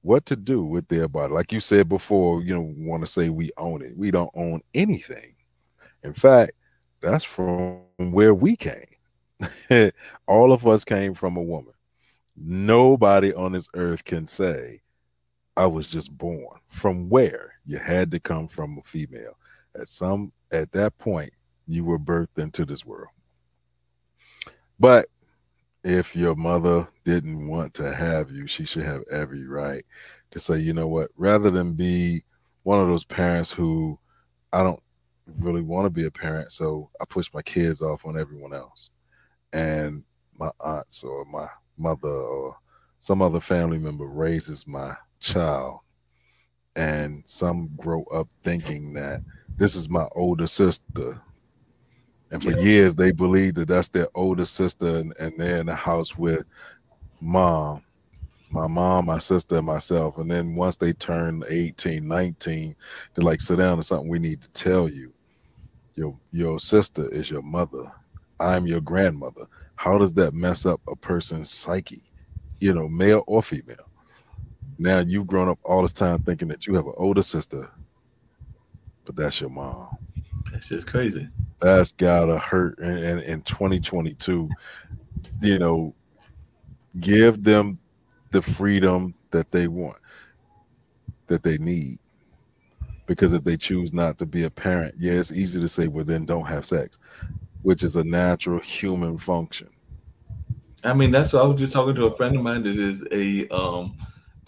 what 0.08 0.26
to 0.26 0.36
do 0.36 0.64
with 0.64 0.88
their 0.88 1.08
body. 1.08 1.34
Like 1.34 1.52
you 1.52 1.60
said 1.60 1.90
before, 1.90 2.42
you 2.42 2.56
know, 2.56 2.74
want 2.78 3.04
to 3.04 3.08
say 3.08 3.30
we 3.30 3.52
own 3.58 3.82
it. 3.82 3.96
We 3.98 4.10
don't 4.10 4.32
own 4.36 4.62
anything. 4.74 5.36
In 6.04 6.14
fact, 6.14 6.54
that's 7.02 7.26
from 7.26 7.82
where 7.98 8.34
we 8.34 8.56
came. 8.56 8.86
All 10.28 10.54
of 10.54 10.66
us 10.66 10.86
came 10.86 11.14
from 11.14 11.36
a 11.36 11.42
woman. 11.42 11.74
Nobody 12.38 13.34
on 13.34 13.52
this 13.52 13.68
earth 13.74 14.06
can 14.06 14.26
say, 14.26 14.82
I 15.58 15.66
was 15.66 15.88
just 15.88 16.16
born. 16.18 16.60
From 16.70 17.10
where? 17.10 17.56
You 17.66 17.78
had 17.78 18.12
to 18.12 18.20
come 18.20 18.48
from 18.48 18.78
a 18.78 18.88
female. 18.88 19.38
At 19.76 19.88
some 19.90 20.32
at 20.52 20.72
that 20.72 20.98
point, 21.00 21.32
you 21.68 21.84
were 21.84 22.00
birthed 22.00 22.38
into 22.38 22.66
this 22.66 22.86
world. 22.86 23.10
But 24.80 25.08
if 25.84 26.16
your 26.16 26.36
mother 26.36 26.88
didn't 27.04 27.48
want 27.48 27.74
to 27.76 27.94
have 27.94 28.32
you, 28.32 28.48
she 28.48 28.66
should 28.66 28.84
have 28.84 29.04
every 29.12 29.46
right 29.46 29.84
to 30.32 30.40
say, 30.40 30.58
you 30.58 30.74
know 30.74 30.88
what, 30.88 31.10
rather 31.18 31.50
than 31.50 31.74
be 31.74 32.24
one 32.64 32.82
of 32.82 32.88
those 32.88 33.06
parents 33.06 33.52
who 33.52 33.98
I 34.52 34.64
don't 34.64 34.82
really 35.40 35.62
want 35.62 35.86
to 35.86 35.90
be 35.90 36.06
a 36.06 36.12
parent, 36.12 36.52
so 36.52 36.90
I 37.02 37.06
push 37.06 37.30
my 37.34 37.42
kids 37.42 37.82
off 37.82 38.06
on 38.06 38.18
everyone 38.18 38.54
else. 38.54 38.92
And 39.54 40.04
my 40.38 40.52
aunts 40.60 41.04
or 41.04 41.26
my 41.26 41.48
mother 41.78 42.10
or 42.10 42.58
some 43.00 43.22
other 43.22 43.40
family 43.40 43.80
member 43.80 44.06
raises 44.06 44.68
my 44.68 44.96
child. 45.20 45.80
And 46.76 47.24
some 47.26 47.70
grow 47.78 48.04
up 48.14 48.28
thinking 48.44 48.94
that 48.94 49.22
this 49.58 49.76
is 49.76 49.90
my 49.90 50.08
older 50.16 50.46
sister 50.46 51.22
and 52.32 52.44
for 52.44 52.52
Yeah. 52.52 52.58
years, 52.64 52.96
they 52.96 53.12
believe 53.12 53.56
that 53.56 53.68
that's 53.70 53.90
their 53.90 54.08
older 54.16 54.46
sister, 54.46 54.98
and, 54.98 55.14
and 55.20 55.34
they're 55.38 55.58
in 55.58 55.66
the 55.68 55.76
house 55.76 56.18
with 56.18 56.46
mom, 57.22 57.84
my 58.50 58.68
mom, 58.68 59.06
my 59.06 59.20
sister, 59.20 59.58
and 59.58 59.66
myself. 59.66 60.18
And 60.18 60.30
then 60.30 60.56
once 60.56 60.78
they 60.78 60.94
turn 60.94 61.44
18, 61.50 62.08
19, 62.08 62.76
they're 63.16 63.26
like, 63.26 63.42
sit 63.42 63.58
down, 63.58 63.78
there's 63.78 63.88
something 63.88 64.10
we 64.10 64.20
need 64.20 64.42
to 64.42 64.50
tell 64.50 64.90
you. 64.90 65.14
Your 65.96 66.20
your 66.32 66.60
sister 66.60 67.10
is 67.10 67.30
your 67.32 67.42
mother. 67.42 67.92
I'm 68.40 68.68
your 68.68 68.82
grandmother. 68.82 69.48
How 69.76 69.98
does 69.98 70.14
that 70.16 70.34
mess 70.34 70.66
up 70.66 70.80
a 70.88 70.96
person's 70.96 71.50
psyche? 71.52 72.04
You 72.60 72.74
know, 72.74 72.88
male 72.88 73.24
or 73.26 73.42
female. 73.42 73.90
Now 74.78 75.00
you've 75.00 75.28
grown 75.28 75.50
up 75.50 75.60
all 75.64 75.82
this 75.82 75.94
time 75.94 76.22
thinking 76.22 76.50
that 76.50 76.68
you 76.68 76.76
have 76.76 76.86
an 76.86 76.94
older 76.98 77.24
sister, 77.24 77.68
but 79.06 79.16
that's 79.16 79.42
your 79.42 79.50
mom 79.50 79.90
It's 80.58 80.70
just 80.70 80.88
crazy. 80.88 81.28
that's 81.60 81.92
gotta 81.94 82.38
hurt 82.38 82.78
and 82.80 82.98
in, 82.98 83.20
in 83.20 83.42
2022 83.42 84.50
you 85.42 85.58
know 85.58 85.94
give 87.00 87.44
them 87.44 87.80
the 88.32 88.42
freedom 88.42 89.14
that 89.32 89.52
they 89.52 89.68
want 89.68 89.98
that 91.28 91.44
they 91.44 91.58
need. 91.58 92.00
Because 93.06 93.34
if 93.34 93.44
they 93.44 93.58
choose 93.58 93.94
not 93.94 94.18
to 94.18 94.26
be 94.26 94.44
a 94.44 94.50
parent 94.50 94.96
yeah 94.98 95.14
it's 95.14 95.32
easy 95.32 95.60
to 95.62 95.70
say 95.70 95.88
well 95.88 96.06
then 96.06 96.26
don't 96.26 96.46
have 96.46 96.66
sex 96.66 97.00
which 97.62 97.84
is 97.84 97.96
a 97.96 98.04
natural 98.04 98.60
human 98.60 99.18
function. 99.18 99.68
I 100.84 100.94
mean, 100.94 101.12
that's 101.12 101.34
what 101.34 101.44
I 101.44 101.48
was 101.48 101.60
just 101.60 101.74
talking 101.74 101.96
to 101.96 102.06
a 102.06 102.16
friend 102.16 102.36
of 102.36 102.42
mine 102.42 102.64
that 102.64 102.78
is 102.78 103.06
a 103.12 103.48
um 103.54 103.98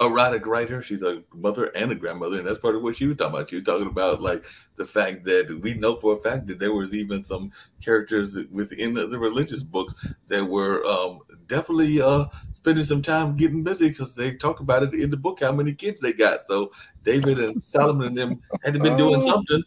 erotic 0.02 0.46
writer. 0.46 0.82
She's 0.82 1.04
a 1.04 1.24
mother 1.34 1.66
and 1.76 1.92
a 1.92 1.96
grandmother, 1.96 2.38
and 2.40 2.48
that's 2.48 2.60
part 2.60 2.76
of 2.76 2.82
what 2.82 2.96
she 2.98 3.08
was 3.08 3.18
talking 3.18 3.36
about. 3.36 3.50
She 3.50 3.58
was 3.58 3.66
talking 3.66 3.88
about 3.88 4.22
like 4.22 4.46
the 4.76 4.86
fact 4.86 5.24
that 5.26 5.60
we 5.62 5.74
know 5.74 5.96
for 5.98 6.16
a 6.16 6.20
fact 6.20 6.48
that 6.48 6.60
there 6.60 6.74
was 6.74 6.94
even 6.96 7.24
some 7.24 7.52
characters 7.84 8.38
within 8.52 8.94
the 8.94 9.20
religious 9.20 9.64
books 9.64 9.94
that 10.28 10.44
were 10.46 10.86
um 10.86 11.20
definitely 11.48 12.02
uh 12.02 12.26
spending 12.54 12.84
some 12.86 13.02
time 13.02 13.36
getting 13.38 13.64
busy 13.64 13.90
because 13.90 14.16
they 14.16 14.34
talk 14.36 14.60
about 14.60 14.84
it 14.84 14.94
in 14.94 15.10
the 15.10 15.18
book 15.18 15.40
how 15.42 15.52
many 15.52 15.74
kids 15.74 16.00
they 16.02 16.14
got. 16.14 16.48
So 16.48 16.72
David 17.04 17.40
and 17.40 17.64
Solomon 17.76 18.08
and 18.08 18.18
them 18.18 18.42
had 18.64 18.74
to 18.76 18.80
been 18.80 18.98
doing 18.98 19.22
Oh. 19.24 19.28
something. 19.28 19.64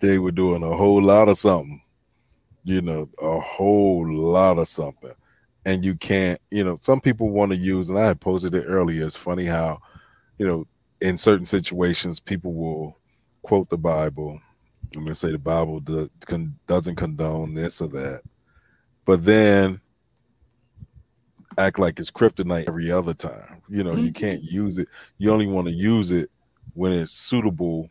They 0.00 0.18
were 0.18 0.30
doing 0.32 0.62
a 0.62 0.76
whole 0.76 1.02
lot 1.02 1.28
of 1.28 1.38
something 1.38 1.82
you 2.64 2.82
know 2.82 3.08
a 3.22 3.40
whole 3.40 4.10
lot 4.12 4.58
of 4.58 4.68
something 4.68 5.12
and 5.68 5.84
you 5.84 5.94
can't 5.94 6.40
you 6.50 6.64
know 6.64 6.78
some 6.80 6.98
people 6.98 7.28
want 7.28 7.52
to 7.52 7.56
use 7.56 7.90
and 7.90 7.98
i 7.98 8.06
had 8.06 8.20
posted 8.20 8.54
it 8.54 8.64
earlier 8.66 9.04
it's 9.04 9.14
funny 9.14 9.44
how 9.44 9.78
you 10.38 10.46
know 10.46 10.66
in 11.02 11.18
certain 11.18 11.44
situations 11.44 12.18
people 12.18 12.54
will 12.54 12.96
quote 13.42 13.68
the 13.68 13.76
bible. 13.78 14.40
I'm 14.94 15.02
going 15.02 15.08
to 15.08 15.14
say 15.14 15.30
the 15.30 15.38
bible 15.38 15.80
do, 15.80 16.08
con, 16.26 16.58
doesn't 16.66 16.96
condone 16.96 17.54
this 17.54 17.80
or 17.80 17.88
that. 17.88 18.22
But 19.04 19.24
then 19.24 19.80
act 21.58 21.78
like 21.78 21.98
it's 21.98 22.10
kryptonite 22.10 22.68
every 22.68 22.90
other 22.90 23.14
time. 23.14 23.62
You 23.68 23.84
know 23.84 23.94
you 23.94 24.10
Mhm. 24.10 24.14
can't 24.14 24.42
use 24.42 24.78
it. 24.78 24.88
You 25.18 25.30
only 25.30 25.46
want 25.46 25.68
to 25.68 25.74
use 25.74 26.10
it 26.10 26.30
when 26.74 26.92
it's 26.92 27.12
suitable 27.12 27.90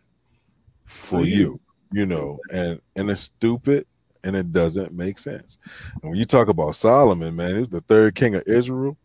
for 0.85 1.19
For 1.19 1.25
you. 1.25 1.37
you 1.37 1.59
you 1.91 2.05
know 2.05 2.37
and 2.51 2.81
and 2.95 3.09
it's 3.09 3.21
stupid 3.21 3.85
and 4.27 4.35
it 4.35 4.51
doesn't 4.51 4.91
make 4.93 5.17
sense 5.17 5.57
and 6.01 6.11
when 6.11 6.15
you 6.19 6.25
talk 6.25 6.49
about 6.49 6.75
solomon 6.75 7.35
man 7.35 7.55
he 7.55 7.59
was 7.61 7.69
the 7.69 7.81
third 7.81 8.13
king 8.13 8.35
of 8.35 8.43
israel 8.45 8.97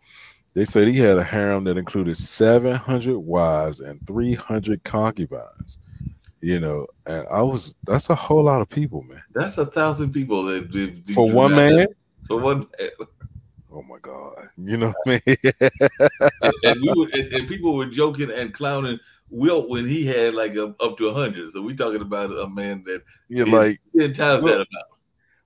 they 0.55 0.65
said 0.65 0.89
he 0.89 0.99
had 0.99 1.17
a 1.17 1.23
harem 1.25 1.65
that 1.65 1.79
included 1.79 2.17
700 2.17 3.17
wives 3.19 3.81
and 3.81 4.05
300 4.07 4.83
concubines 4.85 5.79
you 6.41 6.59
know 6.59 6.87
and 7.07 7.25
i 7.31 7.41
was 7.41 7.75
that's 7.85 8.11
a 8.11 8.15
whole 8.15 8.43
lot 8.43 8.61
of 8.61 8.69
people 8.69 9.03
man 9.05 9.23
That's 9.33 9.59
a 9.59 9.67
thousand 9.67 10.13
people 10.13 10.43
that 10.45 10.73
that- 10.73 11.07
that 11.07 11.15
for 11.15 11.31
one 11.31 11.55
man 11.55 11.87
For 12.27 12.41
one 12.41 12.67
oh 13.73 13.83
my 13.83 13.99
god 14.03 14.49
you 14.59 14.77
know 14.77 14.93
what 15.05 15.07
i 15.07 15.23
mean 15.27 15.53
and, 16.43 16.53
and 16.65 16.81
we 16.83 16.93
were 16.97 17.09
and, 17.15 17.33
and 17.33 17.49
people 17.49 17.77
were 17.77 17.87
joking 17.87 18.31
and 18.31 18.53
clowning 18.53 18.99
Wilt 19.35 19.71
when 19.71 19.87
he 19.89 20.05
had 20.05 20.35
like 20.35 20.57
a, 20.57 20.75
up 20.81 20.99
to 20.99 21.11
hundred. 21.15 21.51
So 21.53 21.63
we 21.63 21.75
talking 21.75 22.03
about 22.03 22.31
a 22.39 22.47
man 22.51 22.85
that 22.85 23.03
you're 23.31 23.47
Yeah. 23.47 23.57
like 23.57 23.81
ten 23.99 24.13
times 24.13 24.45
Wilt- 24.45 24.59
that 24.59 24.67
amount. 24.71 24.87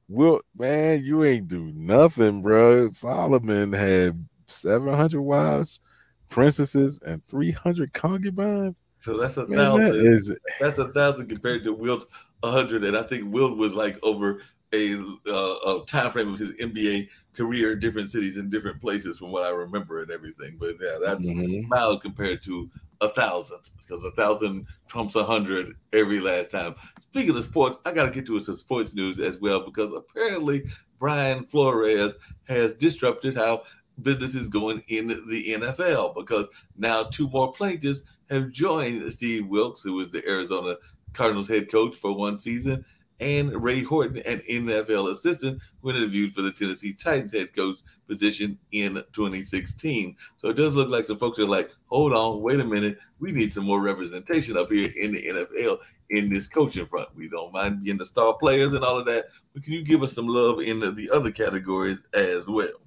Will 0.09 0.41
man, 0.57 1.03
you 1.05 1.25
ain't 1.25 1.49
do 1.49 1.73
nothing, 1.75 2.43
bro. 2.43 2.91
Solomon 2.91 3.73
had 3.73 4.27
700 4.47 5.21
wives, 5.23 5.81
princesses, 6.29 6.99
and 7.05 7.27
300 7.29 7.93
concubines. 7.93 8.81
So 8.97 9.17
that's 9.19 9.37
a 9.37 9.47
Man, 9.47 9.73
that 9.75 9.95
thousand. 9.95 10.07
is 10.07 10.31
that's 10.61 10.79
a 10.79 10.93
thousand 10.93 11.29
compared 11.29 11.65
to 11.65 11.73
Wilt 11.73 12.07
a 12.43 12.51
hundred. 12.51 12.85
And 12.85 12.97
I 12.97 13.03
think 13.03 13.33
Wilt 13.33 13.57
was 13.59 13.75
like 13.75 13.99
over 14.03 14.43
a 14.73 14.95
uh, 15.29 15.81
a 15.81 15.85
time 15.87 16.11
frame 16.13 16.33
of 16.33 16.39
his 16.39 16.53
NBA 16.61 17.09
career 17.37 17.73
in 17.73 17.81
different 17.81 18.11
cities 18.11 18.39
in 18.39 18.49
different 18.51 18.81
places 18.81 19.19
from 19.19 19.31
what 19.33 19.45
I 19.45 19.51
remember 19.51 20.03
and 20.03 20.11
everything. 20.11 20.57
But 20.59 20.77
yeah, 20.81 20.99
that's 21.03 21.29
Mhm. 21.29 21.69
mild 21.69 22.01
compared 22.03 22.43
to 22.45 22.71
a 23.01 23.09
thousand 23.11 23.59
because 23.87 24.03
a 24.05 24.11
thousand 24.13 24.67
trumps 24.89 25.17
a 25.17 25.25
hundred 25.25 25.77
every 25.93 26.21
last 26.21 26.51
time. 26.51 26.75
Speaking 27.17 27.35
of 27.35 27.45
sports, 27.45 27.79
I 27.87 27.93
got 27.93 28.05
to 28.05 28.11
get 28.11 28.27
to 28.27 28.39
some 28.41 28.59
sports 28.59 28.93
news 28.93 29.21
as 29.21 29.41
well 29.41 29.61
because 29.61 29.91
apparently 29.91 30.65
Brian 30.99 31.47
Flores 31.47 32.15
has 32.47 32.75
disrupted 32.75 33.35
how 33.35 33.63
business 34.03 34.35
is 34.35 34.49
going 34.49 34.83
in 34.89 35.09
the 35.09 35.55
NFL 35.55 36.15
because 36.15 36.47
now 36.77 37.05
two 37.05 37.31
more 37.31 37.55
plaintiffs 37.55 38.03
have 38.29 38.51
joined 38.51 39.11
Steve 39.11 39.47
Wilks, 39.47 39.83
who 39.83 39.95
was 39.95 40.11
the 40.11 40.29
Arizona 40.29 40.77
Cardinals 41.15 41.49
head 41.49 41.73
coach 41.73 41.97
for 41.97 42.13
one 42.15 42.37
season, 42.37 42.85
and 43.19 43.63
Ray 43.63 43.83
Horton, 43.83 44.19
an 44.27 44.43
NFL 44.47 45.11
assistant 45.11 45.63
who 45.81 45.93
interviewed 45.93 46.35
for 46.35 46.43
the 46.43 46.53
Tennessee 46.53 46.93
Titans 46.93 47.33
head 47.33 47.57
coach 47.57 47.79
position 48.07 48.59
in 48.73 48.95
2016. 49.13 50.17
So 50.37 50.49
it 50.49 50.55
does 50.55 50.75
look 50.75 50.89
like 50.89 51.05
some 51.05 51.19
folks 51.19 51.39
are 51.39 51.47
like, 51.47 51.71
hold 51.87 52.13
on, 52.13 52.43
wait 52.43 52.61
a 52.61 52.65
minute, 52.65 52.99
we 53.19 53.33
need 53.33 53.53
some 53.53 53.65
more 53.65 53.83
representation 53.83 54.57
up 54.57 54.71
here 54.71 54.91
in 54.97 55.13
the 55.13 55.23
NFL 55.23 55.79
in 56.11 56.33
this 56.33 56.49
coaching 56.49 56.87
front. 56.87 57.09
We 57.15 57.29
don't 57.29 57.53
mind 57.53 57.83
being 57.83 57.99
the 57.99 58.07
star 58.07 58.35
players 58.35 58.73
and 58.73 58.85
all 58.85 58.99
of 58.99 59.07
that, 59.07 59.27
but 59.55 59.63
can 59.63 59.73
you 59.73 59.83
give 59.83 60.03
us 60.03 60.13
some 60.13 60.29
love 60.29 60.61
in 60.61 60.81
the, 60.81 60.91
the 60.91 61.11
other 61.11 61.31
categories 61.31 62.05
as 62.15 62.47
well? 62.47 62.81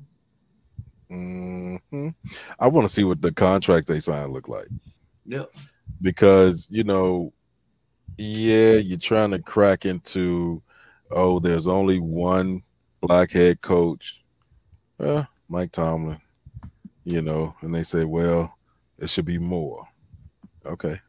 Mm-hmm. 1.11 2.09
I 2.59 2.67
want 2.67 2.87
to 2.87 2.93
see 2.93 3.03
what 3.03 3.21
the 3.21 3.31
contracts 3.31 3.89
they 3.89 3.99
sign 3.99 4.31
look 4.31 4.47
like. 4.47 4.67
Yeah. 5.25 5.45
Because, 6.01 6.67
you 6.69 6.83
know, 6.83 7.33
yeah, 8.17 8.73
you're 8.73 8.97
trying 8.97 9.31
to 9.31 9.39
crack 9.39 9.85
into, 9.85 10.61
oh, 11.11 11.39
there's 11.39 11.67
only 11.67 11.99
one 11.99 12.61
black 13.01 13.31
head 13.31 13.61
coach, 13.61 14.18
uh, 14.99 15.23
Mike 15.47 15.71
Tomlin, 15.71 16.19
you 17.03 17.21
know, 17.21 17.55
and 17.61 17.73
they 17.73 17.83
say, 17.83 18.05
well, 18.05 18.53
it 18.97 19.09
should 19.09 19.25
be 19.25 19.37
more. 19.37 19.87
Okay. 20.65 20.99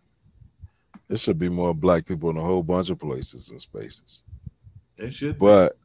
It 1.09 1.19
should 1.19 1.39
be 1.39 1.49
more 1.49 1.75
black 1.75 2.07
people 2.07 2.31
in 2.31 2.37
a 2.37 2.43
whole 2.43 2.63
bunch 2.63 2.89
of 2.91 3.01
places 3.01 3.51
and 3.51 3.61
spaces. 3.61 4.23
It 4.97 5.13
should. 5.13 5.39
But 5.39 5.77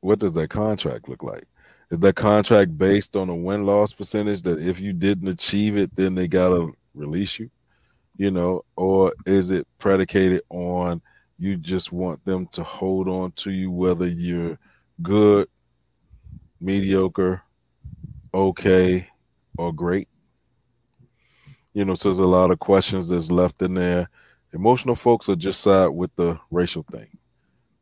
what 0.00 0.18
does 0.18 0.34
that 0.34 0.50
contract 0.50 1.08
look 1.08 1.22
like? 1.22 1.44
Is 1.90 2.00
that 2.00 2.16
contract 2.16 2.76
based 2.76 3.16
on 3.16 3.28
a 3.28 3.34
win 3.34 3.64
loss 3.64 3.92
percentage 3.92 4.42
that 4.42 4.58
if 4.58 4.80
you 4.80 4.92
didn't 4.92 5.28
achieve 5.28 5.76
it, 5.76 5.94
then 5.96 6.14
they 6.14 6.28
gotta 6.28 6.70
release 6.94 7.38
you? 7.38 7.50
You 8.16 8.30
know, 8.30 8.64
or 8.76 9.12
is 9.24 9.50
it 9.50 9.66
predicated 9.78 10.42
on 10.50 11.00
you 11.38 11.56
just 11.56 11.92
want 11.92 12.24
them 12.24 12.46
to 12.52 12.62
hold 12.62 13.08
on 13.08 13.32
to 13.32 13.50
you 13.50 13.70
whether 13.70 14.06
you're 14.06 14.58
good, 15.02 15.48
mediocre, 16.66 17.42
okay, 18.34 19.08
or 19.56 19.72
great? 19.72 20.08
You 21.72 21.84
know, 21.84 21.94
so 21.94 22.08
there's 22.08 22.18
a 22.18 22.26
lot 22.26 22.50
of 22.50 22.58
questions 22.58 23.08
that's 23.08 23.30
left 23.30 23.62
in 23.62 23.74
there. 23.74 24.10
Emotional 24.52 24.96
folks 24.96 25.28
are 25.28 25.36
just 25.36 25.60
side 25.60 25.88
with 25.88 26.14
the 26.16 26.38
racial 26.50 26.84
thing. 26.90 27.08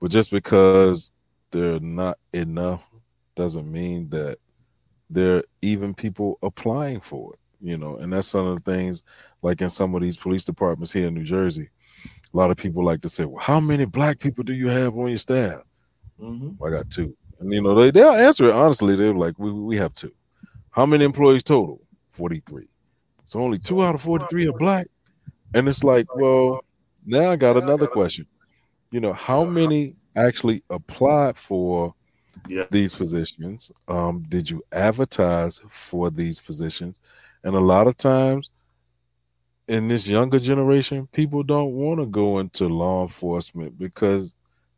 But 0.01 0.11
just 0.11 0.31
because 0.31 1.13
they're 1.51 1.81
not 1.81 2.19
enough 2.33 2.85
doesn't 3.37 3.71
mean 3.71 4.11
that 4.11 4.37
there 5.09 5.37
are 5.37 5.45
even 5.63 5.95
people 5.95 6.39
applying 6.43 7.01
for 7.01 7.33
it, 7.33 7.39
you 7.61 7.79
know, 7.79 7.97
and 7.97 8.13
that's 8.13 8.29
some 8.29 8.47
of 8.47 8.63
the 8.63 8.71
things 8.71 9.03
like 9.43 9.63
in 9.63 9.71
some 9.71 9.95
of 9.95 10.03
these 10.03 10.17
police 10.17 10.45
departments 10.45 10.93
here 10.93 11.07
in 11.07 11.15
New 11.15 11.25
Jersey. 11.25 11.71
A 12.33 12.37
lot 12.37 12.51
of 12.51 12.57
people 12.57 12.85
like 12.85 13.01
to 13.03 13.09
say, 13.09 13.25
Well, 13.25 13.43
how 13.43 13.61
many 13.61 13.85
black 13.85 14.19
people 14.19 14.45
do 14.45 14.53
you 14.53 14.69
have 14.69 14.97
on 14.99 15.09
your 15.09 15.19
staff? 15.19 15.63
Mm-hmm. 16.21 16.51
Well, 16.59 16.73
I 16.73 16.77
got 16.77 16.91
two. 16.91 17.17
And 17.45 17.53
you 17.53 17.61
know, 17.61 17.75
they, 17.75 17.91
they'll 17.91 18.11
answer 18.11 18.47
it 18.49 18.53
honestly. 18.55 18.97
They're 18.97 19.13
like, 19.13 19.39
we, 19.39 19.53
we 19.53 19.77
have 19.77 19.95
two. 19.95 20.13
How 20.71 20.87
many 20.87 21.05
employees 21.05 21.43
total? 21.43 21.79
43. 22.09 22.67
So 23.27 23.41
only 23.41 23.59
two 23.59 23.83
out 23.85 23.95
of 23.95 24.01
43 24.01 24.49
are 24.49 24.53
black. 24.53 24.87
And 25.53 25.69
it's 25.69 25.85
like, 25.85 26.07
well, 26.17 26.65
now 27.05 27.31
I 27.31 27.37
got 27.37 27.59
another 27.59 27.87
question. 27.87 28.27
You 28.91 29.01
know, 29.01 29.13
how 29.13 29.45
many 29.45 29.95
actually 30.17 30.63
applied 30.71 31.37
for 31.37 31.95
Yeah. 32.49 32.65
these 32.71 32.95
positions? 32.95 33.71
Um, 33.89 34.25
did 34.29 34.49
you 34.49 34.63
advertise 34.73 35.61
for 35.69 36.11
these 36.11 36.41
positions? 36.41 36.97
And 37.45 37.55
a 37.55 37.61
lot 37.61 37.87
of 37.87 37.99
times 37.99 38.49
in 39.69 39.89
this 39.89 40.07
younger 40.07 40.39
generation, 40.39 41.09
people 41.13 41.43
don't 41.43 41.73
want 41.75 42.01
to 42.01 42.07
go 42.07 42.39
into 42.39 42.69
law 42.69 43.03
enforcement 43.03 43.79
because 43.79 44.35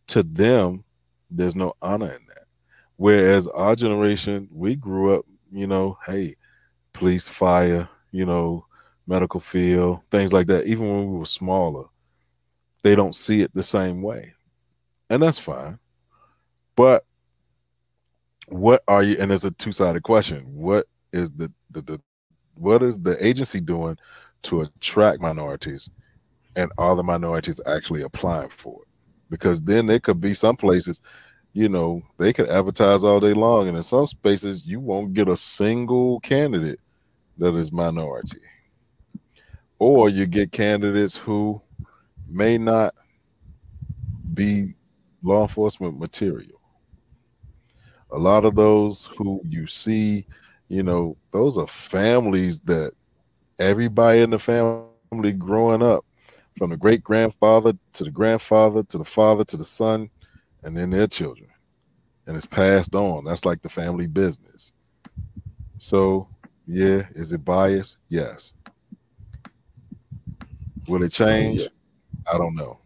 to 0.09 0.25
them, 0.25 0.83
there's 1.31 1.55
no 1.55 1.75
honor 1.81 2.07
in 2.07 2.27
that. 2.27 2.46
Whereas 2.97 3.47
our 3.49 3.77
generation, 3.77 4.49
we 4.51 4.75
grew 4.75 5.17
up, 5.17 5.27
you 5.53 5.67
know, 5.67 5.99
hey, 6.07 6.37
police, 6.93 7.29
fire, 7.29 7.89
you 8.11 8.25
know, 8.25 8.67
medical 9.07 9.41
field, 9.41 10.01
things 10.11 10.33
like 10.33 10.47
that. 10.49 10.67
Even 10.67 10.89
when 10.89 11.13
we 11.13 11.19
were 11.19 11.27
smaller, 11.27 11.85
they 12.83 12.95
don't 12.95 13.15
see 13.15 13.43
it 13.43 13.53
the 13.55 13.63
same 13.63 14.03
way. 14.03 14.33
And 15.11 15.23
that's 15.23 15.39
fine. 15.39 15.79
But 16.75 17.05
what 18.49 18.83
are 18.87 19.03
you 19.03 19.17
and 19.19 19.33
it's 19.33 19.45
a 19.45 19.51
two-sided 19.51 20.03
question. 20.03 20.45
What 20.55 20.87
is 21.13 21.31
the 21.33 21.53
the, 21.71 21.83
the 21.83 22.01
what 22.55 22.83
is 22.83 22.99
the 22.99 23.17
agency 23.25 23.61
doing 23.61 23.99
to 24.43 24.63
attract 24.63 25.21
minorities 25.21 25.91
and 26.55 26.71
are 26.79 26.97
the 26.97 27.03
minorities 27.03 27.61
actually 27.67 28.03
applying 28.03 28.49
for 28.49 28.83
it? 28.83 28.89
Because 29.29 29.61
then 29.61 29.87
there 29.87 30.01
could 30.01 30.21
be 30.21 30.33
some 30.33 30.57
places, 30.57 31.01
you 31.57 31.71
know, 31.71 32.03
they 32.19 32.35
could 32.35 32.51
advertise 32.51 33.03
all 33.03 33.19
day 33.19 33.33
long, 33.33 33.67
and 33.67 33.79
in 33.79 33.83
some 33.83 34.07
spaces 34.07 34.67
you 34.67 34.79
won't 34.79 35.15
get 35.15 35.27
a 35.27 35.37
single 35.39 36.21
candidate 36.21 36.79
that 37.39 37.55
is 37.55 37.73
minority. 37.73 38.41
Or 39.79 40.11
you 40.11 40.27
get 40.27 40.53
candidates 40.53 41.17
who 41.17 41.63
may 42.29 42.59
not 42.59 42.95
be 44.35 44.75
law 45.23 45.45
enforcement 45.45 45.99
material. 45.99 46.61
A 48.11 48.19
lot 48.19 48.45
of 48.45 48.55
those 48.55 49.09
who 49.17 49.41
you 49.49 49.67
see, 49.67 50.27
you 50.69 50.83
know, 50.83 51.17
those 51.31 51.57
are 51.57 51.67
families 51.67 52.61
that 52.61 52.93
everybody 53.59 54.21
in 54.21 54.29
the 54.29 54.39
family 54.39 55.33
growing 55.33 55.83
up, 55.83 56.05
from 56.59 56.69
the 56.69 56.77
great 56.77 57.03
grandfather 57.03 57.73
to 57.95 58.05
the 58.05 58.11
grandfather 58.11 58.83
to 58.83 58.99
the 58.99 59.05
father 59.07 59.45
to 59.47 59.57
the 59.57 59.65
son, 59.65 60.11
and 60.67 60.77
then 60.77 60.91
their 60.91 61.07
children. 61.07 61.49
And 62.27 62.37
it's 62.37 62.45
passed 62.45 62.95
on. 62.97 63.25
That's 63.25 63.45
like 63.45 63.63
the 63.63 63.69
family 63.69 64.09
business. 64.09 64.73
So, 65.79 66.29
yeah, 66.67 67.05
is 67.15 67.33
it 67.33 67.45
biased? 67.45 67.97
Yes. 68.09 68.53
Will 70.89 71.05
it 71.05 71.13
change? 71.13 71.63
I 72.31 72.37
don't 72.37 72.57
know. 72.57 72.81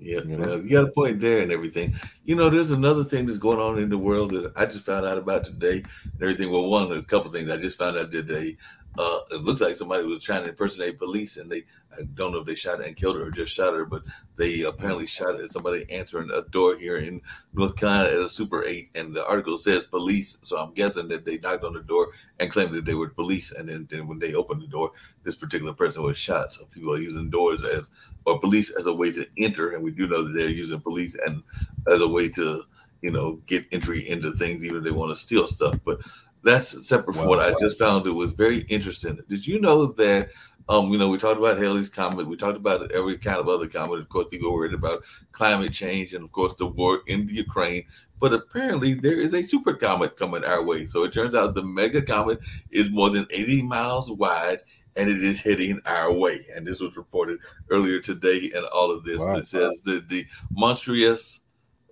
Yeah, 0.00 0.22
You 0.22 0.36
know? 0.38 0.56
you 0.56 0.70
got 0.70 0.88
a 0.88 0.92
point 0.92 1.20
there 1.20 1.40
and 1.40 1.52
everything. 1.52 1.94
You 2.24 2.34
know, 2.34 2.50
there's 2.50 2.72
another 2.72 3.04
thing 3.04 3.26
that's 3.26 3.38
going 3.38 3.60
on 3.60 3.78
in 3.78 3.90
the 3.90 3.98
world 3.98 4.32
that 4.32 4.52
I 4.56 4.66
just 4.66 4.84
found 4.84 5.06
out 5.06 5.18
about 5.18 5.44
today 5.44 5.84
and 6.02 6.22
everything. 6.22 6.50
Well, 6.50 6.68
one, 6.68 6.90
a 6.90 7.02
couple 7.02 7.30
things 7.30 7.48
I 7.48 7.58
just 7.58 7.78
found 7.78 7.96
out 7.96 8.10
today. 8.10 8.56
Uh, 8.98 9.20
it 9.30 9.42
looks 9.42 9.60
like 9.60 9.76
somebody 9.76 10.04
was 10.04 10.22
trying 10.22 10.42
to 10.42 10.48
impersonate 10.48 10.98
police, 10.98 11.36
and 11.36 11.50
they 11.50 11.64
I 11.96 12.02
don't 12.14 12.32
know 12.32 12.38
if 12.38 12.46
they 12.46 12.54
shot 12.54 12.82
and 12.82 12.94
killed 12.94 13.16
her 13.16 13.26
or 13.26 13.30
just 13.30 13.52
shot 13.52 13.74
her, 13.74 13.84
but 13.84 14.02
they 14.36 14.62
apparently 14.62 15.06
shot 15.06 15.40
at 15.40 15.50
somebody 15.50 15.84
answering 15.90 16.30
a 16.30 16.42
door 16.42 16.78
here 16.78 16.98
in 16.98 17.20
North 17.52 17.76
Carolina 17.76 18.10
at 18.10 18.18
a 18.18 18.28
Super 18.28 18.64
8, 18.64 18.90
and 18.94 19.14
the 19.14 19.26
article 19.26 19.56
says 19.56 19.84
police. 19.84 20.38
So 20.42 20.56
I'm 20.56 20.72
guessing 20.72 21.08
that 21.08 21.24
they 21.24 21.38
knocked 21.38 21.64
on 21.64 21.74
the 21.74 21.82
door 21.82 22.12
and 22.38 22.50
claimed 22.50 22.74
that 22.74 22.84
they 22.84 22.94
were 22.94 23.08
police, 23.08 23.52
and 23.52 23.68
then, 23.68 23.88
then 23.90 24.06
when 24.06 24.18
they 24.18 24.34
opened 24.34 24.62
the 24.62 24.68
door, 24.68 24.92
this 25.24 25.36
particular 25.36 25.72
person 25.72 26.02
was 26.02 26.16
shot. 26.16 26.52
So 26.52 26.66
people 26.66 26.94
are 26.94 26.98
using 26.98 27.28
doors 27.28 27.64
as 27.64 27.90
or 28.26 28.38
police 28.38 28.70
as 28.70 28.86
a 28.86 28.94
way 28.94 29.10
to 29.12 29.26
enter, 29.38 29.72
and 29.72 29.82
we 29.82 29.90
do 29.90 30.06
know 30.06 30.22
that 30.22 30.32
they're 30.32 30.48
using 30.48 30.80
police 30.80 31.16
and 31.26 31.42
as 31.90 32.00
a 32.00 32.08
way 32.08 32.28
to 32.30 32.64
you 33.02 33.10
know 33.10 33.40
get 33.46 33.66
entry 33.72 34.08
into 34.08 34.30
things, 34.32 34.64
even 34.64 34.78
if 34.78 34.84
they 34.84 34.90
want 34.90 35.10
to 35.10 35.16
steal 35.16 35.46
stuff. 35.46 35.76
But 35.84 36.00
that's 36.42 36.86
separate 36.86 37.14
from 37.14 37.24
Wow. 37.24 37.30
what 37.30 37.54
I 37.54 37.58
just 37.60 37.78
found. 37.78 38.06
It 38.06 38.12
was 38.12 38.32
very 38.32 38.60
interesting. 38.68 39.18
Did 39.28 39.46
you 39.46 39.60
know 39.60 39.86
that? 39.86 40.30
Um, 40.68 40.92
you 40.92 40.98
know, 40.98 41.08
we 41.08 41.18
talked 41.18 41.40
about 41.40 41.58
Halley's 41.58 41.88
comet. 41.88 42.28
We 42.28 42.36
talked 42.36 42.56
about 42.56 42.92
every 42.92 43.18
kind 43.18 43.38
of 43.38 43.48
other 43.48 43.66
comet. 43.66 43.98
Of 43.98 44.08
course, 44.08 44.28
people 44.30 44.50
are 44.50 44.52
worried 44.52 44.74
about 44.74 45.02
climate 45.32 45.72
change 45.72 46.12
and, 46.12 46.22
of 46.22 46.30
course, 46.30 46.54
the 46.54 46.66
war 46.66 47.00
in 47.08 47.26
the 47.26 47.34
Ukraine. 47.34 47.84
But 48.20 48.32
apparently, 48.34 48.94
there 48.94 49.18
is 49.18 49.34
a 49.34 49.42
super 49.42 49.74
comet 49.74 50.16
coming 50.16 50.44
our 50.44 50.62
way. 50.62 50.84
So 50.84 51.02
it 51.02 51.12
turns 51.12 51.34
out 51.34 51.54
the 51.54 51.64
mega 51.64 52.02
comet 52.02 52.38
is 52.70 52.88
more 52.88 53.10
than 53.10 53.26
80 53.30 53.62
miles 53.62 54.12
wide 54.12 54.58
and 54.94 55.10
it 55.10 55.24
is 55.24 55.40
heading 55.40 55.80
our 55.86 56.12
way. 56.12 56.46
And 56.54 56.64
this 56.66 56.80
was 56.80 56.96
reported 56.96 57.40
earlier 57.70 58.00
today 58.00 58.52
and 58.54 58.64
all 58.66 58.92
of 58.92 59.02
this. 59.04 59.18
Wow. 59.18 59.32
But 59.32 59.38
it 59.40 59.48
says 59.48 59.72
the, 59.84 60.04
the 60.08 60.24
monstrous 60.52 61.40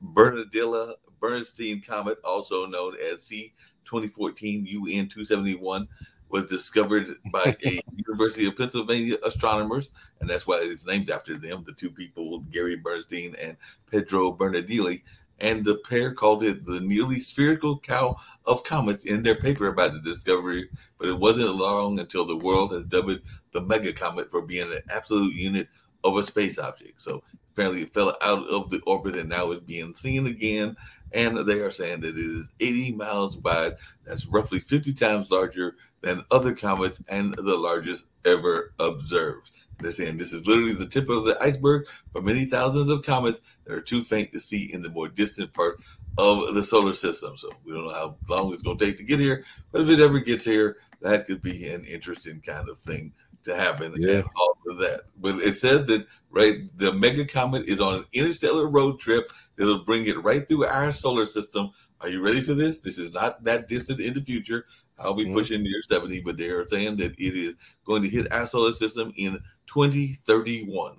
Bernadilla 0.00 0.94
Bernstein 1.20 1.80
comet, 1.80 2.18
also 2.24 2.66
known 2.66 2.94
as 3.12 3.22
C 3.24 3.54
2014 3.88 4.66
UN 4.66 5.08
271, 5.08 5.88
was 6.28 6.44
discovered 6.46 7.16
by 7.32 7.56
a 7.64 7.80
University 7.96 8.46
of 8.46 8.56
Pennsylvania 8.56 9.16
astronomers, 9.24 9.92
and 10.20 10.28
that's 10.28 10.46
why 10.46 10.60
it's 10.62 10.86
named 10.86 11.10
after 11.10 11.38
them, 11.38 11.64
the 11.66 11.72
two 11.72 11.90
people, 11.90 12.40
Gary 12.50 12.76
Bernstein 12.76 13.34
and 13.40 13.56
Pedro 13.90 14.32
Bernardilli. 14.32 15.02
And 15.40 15.64
the 15.64 15.76
pair 15.88 16.12
called 16.12 16.42
it 16.42 16.66
the 16.66 16.80
nearly 16.80 17.20
spherical 17.20 17.78
cow 17.78 18.16
of 18.44 18.64
comets 18.64 19.04
in 19.04 19.22
their 19.22 19.36
paper 19.36 19.68
about 19.68 19.92
the 19.92 20.00
discovery. 20.00 20.68
But 20.98 21.08
it 21.08 21.18
wasn't 21.18 21.54
long 21.54 22.00
until 22.00 22.24
the 22.24 22.36
world 22.36 22.72
has 22.72 22.84
dubbed 22.84 23.10
it 23.10 23.22
the 23.52 23.60
mega 23.60 23.92
comet 23.92 24.32
for 24.32 24.42
being 24.42 24.72
an 24.72 24.82
absolute 24.90 25.34
unit 25.34 25.68
of 26.02 26.16
a 26.16 26.24
space 26.24 26.58
object. 26.58 27.00
So 27.00 27.22
apparently 27.58 27.82
it 27.82 27.92
fell 27.92 28.16
out 28.22 28.46
of 28.48 28.70
the 28.70 28.80
orbit 28.86 29.16
and 29.16 29.28
now 29.28 29.50
it's 29.50 29.64
being 29.64 29.92
seen 29.92 30.28
again. 30.28 30.76
And 31.12 31.38
they 31.38 31.60
are 31.60 31.72
saying 31.72 32.00
that 32.00 32.16
it 32.16 32.24
is 32.24 32.50
80 32.60 32.92
miles 32.92 33.36
wide. 33.38 33.76
That's 34.04 34.26
roughly 34.26 34.60
50 34.60 34.92
times 34.92 35.30
larger 35.30 35.74
than 36.00 36.24
other 36.30 36.54
comets 36.54 37.02
and 37.08 37.34
the 37.34 37.56
largest 37.56 38.06
ever 38.24 38.74
observed. 38.78 39.50
They're 39.80 39.90
saying 39.90 40.18
this 40.18 40.32
is 40.32 40.46
literally 40.46 40.74
the 40.74 40.86
tip 40.86 41.08
of 41.08 41.24
the 41.24 41.40
iceberg 41.42 41.86
for 42.12 42.22
many 42.22 42.44
thousands 42.44 42.90
of 42.90 43.02
comets 43.02 43.40
that 43.64 43.74
are 43.74 43.80
too 43.80 44.04
faint 44.04 44.30
to 44.32 44.40
see 44.40 44.72
in 44.72 44.80
the 44.80 44.90
more 44.90 45.08
distant 45.08 45.52
part 45.52 45.80
of 46.16 46.54
the 46.54 46.62
solar 46.62 46.94
system. 46.94 47.36
So 47.36 47.50
we 47.64 47.72
don't 47.72 47.84
know 47.84 47.94
how 47.94 48.16
long 48.28 48.52
it's 48.52 48.62
going 48.62 48.78
to 48.78 48.84
take 48.84 48.98
to 48.98 49.04
get 49.04 49.18
here, 49.18 49.44
but 49.72 49.80
if 49.80 49.88
it 49.88 50.00
ever 50.00 50.20
gets 50.20 50.44
here, 50.44 50.76
that 51.00 51.26
could 51.26 51.42
be 51.42 51.68
an 51.68 51.84
interesting 51.84 52.40
kind 52.40 52.68
of 52.68 52.78
thing 52.78 53.12
to 53.44 53.56
happen 53.56 53.94
yeah. 53.96 54.16
and 54.16 54.28
all 54.36 54.58
of 54.68 54.78
that. 54.78 55.02
But 55.20 55.36
it 55.36 55.56
says 55.56 55.86
that 55.86 56.06
right, 56.30 56.60
the 56.76 56.92
mega 56.92 57.24
comet 57.24 57.66
is 57.66 57.80
on 57.80 57.94
an 57.94 58.04
interstellar 58.12 58.68
road 58.68 58.98
trip 58.98 59.30
that'll 59.56 59.84
bring 59.84 60.06
it 60.06 60.22
right 60.22 60.46
through 60.46 60.66
our 60.66 60.92
solar 60.92 61.26
system. 61.26 61.70
Are 62.00 62.08
you 62.08 62.22
ready 62.22 62.40
for 62.40 62.54
this? 62.54 62.80
This 62.80 62.98
is 62.98 63.12
not 63.12 63.42
that 63.44 63.68
distant 63.68 64.00
in 64.00 64.14
the 64.14 64.22
future. 64.22 64.66
I'll 64.98 65.14
be 65.14 65.24
mm-hmm. 65.24 65.34
pushing 65.34 65.62
near 65.62 65.82
70, 65.88 66.20
but 66.20 66.36
they're 66.36 66.66
saying 66.68 66.96
that 66.96 67.12
it 67.18 67.36
is 67.36 67.54
going 67.84 68.02
to 68.02 68.08
hit 68.08 68.32
our 68.32 68.46
solar 68.46 68.72
system 68.72 69.12
in 69.16 69.38
2031. 69.66 70.96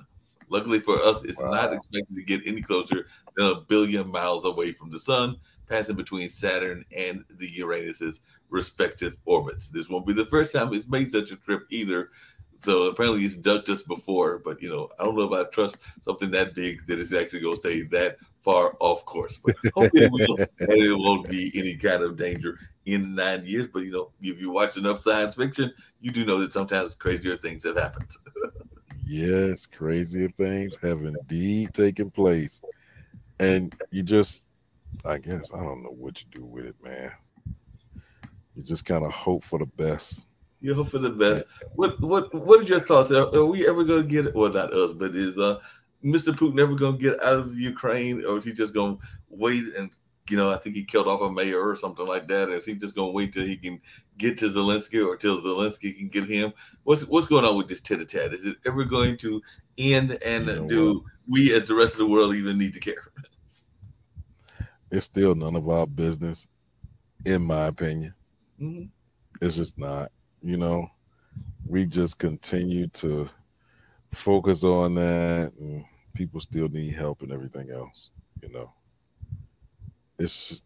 Luckily 0.49 0.79
for 0.79 1.03
us, 1.03 1.23
it's 1.23 1.39
wow. 1.39 1.51
not 1.51 1.73
expected 1.73 2.15
to 2.15 2.23
get 2.23 2.41
any 2.45 2.61
closer 2.61 3.07
than 3.35 3.47
a 3.47 3.61
billion 3.61 4.09
miles 4.09 4.45
away 4.45 4.71
from 4.71 4.89
the 4.89 4.99
sun, 4.99 5.37
passing 5.69 5.95
between 5.95 6.29
Saturn 6.29 6.83
and 6.95 7.23
the 7.29 7.47
Uranus's 7.47 8.21
respective 8.49 9.15
orbits. 9.25 9.69
This 9.69 9.89
won't 9.89 10.07
be 10.07 10.13
the 10.13 10.25
first 10.25 10.53
time 10.53 10.73
it's 10.73 10.87
made 10.87 11.11
such 11.11 11.31
a 11.31 11.35
trip 11.35 11.63
either. 11.69 12.09
So 12.59 12.83
apparently 12.83 13.21
he's 13.21 13.35
ducked 13.35 13.69
us 13.69 13.83
before, 13.83 14.39
but 14.39 14.61
you 14.61 14.69
know, 14.69 14.89
I 14.99 15.05
don't 15.05 15.15
know 15.15 15.33
if 15.33 15.47
I 15.47 15.49
trust 15.49 15.77
something 16.03 16.29
that 16.31 16.53
big 16.53 16.85
that 16.87 16.99
it's 16.99 17.13
actually 17.13 17.39
going 17.39 17.55
to 17.55 17.59
stay 17.59 17.81
that 17.83 18.17
far 18.41 18.75
off 18.79 19.05
course. 19.05 19.39
But 19.43 19.55
hopefully 19.73 20.03
it, 20.03 20.11
will, 20.11 20.37
it 20.59 20.97
won't 20.97 21.29
be 21.29 21.51
any 21.55 21.77
kind 21.77 22.03
of 22.03 22.17
danger 22.17 22.59
in 22.85 23.15
nine 23.15 23.45
years. 23.45 23.67
But 23.71 23.83
you 23.83 23.91
know, 23.91 24.11
if 24.21 24.39
you 24.39 24.51
watch 24.51 24.75
enough 24.75 25.01
science 25.01 25.35
fiction, 25.35 25.73
you 26.01 26.11
do 26.11 26.25
know 26.25 26.39
that 26.39 26.53
sometimes 26.53 26.95
crazier 26.95 27.37
things 27.37 27.63
have 27.63 27.77
happened. 27.77 28.11
yes, 29.05 29.65
crazier 29.65 30.29
things 30.29 30.77
have 30.81 31.01
indeed 31.01 31.73
taken 31.73 32.11
place. 32.11 32.61
And 33.39 33.73
you 33.89 34.03
just 34.03 34.43
I 35.05 35.17
guess 35.17 35.51
I 35.53 35.59
don't 35.59 35.83
know 35.83 35.95
what 35.97 36.21
you 36.21 36.27
do 36.31 36.45
with 36.45 36.65
it, 36.65 36.75
man. 36.83 37.11
You 38.55 38.63
just 38.63 38.83
kind 38.83 39.05
of 39.05 39.11
hope 39.11 39.45
for 39.45 39.59
the 39.59 39.65
best. 39.65 40.25
You 40.61 40.73
hope 40.73 40.89
for 40.89 40.99
the 40.99 41.09
best. 41.09 41.45
What 41.75 41.99
what 42.01 42.33
what 42.33 42.59
are 42.59 42.63
your 42.63 42.81
thoughts? 42.81 43.11
Are, 43.11 43.33
are 43.33 43.45
we 43.45 43.67
ever 43.67 43.83
gonna 43.83 44.03
get 44.03 44.25
it? 44.27 44.35
Well, 44.35 44.51
not 44.51 44.73
us, 44.73 44.91
but 44.91 45.15
is 45.15 45.39
uh 45.39 45.59
Mr. 46.03 46.33
Putin 46.33 46.59
ever 46.59 46.75
gonna 46.75 46.97
get 46.97 47.21
out 47.23 47.39
of 47.39 47.55
the 47.55 47.61
Ukraine, 47.61 48.25
or 48.25 48.37
is 48.37 48.45
he 48.45 48.53
just 48.53 48.73
gonna 48.73 48.97
wait 49.29 49.63
and 49.77 49.91
you 50.29 50.37
know, 50.37 50.51
I 50.51 50.57
think 50.57 50.75
he 50.75 50.83
killed 50.83 51.07
off 51.07 51.21
a 51.21 51.31
mayor 51.31 51.59
or 51.59 51.75
something 51.75 52.05
like 52.05 52.27
that. 52.27 52.49
Is 52.49 52.65
he 52.65 52.75
just 52.75 52.95
gonna 52.95 53.11
wait 53.11 53.33
till 53.33 53.45
he 53.45 53.57
can 53.57 53.81
get 54.17 54.37
to 54.39 54.45
Zelensky 54.45 55.05
or 55.05 55.15
till 55.15 55.41
Zelensky 55.41 55.97
can 55.97 56.07
get 56.09 56.25
him? 56.25 56.53
What's 56.83 57.05
what's 57.05 57.27
going 57.27 57.45
on 57.45 57.57
with 57.57 57.67
this 57.67 57.81
tat? 57.81 58.01
Is 58.01 58.45
it 58.45 58.57
ever 58.65 58.83
going 58.83 59.17
to 59.17 59.41
end? 59.77 60.19
And 60.23 60.47
you 60.47 60.55
know 60.55 60.67
do 60.67 60.93
what? 60.93 61.03
we, 61.27 61.53
as 61.53 61.67
the 61.67 61.75
rest 61.75 61.93
of 61.93 61.99
the 61.99 62.07
world, 62.07 62.35
even 62.35 62.57
need 62.57 62.73
to 62.73 62.79
care? 62.79 63.11
It's 64.91 65.05
still 65.05 65.35
none 65.35 65.55
of 65.55 65.69
our 65.69 65.85
business, 65.85 66.47
in 67.23 67.43
my 67.43 67.67
opinion. 67.67 68.11
Mm-hmm. 68.59 68.85
It's 69.39 69.55
just 69.55 69.77
not. 69.77 70.11
You 70.41 70.57
know, 70.57 70.89
we 71.67 71.85
just 71.85 72.17
continue 72.17 72.87
to 72.87 73.29
focus 74.11 74.63
on 74.63 74.95
that, 74.95 75.53
and 75.59 75.85
people 76.13 76.39
still 76.41 76.69
need 76.69 76.93
help 76.93 77.21
and 77.21 77.31
everything 77.31 77.71
else. 77.71 78.11
You 78.41 78.49
know 78.49 78.73
it's 80.19 80.61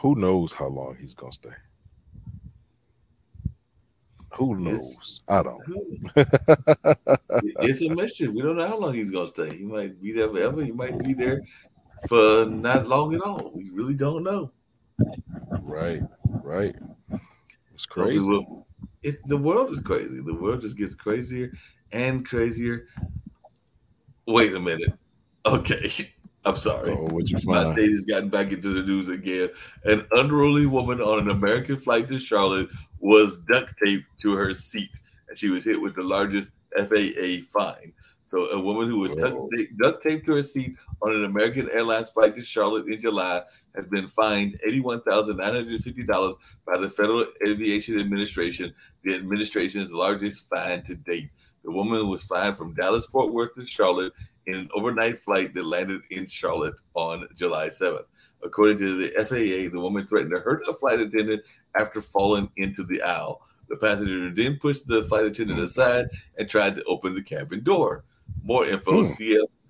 who 0.00 0.14
knows 0.14 0.52
how 0.52 0.68
long 0.68 0.96
he's 0.98 1.14
gonna 1.14 1.32
stay. 1.32 1.50
Who 4.34 4.56
knows? 4.56 4.96
It's, 4.98 5.20
I 5.28 5.42
don't. 5.42 5.62
it's 7.60 7.82
a 7.82 7.88
mystery. 7.88 8.28
We 8.28 8.42
don't 8.42 8.56
know 8.56 8.66
how 8.66 8.78
long 8.78 8.94
he's 8.94 9.10
gonna 9.10 9.26
stay. 9.26 9.56
He 9.56 9.64
might 9.64 10.00
be 10.00 10.12
there 10.12 10.28
forever. 10.28 10.62
He 10.62 10.72
might 10.72 10.98
be 11.02 11.14
there 11.14 11.42
for 12.08 12.44
not 12.46 12.86
long 12.86 13.14
at 13.14 13.22
all. 13.22 13.50
We 13.54 13.70
really 13.70 13.94
don't 13.94 14.22
know. 14.22 14.52
Right, 15.62 16.02
right. 16.42 16.74
It's 17.74 17.86
crazy. 17.86 18.28
Will, 18.28 18.65
it, 19.06 19.26
the 19.26 19.36
world 19.36 19.70
is 19.70 19.80
crazy. 19.80 20.20
The 20.20 20.34
world 20.34 20.62
just 20.62 20.76
gets 20.76 20.94
crazier 20.94 21.52
and 21.92 22.26
crazier. 22.26 22.88
Wait 24.26 24.54
a 24.54 24.60
minute. 24.60 24.92
Okay. 25.46 25.90
I'm 26.44 26.56
sorry. 26.56 26.92
Oh, 26.92 27.08
what 27.10 27.28
you 27.28 27.40
find? 27.40 27.68
My 27.68 27.72
state 27.72 27.90
has 27.90 28.04
gotten 28.04 28.28
back 28.28 28.52
into 28.52 28.72
the 28.72 28.82
news 28.82 29.08
again. 29.08 29.50
An 29.84 30.06
unruly 30.12 30.66
woman 30.66 31.00
on 31.00 31.18
an 31.18 31.30
American 31.30 31.76
flight 31.76 32.08
to 32.08 32.20
Charlotte 32.20 32.68
was 33.00 33.38
duct 33.50 33.74
taped 33.84 34.06
to 34.22 34.32
her 34.32 34.54
seat, 34.54 34.94
and 35.28 35.36
she 35.36 35.50
was 35.50 35.64
hit 35.64 35.80
with 35.80 35.96
the 35.96 36.02
largest 36.02 36.52
FAA 36.76 37.46
fine. 37.52 37.92
So, 38.24 38.50
a 38.50 38.60
woman 38.60 38.88
who 38.88 39.00
was 39.00 39.12
duct 39.12 40.02
taped 40.04 40.26
to 40.26 40.34
her 40.34 40.42
seat 40.44 40.76
on 41.02 41.14
an 41.14 41.24
American 41.24 41.68
Airlines 41.70 42.10
flight 42.10 42.36
to 42.36 42.42
Charlotte 42.42 42.86
in 42.86 43.00
July 43.00 43.42
has 43.76 43.86
been 43.86 44.08
fined 44.08 44.58
$81,950 44.66 46.34
by 46.66 46.78
the 46.78 46.90
Federal 46.90 47.26
Aviation 47.46 47.98
Administration, 48.00 48.74
the 49.04 49.14
administration's 49.14 49.92
largest 49.92 50.48
fine 50.48 50.82
to 50.84 50.94
date. 50.94 51.30
The 51.64 51.70
woman 51.70 52.08
was 52.08 52.24
fined 52.24 52.56
from 52.56 52.74
Dallas 52.74 53.06
Fort 53.06 53.32
Worth 53.32 53.54
to 53.56 53.66
Charlotte 53.66 54.12
in 54.46 54.54
an 54.54 54.68
overnight 54.74 55.18
flight 55.20 55.54
that 55.54 55.66
landed 55.66 56.02
in 56.10 56.26
Charlotte 56.26 56.76
on 56.94 57.28
July 57.34 57.68
7th. 57.68 58.04
According 58.42 58.78
to 58.78 58.96
the 58.96 59.10
FAA, 59.24 59.72
the 59.72 59.80
woman 59.80 60.06
threatened 60.06 60.32
to 60.32 60.40
hurt 60.40 60.68
a 60.68 60.74
flight 60.74 61.00
attendant 61.00 61.42
after 61.78 62.00
falling 62.00 62.50
into 62.56 62.84
the 62.84 63.02
aisle. 63.02 63.40
The 63.68 63.76
passenger 63.76 64.32
then 64.32 64.58
pushed 64.60 64.86
the 64.86 65.02
flight 65.04 65.24
attendant 65.24 65.58
aside 65.58 66.06
and 66.38 66.48
tried 66.48 66.76
to 66.76 66.84
open 66.84 67.14
the 67.14 67.22
cabin 67.22 67.62
door. 67.64 68.04
More 68.42 68.66
info 68.66 69.04
hmm. 69.04 69.12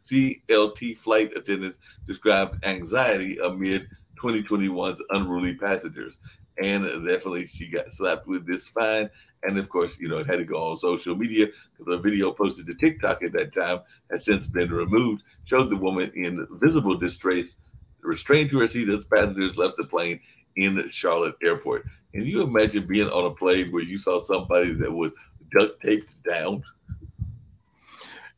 CL, 0.06 0.70
CLT 0.70 0.98
flight 0.98 1.36
attendants 1.36 1.78
described 2.06 2.64
anxiety 2.64 3.38
amid 3.42 3.88
2021's 4.22 5.02
unruly 5.10 5.54
passengers. 5.54 6.16
And 6.62 6.84
definitely, 7.06 7.46
she 7.48 7.68
got 7.68 7.92
slapped 7.92 8.26
with 8.26 8.46
this 8.46 8.66
fine 8.68 9.10
and 9.46 9.58
of 9.58 9.68
course, 9.68 9.98
you 9.98 10.08
know, 10.08 10.18
it 10.18 10.26
had 10.26 10.38
to 10.38 10.44
go 10.44 10.72
on 10.72 10.78
social 10.78 11.14
media 11.14 11.46
because 11.76 11.92
the 11.92 11.98
video 11.98 12.32
posted 12.32 12.66
to 12.66 12.74
TikTok 12.74 13.22
at 13.22 13.32
that 13.32 13.54
time 13.54 13.80
has 14.10 14.24
since 14.24 14.46
been 14.46 14.72
removed, 14.72 15.22
showed 15.44 15.70
the 15.70 15.76
woman 15.76 16.10
in 16.14 16.46
visible 16.52 16.96
distress, 16.96 17.56
restrained 18.02 18.50
to 18.50 18.60
her 18.60 18.68
seat 18.68 18.88
as 18.88 19.04
passengers 19.04 19.56
left 19.56 19.76
the 19.76 19.84
plane 19.84 20.20
in 20.56 20.88
Charlotte 20.90 21.36
Airport. 21.44 21.84
Can 22.12 22.24
you 22.24 22.42
imagine 22.42 22.86
being 22.86 23.08
on 23.08 23.26
a 23.26 23.30
plane 23.30 23.70
where 23.70 23.82
you 23.82 23.98
saw 23.98 24.20
somebody 24.20 24.72
that 24.74 24.90
was 24.90 25.12
duct 25.56 25.80
taped 25.80 26.12
down? 26.28 26.62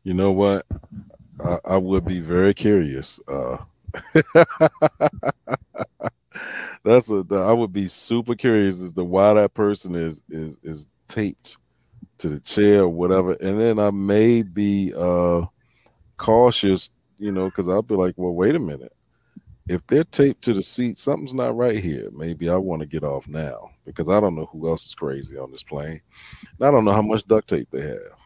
You 0.05 0.15
know 0.15 0.33
what? 0.33 0.67
I, 1.45 1.59
I 1.65 1.77
would 1.77 2.05
be 2.05 2.21
very 2.21 2.55
curious. 2.55 3.21
Uh, 3.29 3.59
that's 6.85 7.11
a 7.11 7.25
I 7.33 7.53
would 7.53 7.73
be 7.73 7.89
super 7.89 8.35
curious 8.35 8.83
as 8.83 8.93
to 8.95 9.05
why 9.05 9.35
that 9.35 9.55
person 9.55 9.95
is 9.95 10.23
is 10.29 10.57
is 10.63 10.87
taped 11.09 11.57
to 12.19 12.29
the 12.29 12.41
chair 12.41 12.83
or 12.83 12.89
whatever. 12.89 13.33
And 13.35 13.61
then 13.61 13.79
I 13.79 13.91
may 13.91 14.43
be 14.43 14.93
uh 14.97 15.43
cautious, 16.17 16.91
you 17.19 17.33
know, 17.33 17.47
because 17.47 17.69
I'll 17.69 17.83
be 17.83 17.95
like, 17.97 18.15
well, 18.17 18.35
wait 18.35 18.55
a 18.57 18.61
minute. 18.61 18.93
If 19.69 19.87
they're 19.87 20.05
taped 20.05 20.43
to 20.45 20.55
the 20.55 20.63
seat, 20.63 20.99
something's 20.99 21.35
not 21.35 21.57
right 21.57 21.83
here. 21.83 22.11
Maybe 22.13 22.49
I 22.51 22.57
want 22.57 22.83
to 22.83 22.89
get 22.89 23.05
off 23.05 23.29
now 23.29 23.71
because 23.87 24.09
I 24.09 24.21
don't 24.21 24.37
know 24.37 24.47
who 24.47 24.69
else 24.69 24.87
is 24.87 24.95
crazy 24.95 25.39
on 25.39 25.53
this 25.53 25.63
plane. 25.63 26.01
And 26.59 26.69
I 26.69 26.71
don't 26.71 26.85
know 26.85 26.93
how 26.93 27.03
much 27.03 27.27
duct 27.27 27.49
tape 27.49 27.69
they 27.73 27.83
have. 27.83 28.18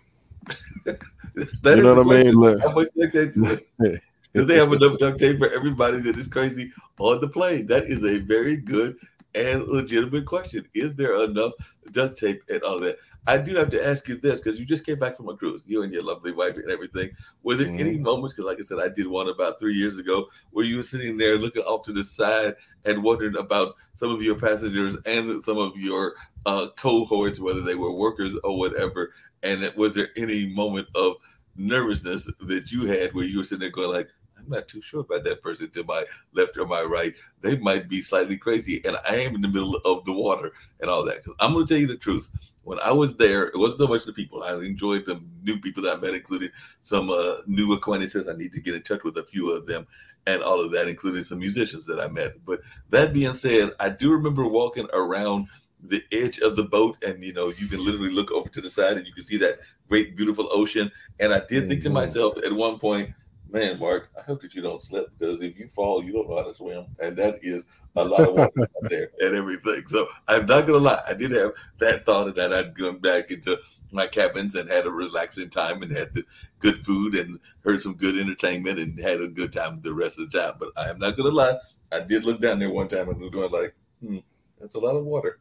You 0.87 1.83
know 1.83 2.03
what 2.03 2.17
I 2.17 2.23
mean? 2.23 2.35
Look, 2.35 2.61
how 2.61 2.73
much 2.73 2.89
duct 2.99 3.15
tape? 3.15 3.69
Do 4.35 4.45
they 4.47 4.57
have 4.57 4.73
enough 4.73 4.99
duct 4.99 5.19
tape 5.19 5.39
for 5.39 5.51
everybody 5.53 5.99
that 6.01 6.17
is 6.17 6.27
crazy 6.27 6.73
on 6.99 7.21
the 7.21 7.29
plane? 7.29 7.67
That 7.67 7.85
is 7.85 8.05
a 8.05 8.19
very 8.19 8.57
good 8.57 8.97
and 9.35 9.67
legitimate 9.69 10.27
question. 10.27 10.67
Is 10.75 10.95
there 10.95 11.23
enough 11.25 11.53
duct 11.91 12.19
tape 12.19 12.43
and 12.49 12.63
all 12.63 12.81
that? 12.81 12.99
I 13.27 13.39
do 13.39 13.55
have 13.55 13.71
to 13.71 13.87
ask 13.87 14.09
you 14.09 14.17
this 14.17 14.41
because 14.41 14.59
you 14.59 14.65
just 14.65 14.85
came 14.85 14.99
back 14.99 15.17
from 15.17 15.29
a 15.29 15.37
cruise, 15.37 15.63
you 15.65 15.83
and 15.83 15.93
your 15.93 16.03
lovely 16.03 16.33
wife 16.33 16.57
and 16.57 16.69
everything. 16.71 17.11
Were 17.45 17.55
there 17.55 17.69
mm. 17.69 17.79
any 17.79 17.95
mm-hmm. 17.95 18.03
moments? 18.03 18.35
Because, 18.35 18.49
like 18.49 18.59
I 18.59 18.65
said, 18.65 18.81
I 18.81 18.89
did 18.89 19.07
one 19.07 19.29
about 19.29 19.61
three 19.61 19.75
years 19.75 19.99
ago 19.99 20.27
where 20.51 20.65
you 20.65 20.79
were 20.79 20.83
sitting 20.83 21.17
there 21.17 21.39
looking 21.39 21.63
off 21.63 21.85
to 21.85 21.93
the 21.93 22.03
side 22.03 22.57
and 22.85 23.03
wondering 23.03 23.37
about 23.37 23.77
some 23.95 24.11
of 24.11 24.23
your 24.23 24.35
passengers 24.35 24.97
and 25.07 25.43
some 25.43 25.59
of 25.59 25.77
your 25.77 26.15
uh, 26.47 26.69
cohorts, 26.77 27.39
whether 27.39 27.61
they 27.61 27.77
were 27.77 27.95
workers 27.95 28.37
or 28.43 28.59
whatever. 28.59 29.13
And 29.43 29.73
was 29.77 29.95
there 29.95 30.09
any 30.17 30.47
moment 30.47 30.89
of 30.95 31.17
nervousness 31.57 32.31
that 32.41 32.71
you 32.71 32.87
had 32.87 33.13
where 33.13 33.25
you 33.25 33.39
were 33.39 33.45
sitting 33.45 33.61
there 33.61 33.71
going 33.71 33.93
like, 33.93 34.11
I'm 34.39 34.49
not 34.49 34.69
too 34.69 34.83
sure 34.83 35.01
about 35.01 35.25
that 35.25 35.43
person 35.43 35.71
to 35.71 35.85
my 35.85 36.05
left 36.33 36.57
or 36.57 36.67
my 36.67 36.83
right. 36.83 37.15
They 37.41 37.57
might 37.59 37.89
be 37.89 38.03
slightly 38.03 38.37
crazy, 38.37 38.81
and 38.85 38.97
I 39.09 39.17
am 39.17 39.35
in 39.35 39.41
the 39.41 39.49
middle 39.49 39.77
of 39.85 40.05
the 40.05 40.13
water 40.13 40.53
and 40.81 40.91
all 40.91 41.05
that. 41.05 41.23
Because 41.23 41.37
I'm 41.39 41.53
going 41.53 41.67
to 41.67 41.73
tell 41.73 41.81
you 41.81 41.87
the 41.87 41.97
truth. 41.97 42.29
when 42.65 42.79
I 42.81 42.93
was 42.93 43.17
there, 43.17 43.45
it 43.49 43.57
wasn't 43.57 43.79
so 43.79 43.87
much 43.89 44.05
the 44.05 44.13
people. 44.13 44.43
I 44.43 44.55
enjoyed 44.55 45.05
the 45.07 45.21
new 45.43 45.59
people 45.59 45.83
that 45.85 45.97
I 45.97 46.01
met, 46.01 46.15
including 46.15 46.51
some 46.83 47.11
uh, 47.11 47.37
new 47.47 47.73
acquaintances. 47.73 48.29
I 48.29 48.35
need 48.37 48.53
to 48.53 48.61
get 48.61 48.75
in 48.75 48.83
touch 48.83 49.05
with 49.05 49.19
a 49.19 49.25
few 49.25 49.51
of 49.51 49.67
them, 49.67 49.87
and 50.27 50.43
all 50.43 50.61
of 50.61 50.71
that, 50.73 50.89
including 50.89 51.25
some 51.25 51.39
musicians 51.39 51.87
that 51.87 52.01
I 52.01 52.09
met. 52.09 52.45
But 52.45 52.61
that 52.91 53.13
being 53.13 53.35
said, 53.35 53.73
I 53.81 53.89
do 53.89 54.13
remember 54.13 54.47
walking 54.47 54.89
around 54.93 55.49
the 55.83 56.03
edge 56.13 56.39
of 56.39 56.57
the 56.57 56.65
boat, 56.65 57.03
and 57.05 57.23
you 57.23 57.33
know, 57.33 57.49
you 57.51 57.67
can 57.67 57.85
literally 57.85 58.11
look 58.11 58.31
over 58.31 58.49
to 58.49 58.61
the 58.61 58.71
side 58.71 58.97
and 58.97 59.07
you 59.07 59.13
can 59.13 59.25
see 59.25 59.37
that 59.39 59.61
great, 59.89 60.17
beautiful 60.17 60.49
ocean. 60.53 60.91
And 61.21 61.33
I 61.33 61.43
did 61.49 61.69
think 61.69 61.83
to 61.83 61.91
Mhm. 61.91 61.95
myself 61.95 62.39
at 62.45 62.53
one 62.53 62.79
point, 62.79 63.11
man, 63.51 63.79
Mark, 63.79 64.09
I 64.19 64.23
hope 64.23 64.41
that 64.43 64.55
you 64.55 64.63
don't 64.63 64.83
slip 64.83 65.11
because 65.19 65.43
if 65.43 65.59
you 65.59 65.69
fall, 65.69 66.03
you 66.03 66.13
don't 66.13 66.29
know 66.29 66.37
how 66.37 66.45
to 66.45 66.55
swim, 66.55 66.87
and 67.01 67.17
that 67.17 67.39
is 67.43 67.65
a 67.97 68.05
lot 68.05 68.27
of 68.27 68.35
water 68.35 68.63
out 68.63 68.91
there 68.91 69.11
and 69.21 69.35
everything. 69.37 69.87
So 69.89 70.07
I'm 70.29 70.47
not 70.47 70.67
gonna 70.67 70.79
lie, 70.79 71.03
I 71.07 71.15
did 71.15 71.33
have 71.33 71.53
that 71.79 72.07
thought, 72.07 72.29
and 72.29 72.37
that 72.37 72.53
I'd 72.53 72.75
gone 72.75 72.99
back 72.99 73.31
into 73.31 73.59
my 73.91 74.07
cabins 74.07 74.55
and 74.55 74.71
had 74.71 74.87
a 74.87 74.91
relaxing 74.91 75.51
time 75.51 75.83
and 75.83 75.95
had 75.95 76.15
the 76.15 76.25
good 76.61 76.77
food 76.79 77.15
and 77.15 77.39
heard 77.63 77.83
some 77.83 77.95
good 77.95 78.17
entertainment 78.17 78.79
and 78.79 78.99
had 78.99 79.21
a 79.21 79.29
good 79.29 79.53
time 79.53 79.81
the 79.83 79.93
rest 79.93 80.19
of 80.19 80.31
the 80.31 80.39
time. 80.41 80.55
But 80.59 80.71
I 80.79 80.89
am 80.89 80.99
not 80.99 81.17
gonna 81.17 81.29
lie, 81.29 81.59
I 81.91 82.01
did 82.01 82.25
look 82.25 82.41
down 82.41 82.59
there 82.59 82.71
one 82.71 82.89
time 82.89 83.11
and 83.11 83.19
was 83.21 83.29
going 83.29 83.51
like, 83.51 83.75
hmm, 84.01 84.19
that's 84.59 84.77
a 84.77 84.79
lot 84.81 84.97
of 84.97 85.05
water. 85.05 85.41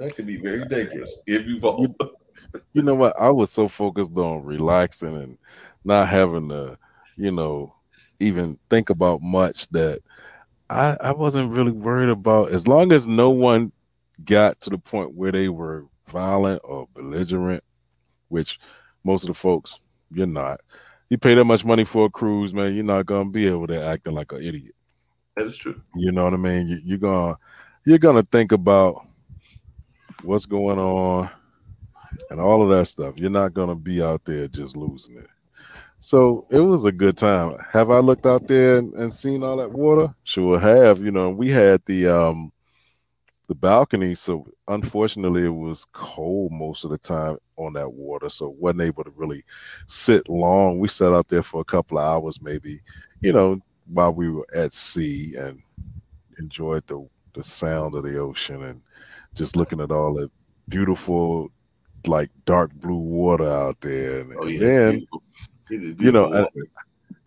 That 0.00 0.16
could 0.16 0.26
be 0.26 0.38
very 0.38 0.64
dangerous 0.64 1.14
if 1.26 1.46
you 1.46 1.60
fall. 1.60 1.86
you 2.72 2.80
know 2.80 2.94
what? 2.94 3.14
I 3.20 3.28
was 3.28 3.50
so 3.50 3.68
focused 3.68 4.16
on 4.16 4.42
relaxing 4.42 5.14
and 5.14 5.38
not 5.84 6.08
having 6.08 6.48
to, 6.48 6.78
you 7.18 7.30
know, 7.30 7.74
even 8.18 8.58
think 8.70 8.88
about 8.88 9.20
much 9.20 9.68
that 9.72 10.00
I, 10.70 10.96
I 11.02 11.12
wasn't 11.12 11.52
really 11.52 11.70
worried 11.70 12.08
about 12.08 12.50
as 12.50 12.66
long 12.66 12.92
as 12.92 13.06
no 13.06 13.28
one 13.28 13.72
got 14.24 14.58
to 14.62 14.70
the 14.70 14.78
point 14.78 15.12
where 15.12 15.32
they 15.32 15.50
were 15.50 15.84
violent 16.08 16.62
or 16.64 16.88
belligerent, 16.94 17.62
which 18.28 18.58
most 19.04 19.24
of 19.24 19.28
the 19.28 19.34
folks 19.34 19.80
you're 20.10 20.26
not. 20.26 20.62
You 21.10 21.18
pay 21.18 21.34
that 21.34 21.44
much 21.44 21.62
money 21.62 21.84
for 21.84 22.06
a 22.06 22.10
cruise, 22.10 22.54
man, 22.54 22.74
you're 22.74 22.84
not 22.84 23.04
gonna 23.04 23.28
be 23.28 23.46
able 23.48 23.66
to 23.66 23.84
acting 23.84 24.14
like 24.14 24.32
an 24.32 24.42
idiot. 24.42 24.74
That 25.36 25.46
is 25.48 25.58
true. 25.58 25.78
You 25.94 26.10
know 26.10 26.24
what 26.24 26.32
I 26.32 26.38
mean? 26.38 26.68
You, 26.68 26.80
you're 26.82 26.98
gonna 26.98 27.36
you're 27.84 27.98
gonna 27.98 28.22
think 28.22 28.52
about 28.52 29.06
what's 30.22 30.46
going 30.46 30.78
on 30.78 31.30
and 32.30 32.40
all 32.40 32.62
of 32.62 32.68
that 32.70 32.86
stuff. 32.86 33.14
You're 33.16 33.30
not 33.30 33.54
gonna 33.54 33.74
be 33.74 34.02
out 34.02 34.24
there 34.24 34.48
just 34.48 34.76
losing 34.76 35.16
it. 35.16 35.28
So 36.00 36.46
it 36.50 36.60
was 36.60 36.86
a 36.86 36.92
good 36.92 37.16
time. 37.16 37.56
Have 37.70 37.90
I 37.90 37.98
looked 37.98 38.24
out 38.24 38.48
there 38.48 38.78
and, 38.78 38.94
and 38.94 39.12
seen 39.12 39.42
all 39.42 39.58
that 39.58 39.70
water? 39.70 40.14
Sure 40.24 40.58
have. 40.58 41.04
You 41.04 41.10
know, 41.10 41.30
we 41.30 41.50
had 41.50 41.82
the 41.86 42.06
um 42.08 42.52
the 43.48 43.54
balcony, 43.54 44.14
so 44.14 44.46
unfortunately 44.68 45.44
it 45.44 45.48
was 45.48 45.84
cold 45.92 46.52
most 46.52 46.84
of 46.84 46.90
the 46.90 46.98
time 46.98 47.36
on 47.56 47.72
that 47.72 47.92
water, 47.92 48.30
so 48.30 48.54
wasn't 48.58 48.82
able 48.82 49.02
to 49.02 49.10
really 49.10 49.44
sit 49.88 50.28
long. 50.28 50.78
We 50.78 50.86
sat 50.88 51.12
out 51.12 51.28
there 51.28 51.42
for 51.42 51.60
a 51.60 51.64
couple 51.64 51.98
of 51.98 52.04
hours, 52.04 52.40
maybe, 52.40 52.80
you 53.20 53.32
know, 53.32 53.60
while 53.92 54.12
we 54.12 54.30
were 54.30 54.46
at 54.54 54.72
sea 54.72 55.34
and 55.36 55.60
enjoyed 56.38 56.86
the 56.86 57.06
the 57.34 57.42
sound 57.42 57.94
of 57.94 58.04
the 58.04 58.18
ocean 58.18 58.62
and 58.64 58.80
just 59.34 59.56
looking 59.56 59.80
at 59.80 59.90
all 59.90 60.14
the 60.14 60.30
beautiful 60.68 61.50
like 62.06 62.30
dark 62.46 62.72
blue 62.74 62.96
water 62.96 63.48
out 63.48 63.80
there. 63.80 64.20
And, 64.20 64.34
Oh 64.38 64.46
yeah, 64.46 64.58
then 64.58 64.90
beautiful. 64.92 65.22
It 65.70 65.84
is 65.84 65.96
you 65.98 66.12
know, 66.12 66.32
I- 66.32 66.48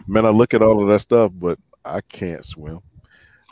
man 0.08 0.26
i 0.26 0.30
look 0.30 0.54
at 0.54 0.62
all 0.62 0.82
of 0.82 0.88
that 0.90 1.00
stuff 1.00 1.32
but 1.36 1.58
i 1.86 2.02
can't 2.02 2.44
swim 2.46 2.80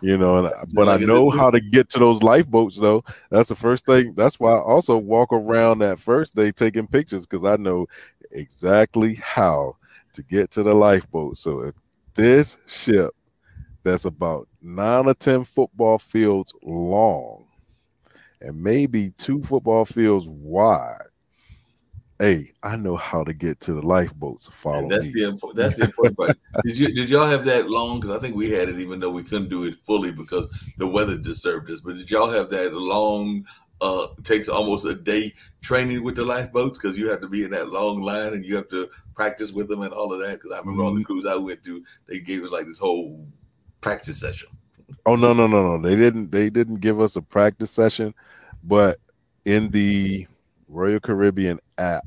you 0.02 0.18
know 0.18 0.38
and 0.38 0.54
but 0.74 0.90
i 0.90 0.98
know 0.98 1.30
how 1.30 1.50
to 1.50 1.60
get 1.60 1.90
to 1.90 2.00
those 2.00 2.24
lifeboats 2.24 2.78
though. 2.78 3.04
That's 3.30 3.50
the 3.50 3.56
first 3.56 3.86
thing 3.86 4.14
that's 4.16 4.40
why 4.40 4.52
i 4.52 4.60
also 4.60 4.98
walk 4.98 5.32
around 5.32 5.80
that 5.80 6.00
first 6.00 6.36
day 6.36 6.52
taking 6.52 6.88
pictures 6.88 7.26
because 7.26 7.46
i 7.46 7.56
know 7.56 7.88
exactly 8.32 9.16
how 9.16 9.78
to 10.14 10.24
get 10.24 10.52
to 10.52 10.64
the 10.64 10.74
lifeboat. 10.74 11.38
So 11.38 11.62
if 11.62 11.76
this 12.16 12.58
ship 12.66 13.12
that's 13.84 14.06
about 14.06 14.48
nine 14.62 15.08
or 15.08 15.14
ten 15.14 15.44
football 15.44 15.98
fields 15.98 16.54
long 16.64 17.41
and 18.42 18.62
maybe 18.62 19.12
two 19.18 19.42
football 19.44 19.86
fields 19.86 20.26
wide 20.28 21.06
hey 22.22 22.52
i 22.62 22.76
know 22.76 22.96
how 22.96 23.24
to 23.24 23.34
get 23.34 23.60
to 23.60 23.74
the 23.74 23.82
lifeboats 23.82 24.48
follow 24.52 24.84
And 24.84 24.92
that's 24.92 25.08
me 25.08 25.14
the 25.14 25.54
that's 25.56 25.78
the 25.78 25.86
important 25.86 26.18
part. 26.18 26.38
Did 26.64 26.78
you 26.78 26.94
did 26.94 27.10
y'all 27.10 27.28
have 27.28 27.46
that 27.46 27.70
long? 27.70 28.00
Because 28.00 28.16
I 28.16 28.20
think 28.20 28.36
we 28.36 28.52
had 28.52 28.70
it, 28.70 28.80
even 28.80 29.00
though 29.00 29.10
we 29.10 29.24
couldn't 29.24 29.50
do 29.50 29.64
it 29.64 29.76
fully 29.84 30.12
because 30.12 30.48
the 30.78 30.86
weather 30.86 31.18
disturbed 31.18 31.72
us. 31.72 31.82
But 31.82 31.98
did 31.98 32.12
y'all 32.12 32.30
have 32.30 32.50
that 32.52 32.74
long? 32.74 33.46
Uh, 33.80 34.10
takes 34.24 34.48
almost 34.48 34.86
a 34.86 34.94
day 34.94 35.34
training 35.62 36.04
with 36.04 36.16
the 36.16 36.24
lifeboats 36.24 36.78
because 36.78 36.96
you 36.96 37.10
have 37.10 37.20
to 37.20 37.28
be 37.28 37.44
in 37.44 37.50
that 37.50 37.70
long 37.70 38.00
line 38.00 38.34
and 38.34 38.46
you 38.46 38.56
have 38.56 38.70
to 38.70 38.88
practice 39.16 39.52
with 39.52 39.68
them 39.68 39.82
and 39.82 39.92
all 39.92 40.14
of 40.14 40.20
that. 40.20 40.34
Because 40.34 40.52
I 40.52 40.60
remember 40.60 40.84
on 40.84 41.00
the 41.00 41.04
cruise 41.04 41.26
I 41.26 41.36
went 41.36 41.64
to, 41.64 41.84
they 42.06 42.20
gave 42.20 42.44
us 42.44 42.52
like 42.52 42.68
this 42.68 42.78
whole 42.78 43.26
practice 43.82 44.20
session. 44.20 44.50
Oh 45.06 45.16
no 45.16 45.34
no 45.34 45.48
no 45.48 45.64
no! 45.78 45.82
They 45.82 45.96
didn't 45.96 46.32
they 46.32 46.50
didn't 46.50 46.78
give 46.82 47.00
us 47.00 47.16
a 47.16 47.22
practice 47.22 47.72
session, 47.72 48.14
but 48.64 49.00
in 49.46 49.70
the 49.72 50.28
Royal 50.68 51.00
Caribbean 51.00 51.60
app 51.78 52.04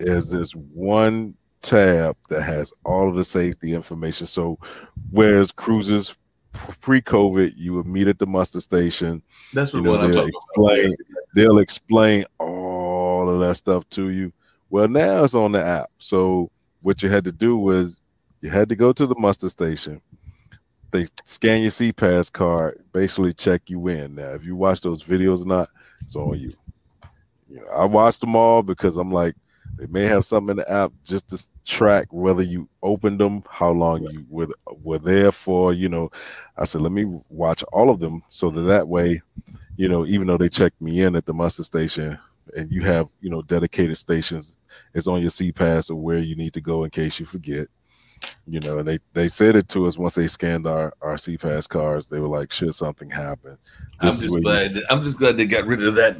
is 0.00 0.30
this 0.30 0.52
one 0.52 1.34
tab 1.62 2.16
that 2.28 2.42
has 2.42 2.72
all 2.84 3.08
of 3.08 3.16
the 3.16 3.24
safety 3.24 3.74
information. 3.74 4.26
So, 4.26 4.58
whereas 5.10 5.50
cruises 5.52 6.16
pre-COVID, 6.80 7.52
you 7.56 7.74
would 7.74 7.86
meet 7.86 8.06
at 8.08 8.18
the 8.18 8.26
muster 8.26 8.60
station. 8.60 9.22
That's 9.52 9.72
You 9.74 9.82
what 9.82 10.00
know, 10.00 10.06
I'm 10.06 10.10
they'll 10.12 10.20
talking 10.30 10.34
about. 10.56 10.78
explain- 10.78 10.96
They'll 11.34 11.58
explain 11.58 12.24
all 12.38 13.28
of 13.28 13.40
that 13.40 13.56
stuff 13.56 13.88
to 13.90 14.10
you. 14.10 14.32
Well, 14.70 14.86
now 14.86 15.24
it's 15.24 15.34
on 15.34 15.50
the 15.52 15.60
app. 15.64 15.90
So 15.98 16.50
what 16.82 17.02
you 17.02 17.08
had 17.08 17.24
to 17.24 17.32
do 17.32 17.56
was 17.56 17.98
you 18.40 18.50
had 18.50 18.68
to 18.68 18.76
go 18.76 18.92
to 18.92 19.04
the 19.06 19.16
muster 19.18 19.48
station. 19.48 20.00
They 20.94 21.08
scan 21.24 21.60
your 21.60 21.72
SeaPass 21.72 22.30
card, 22.30 22.80
basically 22.92 23.32
check 23.32 23.62
you 23.66 23.88
in. 23.88 24.14
Now, 24.14 24.28
if 24.28 24.44
you 24.44 24.54
watch 24.54 24.80
those 24.80 25.02
videos 25.02 25.42
or 25.42 25.46
not, 25.46 25.68
it's 26.02 26.14
on 26.14 26.38
you. 26.38 26.54
You 27.50 27.56
know, 27.56 27.66
I 27.66 27.84
watched 27.84 28.20
them 28.20 28.36
all 28.36 28.62
because 28.62 28.96
I'm 28.96 29.10
like, 29.10 29.34
they 29.76 29.88
may 29.88 30.04
have 30.04 30.24
something 30.24 30.52
in 30.52 30.58
the 30.58 30.70
app 30.70 30.92
just 31.02 31.26
to 31.30 31.44
track 31.64 32.06
whether 32.12 32.44
you 32.44 32.68
opened 32.80 33.18
them, 33.18 33.42
how 33.50 33.72
long 33.72 34.04
you 34.04 34.24
were 34.28 34.46
were 34.84 35.00
there 35.00 35.32
for. 35.32 35.72
You 35.72 35.88
know, 35.88 36.12
I 36.56 36.64
said, 36.64 36.80
let 36.80 36.92
me 36.92 37.06
watch 37.28 37.64
all 37.72 37.90
of 37.90 37.98
them 37.98 38.22
so 38.28 38.48
that 38.50 38.60
that 38.60 38.86
way, 38.86 39.20
you 39.76 39.88
know, 39.88 40.06
even 40.06 40.28
though 40.28 40.38
they 40.38 40.48
checked 40.48 40.80
me 40.80 41.02
in 41.02 41.16
at 41.16 41.26
the 41.26 41.34
muster 41.34 41.64
station, 41.64 42.16
and 42.56 42.70
you 42.70 42.82
have 42.82 43.08
you 43.20 43.30
know 43.30 43.42
dedicated 43.42 43.96
stations, 43.96 44.54
it's 44.94 45.08
on 45.08 45.22
your 45.22 45.32
SeaPass 45.32 45.90
of 45.90 45.96
where 45.96 46.18
you 46.18 46.36
need 46.36 46.54
to 46.54 46.60
go 46.60 46.84
in 46.84 46.90
case 46.90 47.18
you 47.18 47.26
forget. 47.26 47.66
You 48.46 48.60
know, 48.60 48.78
and 48.78 48.86
they 48.86 48.98
they 49.14 49.28
said 49.28 49.56
it 49.56 49.68
to 49.68 49.86
us 49.86 49.96
once 49.96 50.14
they 50.14 50.26
scanned 50.26 50.66
our 50.66 50.92
our 51.00 51.14
SeaPass 51.14 51.68
cards. 51.68 52.08
They 52.08 52.20
were 52.20 52.28
like, 52.28 52.52
should 52.52 52.74
something 52.74 53.08
happen, 53.08 53.56
I'm 54.00 54.12
just 54.12 54.30
where 54.30 54.38
you- 54.38 54.42
glad. 54.42 54.82
I'm 54.90 55.02
just 55.02 55.16
glad 55.18 55.36
they 55.36 55.46
got 55.46 55.66
rid 55.66 55.82
of 55.82 55.94
that. 55.94 56.16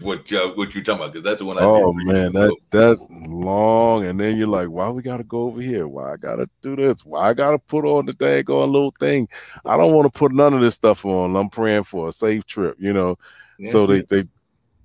What 0.00 0.30
you 0.30 0.38
what 0.54 0.74
you're 0.74 0.84
talking 0.84 1.02
about? 1.02 1.12
Because 1.12 1.24
that's 1.24 1.38
the 1.40 1.44
one 1.44 1.58
I 1.58 1.62
Oh 1.62 1.92
man, 1.92 2.32
that 2.32 2.56
that's 2.70 3.02
long, 3.10 4.06
and 4.06 4.18
then 4.18 4.36
you're 4.36 4.46
like, 4.46 4.68
why 4.68 4.88
we 4.88 5.02
gotta 5.02 5.24
go 5.24 5.42
over 5.42 5.60
here? 5.60 5.86
Why 5.86 6.12
I 6.12 6.16
gotta 6.16 6.48
do 6.62 6.76
this? 6.76 7.04
Why 7.04 7.28
I 7.28 7.34
gotta 7.34 7.58
put 7.58 7.84
on 7.84 8.06
the 8.06 8.14
dang 8.14 8.44
daggone 8.44 8.70
little 8.70 8.94
thing? 8.98 9.28
I 9.64 9.76
don't 9.76 9.92
want 9.92 10.12
to 10.12 10.16
put 10.16 10.32
none 10.32 10.54
of 10.54 10.60
this 10.60 10.76
stuff 10.76 11.04
on. 11.04 11.36
I'm 11.36 11.50
praying 11.50 11.84
for 11.84 12.08
a 12.08 12.12
safe 12.12 12.46
trip, 12.46 12.76
you 12.78 12.92
know. 12.92 13.16
so 13.64 13.86
they 13.86 14.02
they 14.02 14.24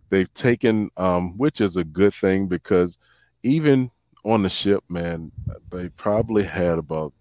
they've 0.09 0.33
taken 0.33 0.89
um, 0.97 1.37
which 1.37 1.61
is 1.61 1.77
a 1.77 1.83
good 1.83 2.13
thing 2.13 2.47
because 2.47 2.97
even 3.43 3.91
on 4.23 4.41
the 4.43 4.49
ship, 4.49 4.83
man, 4.89 5.31
they 5.69 5.89
probably 5.89 6.43
had 6.43 6.77
about 6.77 7.13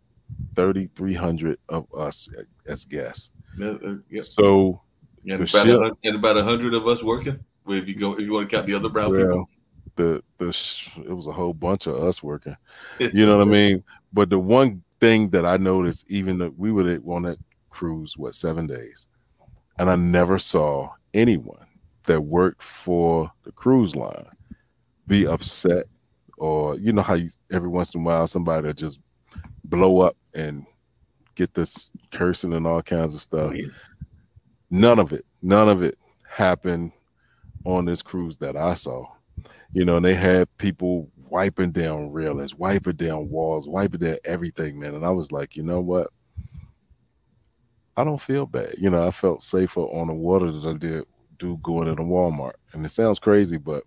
thirty 0.54 0.88
three 0.94 1.14
hundred 1.14 1.58
of 1.68 1.86
us 1.94 2.28
as 2.66 2.84
guests. 2.84 3.30
Yeah, 3.58 3.74
uh, 3.84 3.94
yeah. 4.10 4.22
So 4.22 4.80
And 5.26 5.32
the 5.46 5.58
about, 5.58 5.66
ship- 5.66 5.80
a, 5.80 6.08
and 6.08 6.16
about 6.16 6.36
hundred 6.44 6.74
of 6.74 6.86
us 6.86 7.02
working. 7.02 7.38
If 7.66 7.86
you 7.86 7.94
go, 7.94 8.14
if 8.14 8.20
you 8.20 8.32
want 8.32 8.48
to 8.48 8.56
count 8.56 8.66
the 8.66 8.74
other 8.74 8.88
brown 8.88 9.10
well, 9.12 9.48
the 9.96 10.22
the 10.38 10.52
sh- 10.52 10.96
it 10.98 11.12
was 11.12 11.26
a 11.26 11.32
whole 11.32 11.52
bunch 11.52 11.86
of 11.86 11.96
us 11.96 12.22
working. 12.22 12.56
you 12.98 13.26
know 13.26 13.38
what 13.38 13.48
I 13.48 13.50
mean? 13.50 13.84
But 14.12 14.30
the 14.30 14.38
one 14.38 14.82
thing 15.00 15.28
that 15.30 15.44
I 15.44 15.58
noticed, 15.58 16.06
even 16.08 16.38
though 16.38 16.52
we 16.56 16.72
were 16.72 16.98
on 17.06 17.22
that 17.22 17.38
cruise, 17.70 18.16
what 18.16 18.34
seven 18.34 18.66
days, 18.66 19.06
and 19.78 19.90
I 19.90 19.96
never 19.96 20.38
saw 20.38 20.90
anyone 21.14 21.66
that 22.04 22.20
worked 22.20 22.62
for 22.62 23.30
the 23.44 23.52
cruise 23.52 23.94
line 23.94 24.26
be 25.06 25.26
upset, 25.26 25.86
or 26.38 26.76
you 26.76 26.92
know 26.92 27.02
how 27.02 27.14
you 27.14 27.30
every 27.50 27.68
once 27.68 27.94
in 27.94 28.00
a 28.00 28.04
while 28.04 28.26
somebody 28.26 28.72
just 28.72 29.00
blow 29.64 30.00
up 30.00 30.16
and 30.34 30.66
get 31.34 31.54
this 31.54 31.88
cursing 32.12 32.52
and 32.52 32.66
all 32.66 32.82
kinds 32.82 33.14
of 33.14 33.20
stuff. 33.20 33.50
Oh, 33.50 33.54
yeah. 33.54 33.66
None 34.70 34.98
of 34.98 35.12
it, 35.12 35.24
none 35.42 35.68
of 35.68 35.82
it 35.82 35.96
happened 36.28 36.92
on 37.64 37.84
this 37.84 38.02
cruise 38.02 38.36
that 38.38 38.56
I 38.56 38.74
saw. 38.74 39.04
You 39.72 39.84
know, 39.84 39.96
and 39.96 40.04
they 40.04 40.14
had 40.14 40.48
people 40.58 41.10
wiping 41.28 41.72
down 41.72 42.10
railings, 42.10 42.54
wiping 42.54 42.96
down 42.96 43.28
walls, 43.28 43.68
wiping 43.68 44.00
down 44.00 44.16
everything, 44.24 44.80
man. 44.80 44.94
And 44.94 45.04
I 45.04 45.10
was 45.10 45.30
like, 45.30 45.56
you 45.56 45.62
know 45.62 45.80
what? 45.80 46.08
I 47.96 48.04
don't 48.04 48.20
feel 48.20 48.46
bad. 48.46 48.76
You 48.78 48.90
know, 48.90 49.06
I 49.06 49.10
felt 49.10 49.44
safer 49.44 49.80
on 49.80 50.06
the 50.06 50.14
water 50.14 50.50
than 50.50 50.76
I 50.76 50.78
did 50.78 51.04
dude 51.38 51.62
going 51.62 51.88
in 51.88 51.98
a 51.98 52.02
Walmart. 52.02 52.54
And 52.72 52.84
it 52.84 52.90
sounds 52.90 53.18
crazy, 53.18 53.56
but 53.56 53.84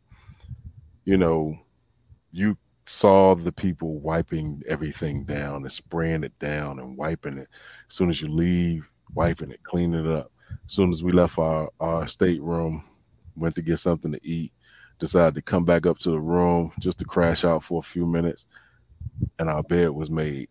you 1.05 1.17
know, 1.17 1.57
you 2.31 2.57
saw 2.85 3.35
the 3.35 3.51
people 3.51 3.99
wiping 3.99 4.61
everything 4.67 5.23
down 5.23 5.63
and 5.63 5.71
spraying 5.71 6.23
it 6.23 6.37
down 6.39 6.79
and 6.79 6.97
wiping 6.97 7.37
it. 7.37 7.47
As 7.89 7.95
soon 7.95 8.09
as 8.09 8.21
you 8.21 8.27
leave, 8.27 8.89
wiping 9.13 9.51
it, 9.51 9.63
cleaning 9.63 10.05
it 10.05 10.11
up. 10.11 10.31
As 10.67 10.73
soon 10.73 10.91
as 10.91 11.03
we 11.03 11.11
left 11.11 11.37
our, 11.37 11.69
our 11.79 12.07
stateroom, 12.07 12.83
went 13.35 13.55
to 13.55 13.61
get 13.61 13.77
something 13.77 14.11
to 14.11 14.19
eat, 14.23 14.51
decided 14.99 15.35
to 15.35 15.41
come 15.41 15.65
back 15.65 15.85
up 15.85 15.99
to 15.99 16.11
the 16.11 16.19
room 16.19 16.71
just 16.79 16.99
to 16.99 17.05
crash 17.05 17.43
out 17.43 17.63
for 17.63 17.79
a 17.79 17.83
few 17.83 18.05
minutes, 18.05 18.47
and 19.39 19.49
our 19.49 19.63
bed 19.63 19.89
was 19.89 20.09
made 20.09 20.49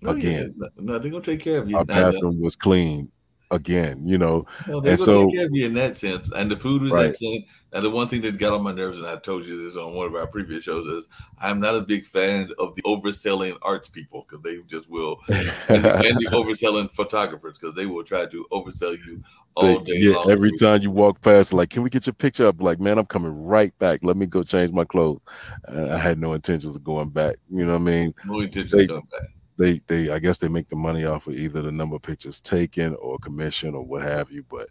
yeah. 0.00 0.10
again. 0.10 0.54
No, 0.56 0.68
no, 0.76 0.98
they're 0.98 1.10
gonna 1.10 1.22
take 1.22 1.40
care 1.40 1.58
of 1.58 1.70
you. 1.70 1.76
Our 1.76 1.84
bathroom 1.84 2.40
was 2.40 2.56
clean 2.56 3.10
again. 3.52 4.02
You 4.06 4.18
know, 4.18 4.46
No, 4.66 4.80
they're 4.80 4.92
And 4.92 5.00
so- 5.00 5.26
take 5.26 5.36
care 5.36 5.46
of 5.46 5.52
you 5.54 5.66
in 5.66 5.74
that 5.74 5.96
sense. 5.96 6.30
And 6.34 6.50
the 6.50 6.56
food 6.56 6.82
was 6.82 6.92
Right. 6.92 7.10
excellent. 7.10 7.44
And 7.74 7.82
the 7.84 7.90
one 7.90 8.06
thing 8.06 8.20
that 8.22 8.36
got 8.36 8.52
on 8.52 8.62
my 8.62 8.72
nerves, 8.72 8.98
and 8.98 9.06
I 9.06 9.16
told 9.16 9.46
you 9.46 9.64
this 9.64 9.76
on 9.78 9.94
one 9.94 10.06
of 10.06 10.14
our 10.14 10.26
previous 10.26 10.62
shows, 10.64 10.86
is 10.86 11.08
I'm 11.40 11.58
not 11.58 11.74
a 11.74 11.80
big 11.80 12.04
fan 12.04 12.50
of 12.58 12.74
the 12.74 12.82
overselling 12.82 13.56
arts 13.62 13.88
people 13.88 14.26
because 14.28 14.42
they 14.44 14.58
just 14.68 14.90
will, 14.90 15.20
and, 15.28 15.46
the, 15.46 15.52
and 16.06 16.18
the 16.18 16.28
overselling 16.32 16.90
photographers 16.92 17.58
because 17.58 17.74
they 17.74 17.86
will 17.86 18.04
try 18.04 18.26
to 18.26 18.46
oversell 18.52 18.92
you 19.06 19.22
all 19.54 19.78
They- 19.80 19.92
day 19.92 19.98
yeah, 20.00 20.16
long. 20.16 20.30
every 20.30 20.52
time 20.52 20.82
you 20.82 20.90
walk 20.90 21.22
past, 21.22 21.54
like, 21.54 21.70
can 21.70 21.82
we 21.82 21.88
get 21.88 22.06
your 22.06 22.12
picture 22.12 22.46
up? 22.46 22.60
Like, 22.60 22.78
man, 22.78 22.98
I'm 22.98 23.06
coming 23.06 23.32
right 23.42 23.76
back. 23.78 24.00
Let 24.02 24.18
me 24.18 24.26
go 24.26 24.42
change 24.42 24.70
my 24.70 24.84
clothes. 24.84 25.20
Uh, 25.66 25.88
I 25.92 25.96
had 25.96 26.18
no 26.18 26.34
intentions 26.34 26.76
of 26.76 26.84
going 26.84 27.08
back. 27.08 27.36
You 27.50 27.64
know 27.64 27.72
what 27.72 27.80
I 27.80 27.84
mean? 27.84 28.14
No 28.26 28.40
intention 28.40 28.76
they- 28.76 28.84
of 28.84 28.88
coming 28.88 29.08
back. 29.10 29.30
They, 29.58 29.80
they, 29.86 30.10
I 30.10 30.18
guess 30.18 30.38
they 30.38 30.48
make 30.48 30.68
the 30.68 30.76
money 30.76 31.04
off 31.04 31.26
of 31.26 31.34
either 31.34 31.62
the 31.62 31.72
number 31.72 31.96
of 31.96 32.02
pictures 32.02 32.40
taken 32.40 32.94
or 32.96 33.18
commission 33.18 33.74
or 33.74 33.82
what 33.82 34.02
have 34.02 34.30
you. 34.30 34.44
But 34.50 34.68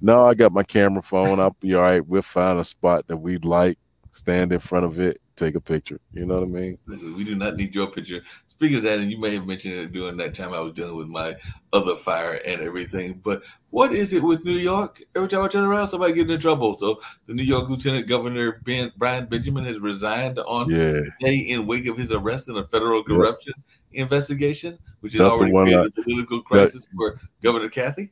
no, 0.00 0.24
I 0.26 0.34
got 0.34 0.52
my 0.52 0.62
camera 0.62 1.02
phone. 1.02 1.38
I'll 1.38 1.56
be 1.60 1.74
all 1.74 1.82
right. 1.82 2.06
We'll 2.06 2.22
find 2.22 2.58
a 2.58 2.64
spot 2.64 3.06
that 3.08 3.16
we'd 3.16 3.44
like, 3.44 3.78
stand 4.12 4.52
in 4.52 4.58
front 4.58 4.84
of 4.86 4.98
it, 4.98 5.18
take 5.36 5.54
a 5.54 5.60
picture. 5.60 6.00
You 6.12 6.26
know 6.26 6.40
what 6.40 6.44
I 6.44 6.46
mean? 6.46 6.78
We 6.86 7.24
do 7.24 7.34
not 7.34 7.56
need 7.56 7.74
your 7.74 7.88
picture. 7.88 8.22
Speaking 8.46 8.78
of 8.78 8.82
that, 8.84 9.00
and 9.00 9.10
you 9.10 9.18
may 9.18 9.34
have 9.34 9.46
mentioned 9.46 9.74
it 9.74 9.92
during 9.92 10.16
that 10.18 10.34
time 10.34 10.52
I 10.52 10.60
was 10.60 10.74
dealing 10.74 10.96
with 10.96 11.08
my 11.08 11.34
other 11.72 11.96
fire 11.96 12.40
and 12.46 12.60
everything. 12.60 13.20
But 13.24 13.42
what 13.70 13.92
is 13.92 14.12
it 14.12 14.22
with 14.22 14.44
New 14.44 14.52
York? 14.52 15.02
Every 15.16 15.28
time 15.28 15.42
I 15.42 15.48
turn 15.48 15.64
around, 15.64 15.88
somebody 15.88 16.12
getting 16.12 16.34
in 16.34 16.40
trouble. 16.40 16.76
So 16.78 17.00
the 17.26 17.34
New 17.34 17.42
York 17.42 17.68
Lieutenant 17.68 18.06
Governor 18.06 18.60
Ben 18.64 18.92
Brian 18.96 19.26
Benjamin 19.26 19.64
has 19.64 19.78
resigned 19.78 20.38
on 20.38 20.68
Yeah. 20.68 21.00
day 21.20 21.36
in 21.38 21.66
wake 21.66 21.86
of 21.86 21.96
his 21.96 22.12
arrest 22.12 22.48
in 22.48 22.56
a 22.56 22.66
federal 22.68 23.02
corruption 23.02 23.54
investigation, 23.94 24.78
which 25.00 25.12
has 25.14 25.20
That's 25.20 25.34
the 25.34 25.38
already 25.38 25.52
one 25.52 25.66
created 25.66 25.92
a 25.98 26.02
political 26.02 26.42
crisis 26.42 26.84
for 26.96 27.20
Governor 27.42 27.68
Kathy. 27.68 28.10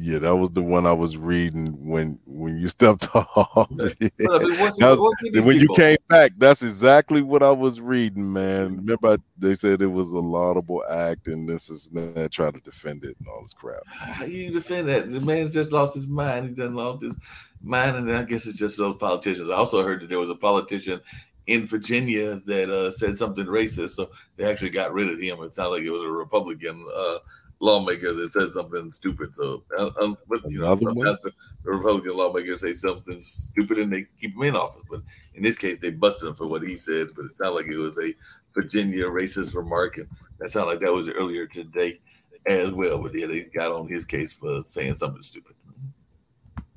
Yeah, 0.00 0.20
that 0.20 0.36
was 0.36 0.50
the 0.52 0.62
one 0.62 0.86
I 0.86 0.92
was 0.92 1.16
reading 1.16 1.74
when 1.90 2.20
when 2.24 2.56
you 2.56 2.68
stepped 2.68 3.08
off. 3.16 3.68
But 3.70 3.96
I 4.00 4.38
mean, 4.38 4.58
what's, 4.60 4.78
That 4.78 4.90
was- 4.90 5.00
what's 5.00 5.22
with 5.22 5.32
these 5.32 5.42
when 5.42 5.56
you 5.58 5.68
came 5.74 5.96
back, 6.08 6.32
that's 6.38 6.62
exactly 6.62 7.20
what 7.20 7.42
I 7.42 7.50
was 7.50 7.80
reading, 7.80 8.32
man. 8.32 8.76
Remember, 8.76 9.08
I, 9.08 9.16
they 9.38 9.56
said 9.56 9.82
it 9.82 9.86
was 9.88 10.12
a 10.12 10.18
laudable 10.18 10.84
act, 10.88 11.26
and 11.26 11.48
this 11.48 11.68
is 11.68 11.88
that 11.94 12.30
try 12.30 12.52
to 12.52 12.60
defend 12.60 13.02
it 13.04 13.16
and 13.18 13.26
all 13.28 13.42
this 13.42 13.52
crap. 13.52 13.82
How 13.88 14.24
you 14.24 14.52
defend 14.52 14.88
that? 14.88 15.10
The 15.10 15.20
man 15.20 15.50
just 15.50 15.72
lost 15.72 15.96
his 15.96 16.06
mind. 16.06 16.46
He 16.46 16.54
done 16.54 16.74
lost 16.76 17.02
his 17.02 17.16
mind, 17.60 17.96
and 17.96 18.16
I 18.16 18.22
guess 18.22 18.46
it's 18.46 18.58
just 18.58 18.76
those 18.76 18.96
politicians. 18.98 19.50
I 19.50 19.54
also 19.54 19.82
heard 19.82 20.02
that 20.02 20.10
there 20.10 20.20
was 20.20 20.30
a 20.30 20.36
politician 20.36 21.00
in 21.48 21.66
Virginia 21.66 22.36
that 22.44 22.70
uh, 22.70 22.90
said 22.90 23.16
something 23.16 23.46
racist, 23.46 23.90
so 23.90 24.10
they 24.36 24.44
actually 24.44 24.68
got 24.70 24.92
rid 24.92 25.08
of 25.08 25.18
him. 25.18 25.42
It 25.42 25.54
sounded 25.54 25.70
like 25.70 25.82
it 25.82 25.90
was 25.90 26.04
a 26.04 26.08
Republican 26.08 26.86
uh, 26.94 27.18
lawmaker 27.60 28.12
that 28.12 28.30
said 28.30 28.50
something 28.50 28.92
stupid. 28.92 29.34
So, 29.34 29.64
uh, 29.76 30.14
but 30.28 30.40
you 30.50 30.60
know, 30.60 30.72
Another 30.72 30.92
one? 30.92 30.94
sometimes 31.06 31.18
the 31.64 31.70
Republican 31.70 32.16
lawmakers 32.16 32.60
say 32.60 32.74
something 32.74 33.20
stupid 33.22 33.78
and 33.78 33.90
they 33.92 34.06
keep 34.20 34.36
him 34.36 34.42
in 34.42 34.56
office. 34.56 34.82
But 34.90 35.00
in 35.34 35.42
this 35.42 35.56
case, 35.56 35.78
they 35.80 35.90
busted 35.90 36.28
him 36.28 36.34
for 36.34 36.46
what 36.48 36.62
he 36.62 36.76
said. 36.76 37.08
But 37.16 37.24
it 37.24 37.36
sounded 37.36 37.54
like 37.56 37.66
it 37.66 37.78
was 37.78 37.98
a 37.98 38.14
Virginia 38.54 39.06
racist 39.06 39.54
remark, 39.56 39.96
and 39.96 40.08
that 40.38 40.50
sounded 40.50 40.70
like 40.72 40.80
that 40.80 40.92
was 40.92 41.08
earlier 41.08 41.46
today 41.46 41.98
as 42.46 42.72
well. 42.72 42.98
But 42.98 43.14
yeah, 43.18 43.26
they 43.26 43.44
got 43.44 43.72
on 43.72 43.88
his 43.88 44.04
case 44.04 44.34
for 44.34 44.62
saying 44.64 44.96
something 44.96 45.22
stupid. 45.22 45.54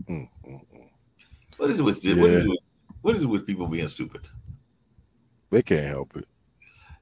Mm, 0.09 0.29
mm, 0.47 0.61
mm. 0.73 0.89
What 1.57 1.69
is 1.69 1.79
it 1.79 1.83
with 1.83 1.97
what, 1.97 2.05
is 2.05 2.17
Yeah. 2.17 2.39
it 2.39 2.47
with 2.49 2.59
what 3.01 3.15
is 3.15 3.23
it 3.23 3.27
with 3.27 3.45
people 3.45 3.67
being 3.67 3.87
stupid? 3.89 4.29
They 5.51 5.61
can't 5.61 5.87
help 5.87 6.15
it. 6.15 6.25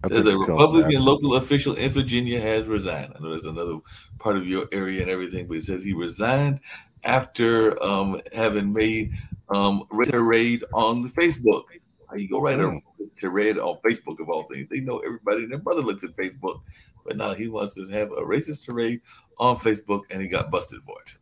Says 0.07 0.25
a 0.27 0.37
Republican 0.37 1.03
local 1.03 1.35
official 1.35 1.75
in 1.75 1.91
Virginia 1.91 2.39
has 2.39 2.67
resigned. 2.67 3.13
I 3.15 3.19
know 3.21 3.31
there's 3.31 3.43
another 3.45 3.79
part 4.17 4.37
of 4.37 4.47
your 4.47 4.67
area 4.71 5.01
and 5.01 5.09
everything, 5.09 5.45
but 5.47 5.55
he 5.55 5.61
says 5.61 5.83
he 5.83 5.93
resigned 5.93 6.61
after 7.03 7.81
um, 7.83 8.21
having 8.33 8.71
made 8.71 9.11
um, 9.49 9.83
a 9.91 10.05
tirade 10.05 10.63
on 10.73 11.09
Facebook. 11.09 11.63
How 12.09 12.15
you 12.15 12.29
go 12.29 12.39
write 12.41 12.59
a 12.59 12.63
Mm. 12.63 12.81
tirade 13.19 13.59
on 13.59 13.77
Facebook 13.85 14.19
of 14.21 14.29
all 14.29 14.43
things? 14.43 14.69
They 14.69 14.79
know 14.79 14.99
everybody 14.99 15.43
and 15.43 15.51
their 15.51 15.59
brother 15.59 15.81
looks 15.81 16.03
at 16.05 16.15
Facebook, 16.15 16.61
but 17.05 17.17
now 17.17 17.33
he 17.33 17.49
wants 17.49 17.73
to 17.75 17.85
have 17.89 18.11
a 18.13 18.21
racist 18.21 18.63
tirade 18.65 19.01
on 19.37 19.57
Facebook, 19.57 20.03
and 20.11 20.21
he 20.21 20.29
got 20.29 20.49
busted 20.49 20.79
for 20.83 20.95
it. 21.01 21.17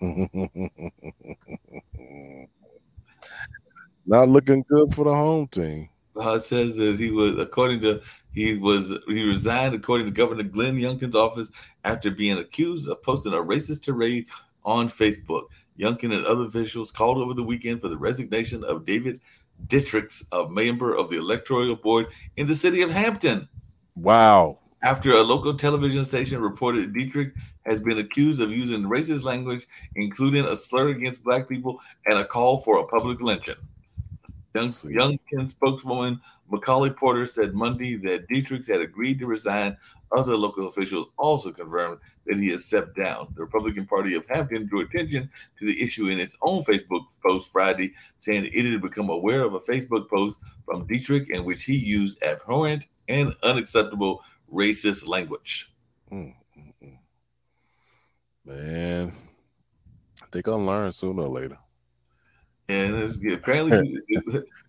Not 4.06 4.28
looking 4.28 4.64
good 4.68 4.92
for 4.94 5.04
the 5.04 5.14
home 5.14 5.46
team. 5.46 5.88
Uh, 6.18 6.34
it 6.34 6.40
says 6.40 6.76
that 6.76 6.98
he 6.98 7.10
was, 7.10 7.38
according 7.38 7.80
to, 7.82 8.00
he 8.32 8.54
was, 8.54 8.92
he 9.06 9.22
resigned 9.22 9.74
according 9.74 10.06
to 10.06 10.12
Governor 10.12 10.44
Glenn 10.44 10.76
Youngkin's 10.76 11.16
office 11.16 11.50
after 11.84 12.10
being 12.10 12.38
accused 12.38 12.88
of 12.88 13.02
posting 13.02 13.32
a 13.32 13.36
racist 13.36 13.82
tirade 13.82 14.26
on 14.64 14.88
Facebook. 14.88 15.44
Youngkin 15.78 16.14
and 16.14 16.24
other 16.24 16.44
officials 16.44 16.90
called 16.90 17.18
over 17.18 17.34
the 17.34 17.42
weekend 17.42 17.80
for 17.80 17.88
the 17.88 17.98
resignation 17.98 18.64
of 18.64 18.86
David 18.86 19.20
Dietrich, 19.66 20.12
a 20.32 20.48
member 20.48 20.94
of 20.94 21.10
the 21.10 21.18
electoral 21.18 21.76
board 21.76 22.06
in 22.36 22.46
the 22.46 22.56
city 22.56 22.82
of 22.82 22.90
Hampton. 22.90 23.48
Wow. 23.94 24.58
After 24.82 25.12
a 25.12 25.22
local 25.22 25.54
television 25.54 26.04
station 26.04 26.40
reported 26.40 26.92
Dietrich 26.92 27.32
has 27.64 27.80
been 27.80 27.98
accused 27.98 28.40
of 28.40 28.52
using 28.52 28.84
racist 28.84 29.22
language, 29.22 29.66
including 29.96 30.44
a 30.44 30.56
slur 30.56 30.90
against 30.90 31.24
black 31.24 31.48
people 31.48 31.80
and 32.06 32.18
a 32.18 32.24
call 32.24 32.58
for 32.58 32.78
a 32.78 32.86
public 32.86 33.20
lynching. 33.20 33.56
Young, 34.84 35.18
spokeswoman 35.48 36.20
Macaulay 36.50 36.90
Porter 36.90 37.26
said 37.26 37.54
Monday 37.54 37.96
that 37.96 38.28
Dietrich 38.28 38.66
had 38.66 38.80
agreed 38.80 39.18
to 39.18 39.26
resign. 39.26 39.76
Other 40.16 40.36
local 40.36 40.68
officials 40.68 41.08
also 41.16 41.50
confirmed 41.50 41.98
that 42.26 42.38
he 42.38 42.48
has 42.50 42.64
stepped 42.64 42.96
down. 42.96 43.32
The 43.34 43.42
Republican 43.42 43.86
Party 43.86 44.14
of 44.14 44.24
Hampton 44.28 44.66
drew 44.66 44.82
attention 44.82 45.28
to 45.58 45.66
the 45.66 45.82
issue 45.82 46.06
in 46.06 46.20
its 46.20 46.36
own 46.42 46.62
Facebook 46.62 47.06
post 47.26 47.50
Friday, 47.50 47.92
saying 48.16 48.48
it 48.52 48.70
had 48.70 48.80
become 48.80 49.10
aware 49.10 49.42
of 49.42 49.54
a 49.54 49.60
Facebook 49.60 50.08
post 50.08 50.38
from 50.64 50.86
Dietrich 50.86 51.30
in 51.30 51.44
which 51.44 51.64
he 51.64 51.74
used 51.74 52.22
abhorrent 52.22 52.86
and 53.08 53.34
unacceptable 53.42 54.22
racist 54.52 55.08
language. 55.08 55.72
Mm, 56.12 56.34
mm, 56.56 56.72
mm. 56.84 56.98
Man, 58.44 59.12
they 60.30 60.40
gonna 60.40 60.64
learn 60.64 60.92
sooner 60.92 61.22
or 61.22 61.28
later. 61.28 61.58
And 62.68 63.14
apparently, 63.32 64.02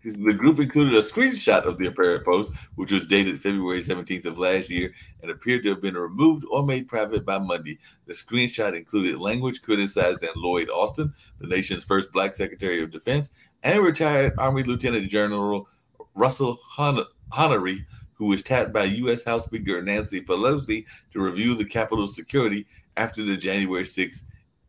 the 0.03 0.33
group 0.33 0.59
included 0.59 0.93
a 0.93 1.01
screenshot 1.01 1.63
of 1.63 1.79
the 1.79 1.87
apparent 1.87 2.25
post, 2.25 2.51
which 2.75 2.91
was 2.91 3.07
dated 3.07 3.41
February 3.41 3.81
17th 3.83 4.25
of 4.25 4.37
last 4.37 4.69
year 4.69 4.93
and 5.21 5.31
appeared 5.31 5.63
to 5.63 5.69
have 5.69 5.81
been 5.81 5.97
removed 5.97 6.45
or 6.51 6.63
made 6.63 6.87
private 6.87 7.25
by 7.25 7.39
Monday. 7.39 7.79
The 8.05 8.13
screenshot 8.13 8.77
included 8.77 9.19
language 9.19 9.63
criticizing 9.63 10.29
Lloyd 10.35 10.69
Austin, 10.69 11.11
the 11.39 11.47
nation's 11.47 11.83
first 11.83 12.11
black 12.11 12.35
Secretary 12.35 12.83
of 12.83 12.91
Defense, 12.91 13.31
and 13.63 13.81
retired 13.81 14.33
Army 14.37 14.61
Lieutenant 14.61 15.09
General 15.09 15.67
Russell 16.13 16.59
Hon- 16.63 17.05
Honoré, 17.33 17.83
who 18.13 18.25
was 18.25 18.43
tapped 18.43 18.73
by 18.73 18.83
U.S. 18.83 19.23
House 19.23 19.45
Speaker 19.45 19.81
Nancy 19.81 20.21
Pelosi 20.21 20.85
to 21.13 21.21
review 21.21 21.55
the 21.55 21.65
Capitol's 21.65 22.15
security 22.15 22.67
after 22.95 23.23
the 23.23 23.37
January 23.37 23.85
6th 23.85 24.23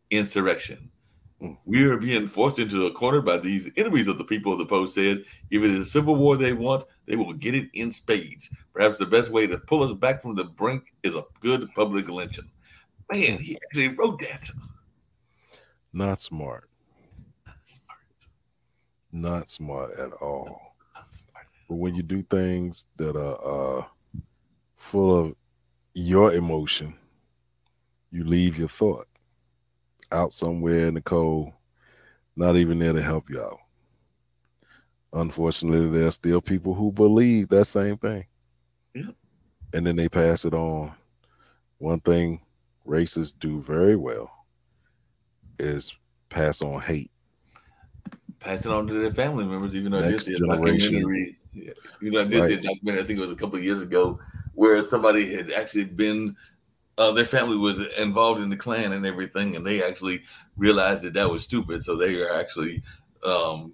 insurrection. 0.09 0.89
We 1.65 1.83
are 1.83 1.97
being 1.97 2.27
forced 2.27 2.59
into 2.59 2.85
a 2.85 2.91
corner 2.91 3.21
by 3.21 3.37
these 3.37 3.71
enemies 3.77 4.07
of 4.07 4.17
the 4.17 4.25
people, 4.25 4.57
the 4.57 4.65
Post 4.65 4.95
said. 4.95 5.23
If 5.49 5.63
it 5.63 5.71
is 5.71 5.79
a 5.79 5.85
civil 5.85 6.17
war 6.17 6.35
they 6.35 6.51
want, 6.51 6.85
they 7.05 7.15
will 7.15 7.31
get 7.33 7.55
it 7.55 7.69
in 7.73 7.91
spades. 7.91 8.49
Perhaps 8.73 8.99
the 8.99 9.05
best 9.05 9.29
way 9.29 9.47
to 9.47 9.57
pull 9.57 9.83
us 9.83 9.93
back 9.93 10.21
from 10.21 10.35
the 10.35 10.43
brink 10.43 10.93
is 11.03 11.15
a 11.15 11.23
good 11.39 11.69
public 11.75 12.09
lynching. 12.09 12.49
Man, 13.11 13.37
he 13.37 13.57
actually 13.63 13.89
wrote 13.89 14.19
that. 14.21 14.49
Not 15.93 16.21
smart. 16.21 16.69
Not 19.11 19.49
smart 19.49 19.91
at 19.97 20.11
all. 20.21 20.61
But 21.69 21.75
when 21.75 21.95
you 21.95 22.03
do 22.03 22.21
things 22.23 22.85
that 22.97 23.15
are 23.15 23.79
uh, 23.79 23.83
full 24.75 25.19
of 25.19 25.35
your 25.93 26.33
emotion, 26.33 26.95
you 28.11 28.23
leave 28.23 28.57
your 28.57 28.67
thought 28.67 29.07
out 30.11 30.33
somewhere 30.33 30.85
in 30.85 30.93
the 30.93 31.01
cold, 31.01 31.51
not 32.35 32.55
even 32.55 32.79
there 32.79 32.93
to 32.93 33.01
help 33.01 33.29
you 33.29 33.41
out. 33.41 33.59
Unfortunately, 35.13 35.89
there 35.89 36.07
are 36.07 36.11
still 36.11 36.41
people 36.41 36.73
who 36.73 36.91
believe 36.91 37.49
that 37.49 37.65
same 37.65 37.97
thing. 37.97 38.25
Yeah. 38.93 39.11
And 39.73 39.85
then 39.85 39.95
they 39.95 40.09
pass 40.09 40.45
it 40.45 40.53
on. 40.53 40.91
One 41.79 41.99
thing 42.01 42.41
racists 42.87 43.33
do 43.39 43.61
very 43.61 43.95
well 43.95 44.31
is 45.57 45.93
pass 46.29 46.61
on 46.61 46.81
hate. 46.81 47.11
Pass 48.39 48.65
it 48.65 48.71
on 48.71 48.87
to 48.87 48.93
their 48.93 49.13
family 49.13 49.45
members, 49.45 49.75
even 49.75 49.91
though 49.91 49.99
Next 49.99 50.25
this 50.25 50.27
is 50.27 50.41
a 50.41 50.45
documentary. 50.45 51.37
You 51.53 51.73
know, 52.01 52.23
this 52.23 52.41
Right. 52.41 52.51
is 52.51 52.59
a 52.59 52.61
documentary. 52.61 53.03
I 53.03 53.05
think 53.05 53.19
it 53.19 53.21
was 53.21 53.31
a 53.31 53.35
couple 53.35 53.57
of 53.57 53.63
years 53.63 53.81
ago 53.81 54.19
where 54.53 54.83
somebody 54.83 55.33
had 55.33 55.51
actually 55.51 55.85
been, 55.85 56.35
uh, 56.99 57.13
their 57.13 57.25
family 57.25 57.57
was 57.57 57.81
involved 57.97 58.41
in 58.41 58.49
the 58.49 58.57
Klan 58.57 58.91
and 58.91 59.05
everything, 59.05 59.55
and 59.55 59.65
they 59.65 59.81
actually 59.81 60.21
realized 60.57 61.03
that 61.03 61.13
that 61.13 61.29
was 61.29 61.43
stupid. 61.45 61.81
So 61.81 61.95
they 61.95 62.21
are 62.21 62.37
actually 62.37 62.83
um, 63.23 63.71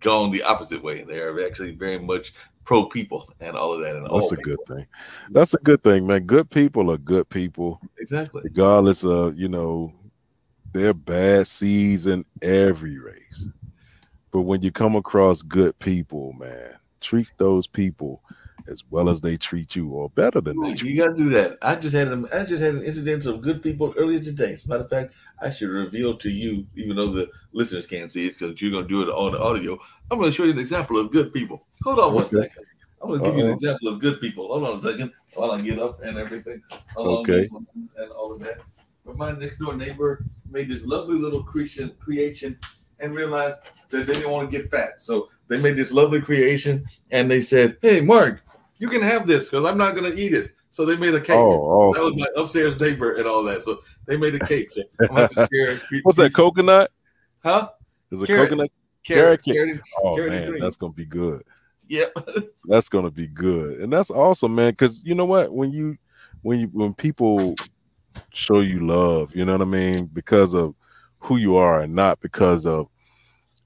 gone 0.00 0.32
the 0.32 0.42
opposite 0.42 0.82
way. 0.82 1.04
They 1.04 1.20
are 1.20 1.46
actually 1.46 1.76
very 1.76 2.00
much 2.00 2.34
pro 2.64 2.86
people 2.86 3.30
and 3.38 3.56
all 3.56 3.72
of 3.72 3.80
that. 3.82 3.94
And 3.94 4.04
That's 4.10 4.32
a 4.32 4.36
good 4.36 4.58
thing. 4.66 4.86
That's 5.30 5.54
a 5.54 5.58
good 5.58 5.82
thing, 5.84 6.08
man. 6.08 6.24
Good 6.24 6.50
people 6.50 6.90
are 6.90 6.98
good 6.98 7.28
people, 7.28 7.80
exactly. 7.98 8.42
regardless 8.42 9.04
of 9.04 9.38
you 9.38 9.48
know 9.48 9.92
their 10.72 10.92
bad 10.92 11.46
seeds 11.46 12.08
in 12.08 12.24
every 12.42 12.98
race. 12.98 13.48
But 14.32 14.42
when 14.42 14.60
you 14.60 14.72
come 14.72 14.96
across 14.96 15.40
good 15.40 15.78
people, 15.78 16.32
man, 16.32 16.74
treat 17.00 17.28
those 17.38 17.68
people 17.68 18.22
as 18.68 18.82
well 18.90 19.08
as 19.08 19.20
they 19.20 19.36
treat 19.36 19.76
you, 19.76 19.88
or 19.88 20.10
better 20.10 20.40
than 20.40 20.60
they 20.60 20.74
treat 20.74 20.92
You 20.92 21.02
got 21.02 21.16
to 21.16 21.22
do 21.22 21.30
that. 21.30 21.58
I 21.62 21.74
just 21.74 21.94
had 21.94 22.08
an 22.08 22.26
I 22.32 22.44
just 22.44 22.62
had 22.62 22.74
an 22.74 22.84
incident 22.84 23.26
of 23.26 23.42
good 23.42 23.62
people 23.62 23.94
earlier 23.96 24.20
today. 24.20 24.54
As 24.54 24.64
a 24.64 24.68
matter 24.68 24.84
of 24.84 24.90
fact, 24.90 25.14
I 25.40 25.50
should 25.50 25.70
reveal 25.70 26.16
to 26.18 26.30
you, 26.30 26.66
even 26.76 26.96
though 26.96 27.12
the 27.12 27.30
listeners 27.52 27.86
can't 27.86 28.10
see 28.10 28.26
it 28.26 28.38
because 28.38 28.60
you're 28.60 28.70
going 28.70 28.84
to 28.84 28.88
do 28.88 29.02
it 29.02 29.12
on 29.12 29.32
the 29.32 29.40
audio. 29.40 29.78
I'm 30.10 30.18
going 30.18 30.30
to 30.30 30.36
show 30.36 30.44
you 30.44 30.52
an 30.52 30.58
example 30.58 30.98
of 30.98 31.10
good 31.10 31.32
people. 31.32 31.66
Hold 31.84 31.98
on 31.98 32.14
one 32.14 32.24
Okay. 32.24 32.36
second. 32.36 32.64
I'm 33.02 33.08
going 33.08 33.20
to 33.20 33.26
give 33.26 33.36
you 33.36 33.44
an 33.44 33.50
uh-huh. 33.50 33.54
example 33.56 33.88
of 33.88 34.00
good 34.00 34.20
people. 34.20 34.48
Hold 34.48 34.64
on 34.64 34.78
a 34.78 34.82
second 34.82 35.12
while 35.34 35.52
I 35.52 35.60
get 35.60 35.78
up 35.78 36.02
and 36.02 36.18
everything. 36.18 36.62
Okay. 36.96 37.48
And 37.98 38.10
all 38.10 38.32
of 38.32 38.40
that. 38.40 38.60
But 39.04 39.16
my 39.16 39.32
next 39.32 39.58
door 39.58 39.76
neighbor 39.76 40.24
made 40.50 40.68
this 40.68 40.84
lovely 40.84 41.16
little 41.16 41.42
creation 41.44 41.94
creation 42.00 42.58
and 42.98 43.14
realized 43.14 43.58
that 43.90 44.06
they 44.06 44.14
didn't 44.14 44.30
want 44.30 44.50
to 44.50 44.58
get 44.58 44.70
fat. 44.70 45.00
So 45.00 45.28
they 45.48 45.60
made 45.60 45.76
this 45.76 45.92
lovely 45.92 46.20
creation 46.20 46.84
and 47.10 47.30
they 47.30 47.40
said, 47.40 47.76
Hey, 47.82 48.00
Mark, 48.00 48.42
you 48.78 48.88
can 48.88 49.02
have 49.02 49.26
this 49.26 49.44
because 49.44 49.64
I'm 49.64 49.78
not 49.78 49.94
going 49.94 50.10
to 50.10 50.18
eat 50.18 50.32
it. 50.34 50.52
So 50.70 50.84
they 50.84 50.96
made 50.96 51.14
a 51.14 51.20
cake. 51.20 51.36
Oh, 51.36 51.92
That 51.94 52.02
was 52.02 52.16
my 52.16 52.28
upstairs 52.36 52.78
neighbor 52.78 53.14
and 53.14 53.26
all 53.26 53.42
that. 53.44 53.64
So 53.64 53.80
they 54.06 54.16
made 54.16 54.34
a 54.34 54.46
cake. 54.46 54.70
So 54.70 54.82
I'm 55.00 55.06
gonna 55.08 55.20
have 55.22 55.30
to 55.30 55.48
share 55.50 55.72
a 55.72 56.00
What's 56.02 56.18
that? 56.18 56.34
Coconut? 56.34 56.90
Huh? 57.42 57.70
Is 58.10 58.20
it 58.20 58.26
Carrot. 58.26 58.50
coconut? 58.50 58.70
Carrot. 59.02 59.42
Carrot 59.42 59.42
cake. 59.42 59.54
Carrot. 59.54 59.80
Oh 60.04 60.14
Carrot 60.14 60.32
man, 60.50 60.60
that's 60.60 60.76
gonna 60.76 60.92
be 60.92 61.06
good. 61.06 61.42
Yep. 61.88 62.12
That's 62.68 62.88
gonna 62.88 63.12
be 63.12 63.28
good, 63.28 63.78
and 63.78 63.92
that's 63.92 64.10
awesome, 64.10 64.52
man. 64.56 64.72
Because 64.72 65.00
you 65.04 65.14
know 65.14 65.24
what, 65.24 65.52
when 65.52 65.70
you 65.70 65.96
when 66.42 66.58
you 66.58 66.66
when 66.72 66.92
people 66.92 67.54
show 68.32 68.58
you 68.58 68.80
love, 68.80 69.32
you 69.36 69.44
know 69.44 69.52
what 69.52 69.62
I 69.62 69.66
mean, 69.66 70.06
because 70.06 70.52
of 70.52 70.74
who 71.20 71.36
you 71.36 71.56
are, 71.56 71.82
and 71.82 71.94
not 71.94 72.18
because 72.20 72.66
of 72.66 72.88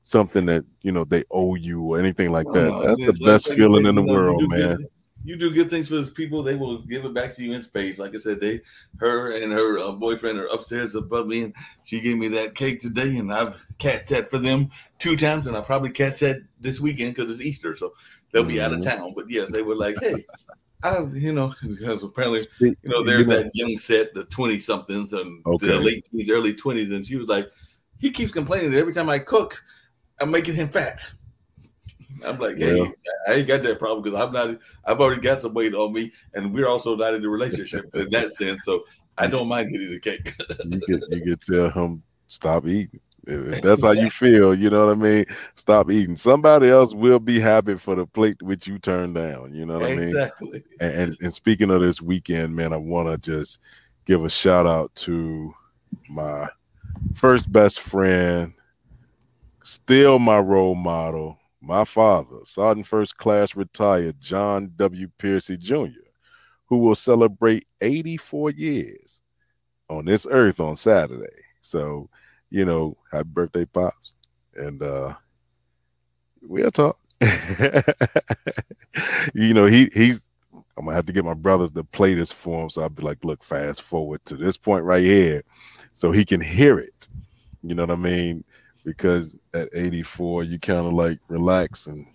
something 0.03 0.45
that 0.47 0.67
you 0.83 0.93
know 0.93 1.05
they 1.05 1.25
owe 1.31 1.55
you 1.55 1.83
or 1.83 1.99
anything 1.99 2.31
like 2.31 2.47
that. 2.53 2.71
Oh, 2.71 2.83
That's 2.83 3.19
the 3.19 3.25
best 3.25 3.49
feeling 3.49 3.87
in 3.87 3.95
the 3.95 4.03
world, 4.03 4.41
do 4.41 4.49
good- 4.49 4.79
man. 4.81 4.87
You 5.23 5.37
do 5.37 5.51
good 5.53 5.69
things 5.69 5.89
for 5.89 5.97
those 5.97 6.11
people, 6.11 6.43
they 6.43 6.55
will 6.55 6.79
give 6.79 7.05
it 7.05 7.13
back 7.13 7.35
to 7.37 7.43
you 7.43 7.53
in 7.53 7.63
spades. 7.63 7.99
Like 7.99 8.15
I 8.15 8.19
said, 8.19 8.41
they, 8.41 8.61
her 8.99 9.33
and 9.33 9.53
her 9.53 9.79
uh, 9.79 9.93
boyfriend 9.93 10.39
are 10.39 10.47
upstairs 10.47 10.95
above 10.95 11.27
me, 11.27 11.43
and 11.45 11.55
she 11.85 12.01
gave 12.01 12.17
me 12.17 12.29
that 12.29 12.55
cake 12.55 12.81
today, 12.81 13.17
and 13.19 13.33
I've 13.33 13.59
catch 13.79 14.09
that 14.09 14.31
for 14.31 14.39
them 14.39 14.71
two 14.99 15.17
times, 15.17 15.47
and 15.47 15.57
I 15.57 15.61
probably 15.61 15.91
catch 15.91 16.21
that 16.21 16.39
this 16.59 16.81
weekend 16.81 17.15
because 17.15 17.31
it's 17.31 17.41
Easter, 17.43 17.77
so 17.77 17.93
they'll 18.33 18.45
be 18.45 18.61
out 18.63 18.73
of 18.73 18.81
Mhm. 18.81 18.85
town. 18.85 19.13
But 19.15 19.29
yes, 19.31 19.51
they 19.51 19.61
were 19.63 19.77
like, 19.77 19.99
hey, 20.01 20.25
I, 20.83 21.03
you 21.13 21.33
know, 21.35 21.55
because 21.69 22.03
apparently 22.03 22.47
You 22.59 22.69
you 22.83 22.91
know, 22.91 23.03
they're 23.05 23.25
know- 23.25 23.43
that 23.43 23.51
young 23.55 23.77
set, 23.77 24.15
the 24.15 24.25
20 24.25 24.59
somethings 24.59 25.13
and 25.13 25.43
Okay. 25.45 25.67
the 25.67 25.79
late 25.81 26.07
teens, 26.11 26.31
early 26.31 26.55
20s. 26.55 26.93
And 26.95 27.07
she 27.07 27.17
was 27.17 27.29
like, 27.29 27.51
he 27.99 28.11
keeps 28.11 28.33
complaining 28.33 28.71
that 28.71 28.79
every 28.79 28.95
time 28.95 29.11
I 29.11 29.19
cook, 29.19 29.63
I'm 30.19 30.31
making 30.31 30.55
him 30.55 30.71
fat. 30.71 31.03
I'm 32.27 32.39
like, 32.39 32.59
hey, 32.59 32.81
Well. 32.81 32.93
I 33.29 33.33
ain't 33.35 33.49
got 33.49 33.63
that 33.63 33.79
problem 33.79 34.03
because 34.03 34.21
I'm 34.21 34.33
not, 34.33 34.59
I've 34.85 35.01
already 35.01 35.21
got 35.21 35.41
some 35.41 35.55
weight 35.55 35.75
on 35.75 35.93
me, 35.93 36.13
and 36.35 36.53
we're 36.53 36.69
also 36.69 36.97
not 36.97 37.15
in 37.15 37.25
a 37.25 37.29
relationship 37.29 37.95
in 37.95 38.11
that 38.11 38.33
sense. 38.35 38.65
So 38.65 38.85
I 39.19 39.27
don't 39.27 39.49
mind 39.49 39.73
getting 39.73 39.91
the 39.91 40.01
cake. 40.01 40.35
you 40.65 40.81
could 40.81 41.03
you 41.09 41.23
could 41.23 41.41
tell 41.41 41.71
him 41.71 42.03
stop 42.29 42.67
eating. 42.67 43.01
If 43.27 43.63
that's 43.63 43.83
how 43.83 43.93
you 43.93 44.11
feel, 44.11 44.55
you 44.55 44.71
know 44.71 44.87
what 44.87 44.93
I 44.93 44.97
mean. 44.97 45.25
Stop 45.55 45.91
eating. 45.91 46.17
Somebody 46.17 46.69
else 46.69 46.95
will 46.95 47.19
be 47.19 47.39
happy 47.39 47.77
for 47.77 47.95
the 47.95 48.07
plate 48.07 48.41
which 48.43 48.67
you 48.67 48.79
turn 48.79 49.13
down. 49.13 49.55
You 49.55 49.67
know 49.67 49.79
what 49.79 49.91
I 49.91 49.97
mean. 49.97 50.09
exactly. 50.09 50.65
And, 50.81 50.93
and 50.95 51.17
and 51.21 51.33
speaking 51.33 51.71
of 51.71 51.81
this 51.81 52.01
weekend, 52.01 52.55
man, 52.55 52.73
I 52.73 52.79
want 52.79 53.09
to 53.09 53.19
just 53.19 53.61
give 54.07 54.25
a 54.25 54.31
shout 54.31 54.67
out 54.67 54.95
to 54.97 55.55
my 56.09 56.49
first 57.15 57.53
best 57.53 57.81
friend, 57.81 58.55
still 59.63 60.19
my 60.19 60.39
role 60.39 60.75
model, 60.75 61.39
my 61.61 61.85
father, 61.85 62.39
Sergeant 62.45 62.87
First 62.87 63.17
Class 63.19 63.55
retired 63.55 64.21
John 64.21 64.73
W. 64.77 65.09
Piercy 65.19 65.57
Jr., 65.57 65.89
who 66.67 66.79
will 66.79 66.95
celebrate 66.95 67.67
84 67.81 68.51
years 68.51 69.23
on 69.89 70.05
this 70.05 70.27
earth 70.31 70.61
on 70.61 70.77
Saturday. 70.77 71.43
So, 71.61 72.09
you 72.49 72.65
know, 72.65 72.97
happy 73.13 73.29
birthday, 73.29 73.65
pops, 73.65 74.15
and 74.55 74.83
uh 74.83 75.15
we'll 76.43 76.71
talk. 76.71 76.99
you 79.35 79.53
know, 79.53 79.67
he 79.67 79.91
he's 79.93 80.23
I'm 80.81 80.87
gonna 80.87 80.97
have 80.97 81.07
to 81.07 81.13
get 81.13 81.25
my 81.25 81.35
brothers 81.35 81.71
to 81.73 81.85
play 81.85 82.15
this 82.15 82.33
for 82.33 82.63
him. 82.63 82.71
So 82.71 82.83
I'll 82.83 82.89
be 82.89 83.03
like, 83.03 83.23
look, 83.25 83.45
fast 83.45 83.83
forward 83.83 84.25
to 84.27 84.37
this 84.37 84.57
point 84.57 84.85
right 84.85 85.05
here, 85.05 85.43
so 85.93 86.11
he 86.11 86.25
can 86.25 86.41
hear 86.41 86.79
it. 86.79 87.09
You 87.63 87.75
know 87.75 87.83
what 87.83 87.91
I 87.91 87.97
mean? 87.97 88.45
Because 88.85 89.37
at 89.55 89.69
84, 89.73 90.45
you 90.45 90.59
kind 90.59 90.87
of 90.87 90.93
like 90.93 91.19
relax 91.29 91.87
and 91.87 92.07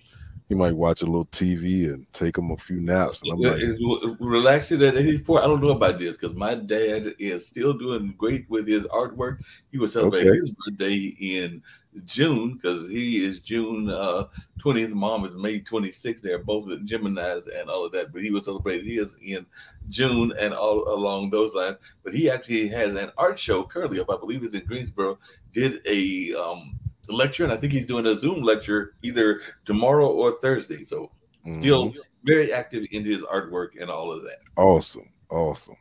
you 0.50 0.56
might 0.56 0.76
watch 0.76 1.02
a 1.02 1.06
little 1.06 1.26
TV 1.28 1.92
and 1.92 2.06
take 2.14 2.38
him 2.38 2.52
a 2.52 2.58
few 2.58 2.80
naps. 2.80 3.24
And 3.24 3.32
I'm 3.32 3.40
like, 3.40 4.18
relaxing 4.20 4.84
at 4.84 4.96
84. 4.96 5.42
I 5.44 5.48
don't 5.48 5.62
know 5.62 5.70
about 5.70 5.98
this 5.98 6.18
because 6.18 6.36
my 6.36 6.54
dad 6.54 7.16
is 7.18 7.48
still 7.48 7.74
doing 7.74 8.14
great 8.18 8.48
with 8.50 8.68
his 8.68 8.84
artwork. 8.86 9.40
He 9.72 9.80
was 9.80 9.94
celebrating 9.94 10.30
Okay. 10.34 10.40
his 10.42 10.52
birthday 10.52 11.16
in 11.20 11.64
June 12.06 12.56
because 12.56 12.90
he 12.90 13.26
is 13.26 13.40
June 13.40 13.90
uh, 13.90 14.26
20th. 14.60 14.94
Mom 14.94 15.26
is 15.26 15.34
May 15.34 15.62
26th. 15.62 16.22
They're 16.22 16.38
both 16.38 16.68
Gemini's 16.86 17.48
and 17.48 17.68
all 17.68 17.84
of 17.86 17.92
that. 17.94 18.14
But 18.14 18.22
he 18.22 18.30
was 18.30 18.46
celebrating 18.46 18.88
his 18.88 19.16
in 19.24 19.48
June 19.90 20.32
and 20.38 20.54
all 20.54 20.94
along 20.94 21.32
those 21.32 21.56
lines. 21.56 21.78
But 22.04 22.14
he 22.14 22.30
actually 22.30 22.68
has 22.68 22.96
an 22.96 23.12
art 23.18 23.40
show 23.40 23.64
currently 23.64 24.00
up. 24.00 24.12
I 24.12 24.18
believe 24.18 24.44
it's 24.44 24.54
in 24.54 24.66
Greensboro. 24.66 25.18
Did 25.56 25.82
a 25.88 26.36
um, 26.36 26.78
lecture, 27.10 27.44
and 27.44 27.54
I 27.54 27.58
think 27.58 27.74
he's 27.74 27.86
doing 27.86 28.06
a 28.06 28.16
Zoom 28.16 28.44
lecture 28.44 28.96
either 29.02 29.42
tomorrow 29.66 30.08
or 30.08 30.34
Thursday. 30.34 30.84
So 30.84 31.12
still 31.60 31.92
mhm. 31.92 31.98
very 32.24 32.54
active 32.54 32.86
in 32.92 33.06
his 33.06 33.22
artwork 33.24 33.82
and 33.82 33.90
all 33.90 34.12
of 34.12 34.24
that. 34.24 34.40
awesome, 34.58 35.10
awesome. 35.30 35.78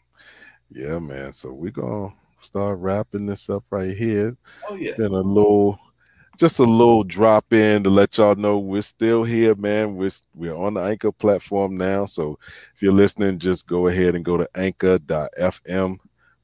Yeah, 0.71 0.99
man. 0.99 1.33
So 1.33 1.53
we're 1.53 1.71
gonna 1.73 2.15
start 2.41 2.79
wrapping 2.79 3.27
this 3.27 3.51
up 3.51 3.65
right 3.71 3.97
here. 3.97 4.37
Oh 4.69 4.77
yeah, 4.77 4.95
been 4.97 5.13
a 5.13 5.21
little 5.21 5.79
just 6.37 6.59
a 6.59 6.65
little 6.65 7.05
drop 7.05 7.53
in 7.53 7.85
to 7.85 7.91
let 7.91 8.19
y'all 8.19 8.35
know 8.35 8.59
we're 8.59 8.83
still 8.83 9.23
here 9.23 9.55
man 9.55 9.95
we're, 9.95 10.11
we're 10.35 10.55
on 10.55 10.75
the 10.75 10.81
anchor 10.81 11.13
platform 11.13 11.77
now 11.77 12.07
so 12.07 12.37
if 12.75 12.83
you're 12.83 12.93
listening 12.93 13.39
just 13.39 13.67
go 13.67 13.87
ahead 13.87 14.15
and 14.15 14.25
go 14.25 14.37
to 14.37 14.49
anchor.fm 14.57 15.97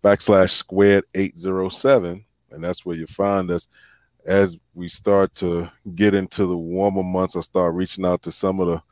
backslash 0.04 0.50
squared 0.50 1.04
807 1.14 2.24
and 2.50 2.62
that's 2.62 2.84
where 2.84 2.96
you 2.96 3.06
find 3.06 3.50
us 3.50 3.68
as 4.26 4.56
we 4.74 4.88
start 4.88 5.34
to 5.34 5.70
get 5.94 6.14
into 6.14 6.46
the 6.46 6.56
warmer 6.56 7.02
months 7.02 7.36
i 7.36 7.40
start 7.40 7.74
reaching 7.74 8.04
out 8.04 8.22
to 8.22 8.30
some 8.30 8.60
of 8.60 8.66
the 8.66 8.82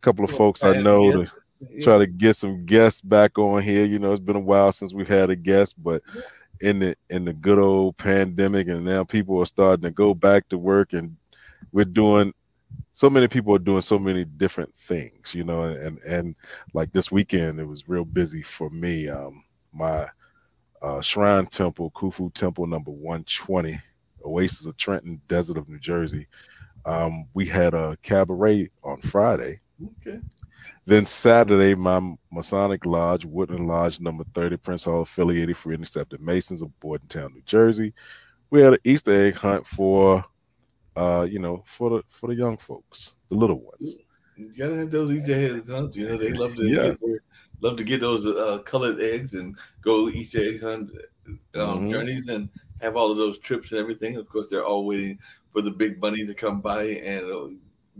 couple 0.00 0.24
of 0.24 0.30
folks 0.30 0.64
i 0.64 0.72
know 0.74 1.12
to 1.12 1.30
try 1.82 1.98
to 1.98 2.06
get 2.06 2.36
some 2.36 2.64
guests 2.64 3.00
back 3.00 3.38
on 3.38 3.62
here. 3.62 3.84
You 3.84 3.98
know, 3.98 4.12
it's 4.12 4.24
been 4.24 4.36
a 4.36 4.40
while 4.40 4.72
since 4.72 4.92
we've 4.92 5.08
had 5.08 5.30
a 5.30 5.36
guest, 5.36 5.82
but 5.82 6.02
in 6.60 6.78
the 6.78 6.96
in 7.10 7.24
the 7.24 7.32
good 7.32 7.58
old 7.58 7.96
pandemic, 7.96 8.68
and 8.68 8.84
now 8.84 9.04
people 9.04 9.38
are 9.38 9.46
starting 9.46 9.82
to 9.82 9.90
go 9.90 10.14
back 10.14 10.48
to 10.48 10.58
work, 10.58 10.92
and 10.92 11.16
we're 11.72 11.84
doing. 11.84 12.32
So 12.92 13.10
many 13.10 13.26
people 13.28 13.54
are 13.54 13.60
doing 13.60 13.80
so 13.80 13.98
many 13.98 14.24
different 14.24 14.74
things, 14.76 15.34
you 15.34 15.44
know, 15.44 15.62
and 15.62 15.98
and 16.00 16.34
like 16.74 16.92
this 16.92 17.10
weekend, 17.10 17.60
it 17.60 17.64
was 17.64 17.88
real 17.88 18.04
busy 18.04 18.42
for 18.42 18.70
me. 18.70 19.08
Um, 19.08 19.44
my 19.72 20.08
uh, 20.84 21.00
shrine 21.00 21.46
temple, 21.46 21.90
Khufu 21.92 22.32
Temple 22.34 22.66
number 22.66 22.90
one 22.90 23.24
twenty, 23.24 23.80
Oasis 24.24 24.66
of 24.66 24.76
Trenton, 24.76 25.20
Desert 25.28 25.56
of 25.56 25.68
New 25.68 25.78
Jersey. 25.78 26.26
Um, 26.84 27.26
we 27.32 27.46
had 27.46 27.72
a 27.72 27.96
cabaret 28.02 28.70
on 28.82 29.00
Friday. 29.00 29.60
okay. 30.00 30.20
Then 30.86 31.06
Saturday, 31.06 31.74
my 31.74 32.14
Masonic 32.30 32.84
Lodge, 32.84 33.24
Woodland 33.24 33.66
Lodge, 33.66 34.00
number 34.00 34.24
30, 34.34 34.58
Prince 34.58 34.84
Hall, 34.84 35.00
affiliated 35.00 35.56
free 35.56 35.74
and 35.74 35.82
accepted 35.82 36.20
Masons 36.20 36.60
of 36.60 36.78
Bordentown, 36.80 37.32
New 37.32 37.42
Jersey. 37.46 37.94
We 38.50 38.60
had 38.60 38.74
an 38.74 38.78
Easter 38.84 39.14
egg 39.26 39.34
hunt 39.36 39.66
for 39.66 40.22
uh, 40.96 41.26
you 41.28 41.38
know, 41.38 41.64
for 41.66 41.90
the 41.90 42.02
for 42.08 42.28
the 42.28 42.34
young 42.34 42.56
folks, 42.56 43.16
the 43.30 43.34
little 43.34 43.60
ones. 43.60 43.98
You 44.36 44.52
gotta 44.56 44.76
have 44.76 44.90
those 44.90 45.10
Easter 45.10 45.32
egg 45.56 45.68
hunts. 45.68 45.96
You 45.96 46.08
know, 46.08 46.16
they 46.18 46.32
love 46.32 46.54
to 46.56 46.64
Yeah. 46.64 46.88
get 46.90 47.00
their, 47.00 47.18
love 47.60 47.76
to 47.76 47.84
get 47.84 48.00
those 48.00 48.26
uh, 48.26 48.58
colored 48.64 49.00
eggs 49.00 49.34
and 49.34 49.56
go 49.80 50.08
Easter 50.08 50.38
egg 50.38 50.62
hunt 50.62 50.90
um, 51.54 51.84
Mhm. 51.84 51.90
journeys. 51.90 52.28
And 52.28 52.48
have 52.80 52.96
all 52.96 53.10
of 53.10 53.16
those 53.16 53.38
trips 53.38 53.72
and 53.72 53.80
everything. 53.80 54.16
Of 54.16 54.28
course, 54.28 54.50
they're 54.50 54.64
all 54.64 54.84
waiting 54.84 55.18
for 55.52 55.62
the 55.62 55.70
big 55.70 56.00
money 56.00 56.26
to 56.26 56.34
come 56.34 56.60
by 56.60 56.82
and 56.82 57.24
uh, 57.32 57.48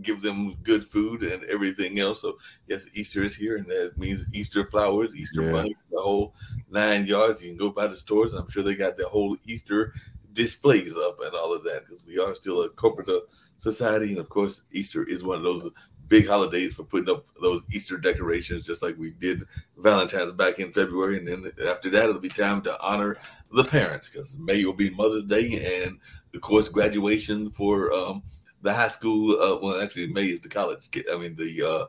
give 0.01 0.21
them 0.21 0.53
good 0.63 0.85
food 0.85 1.23
and 1.23 1.43
everything 1.45 1.97
else. 1.99 2.21
So 2.21 2.37
yes, 2.67 2.85
Easter 2.93 3.23
is 3.23 3.35
here, 3.35 3.57
and 3.57 3.65
that 3.67 3.97
means 3.97 4.21
Easter 4.33 4.65
flowers, 4.65 5.15
Easter 5.15 5.41
Yeah. 5.41 5.51
bunnies, 5.53 5.77
the 5.89 6.01
whole 6.01 6.35
nine 6.69 7.05
yards. 7.05 7.41
You 7.41 7.49
can 7.49 7.57
go 7.57 7.69
by 7.69 7.87
the 7.87 7.97
stores, 7.97 8.33
I'm 8.33 8.49
sure 8.49 8.61
they 8.61 8.75
got 8.75 8.97
the 8.97 9.07
whole 9.07 9.37
Easter 9.45 9.93
displays 10.33 10.95
up 10.97 11.19
and 11.21 11.33
all 11.33 11.53
of 11.53 11.63
that 11.63 11.85
because 11.85 12.03
we 12.05 12.19
are 12.19 12.35
still 12.35 12.63
a 12.63 12.69
corporate 12.69 13.09
uh, 13.09 13.21
society, 13.57 14.09
and 14.09 14.19
of 14.19 14.29
course, 14.29 14.65
Easter 14.71 15.03
is 15.07 15.23
one 15.23 15.37
of 15.37 15.43
those 15.43 15.69
big 16.07 16.27
holidays 16.27 16.73
for 16.73 16.83
putting 16.83 17.09
up 17.09 17.25
those 17.41 17.63
Easter 17.71 17.97
decorations, 17.97 18.65
just 18.65 18.81
like 18.81 18.97
we 18.97 19.11
did 19.11 19.43
Valentine's 19.77 20.31
back 20.33 20.59
in 20.59 20.71
February, 20.71 21.17
and 21.17 21.27
then 21.27 21.51
after 21.67 21.89
that, 21.89 22.09
it'll 22.09 22.19
be 22.19 22.29
time 22.29 22.61
to 22.63 22.81
honor 22.81 23.17
the 23.51 23.63
parents 23.63 24.09
because 24.09 24.37
May 24.37 24.63
will 24.65 24.73
be 24.73 24.89
Mother's 24.91 25.23
Day, 25.23 25.83
and 25.83 25.99
of 26.33 26.41
course, 26.41 26.69
graduation 26.69 27.51
for 27.51 27.93
um, 27.93 28.23
the 28.61 28.73
high 28.73 28.87
school. 28.87 29.39
Uh, 29.41 29.59
well, 29.61 29.81
actually, 29.81 30.07
May 30.07 30.25
is 30.25 30.41
the 30.41 30.49
college. 30.49 30.89
I 31.11 31.17
mean, 31.17 31.35
the 31.35 31.61
uh, 31.61 31.85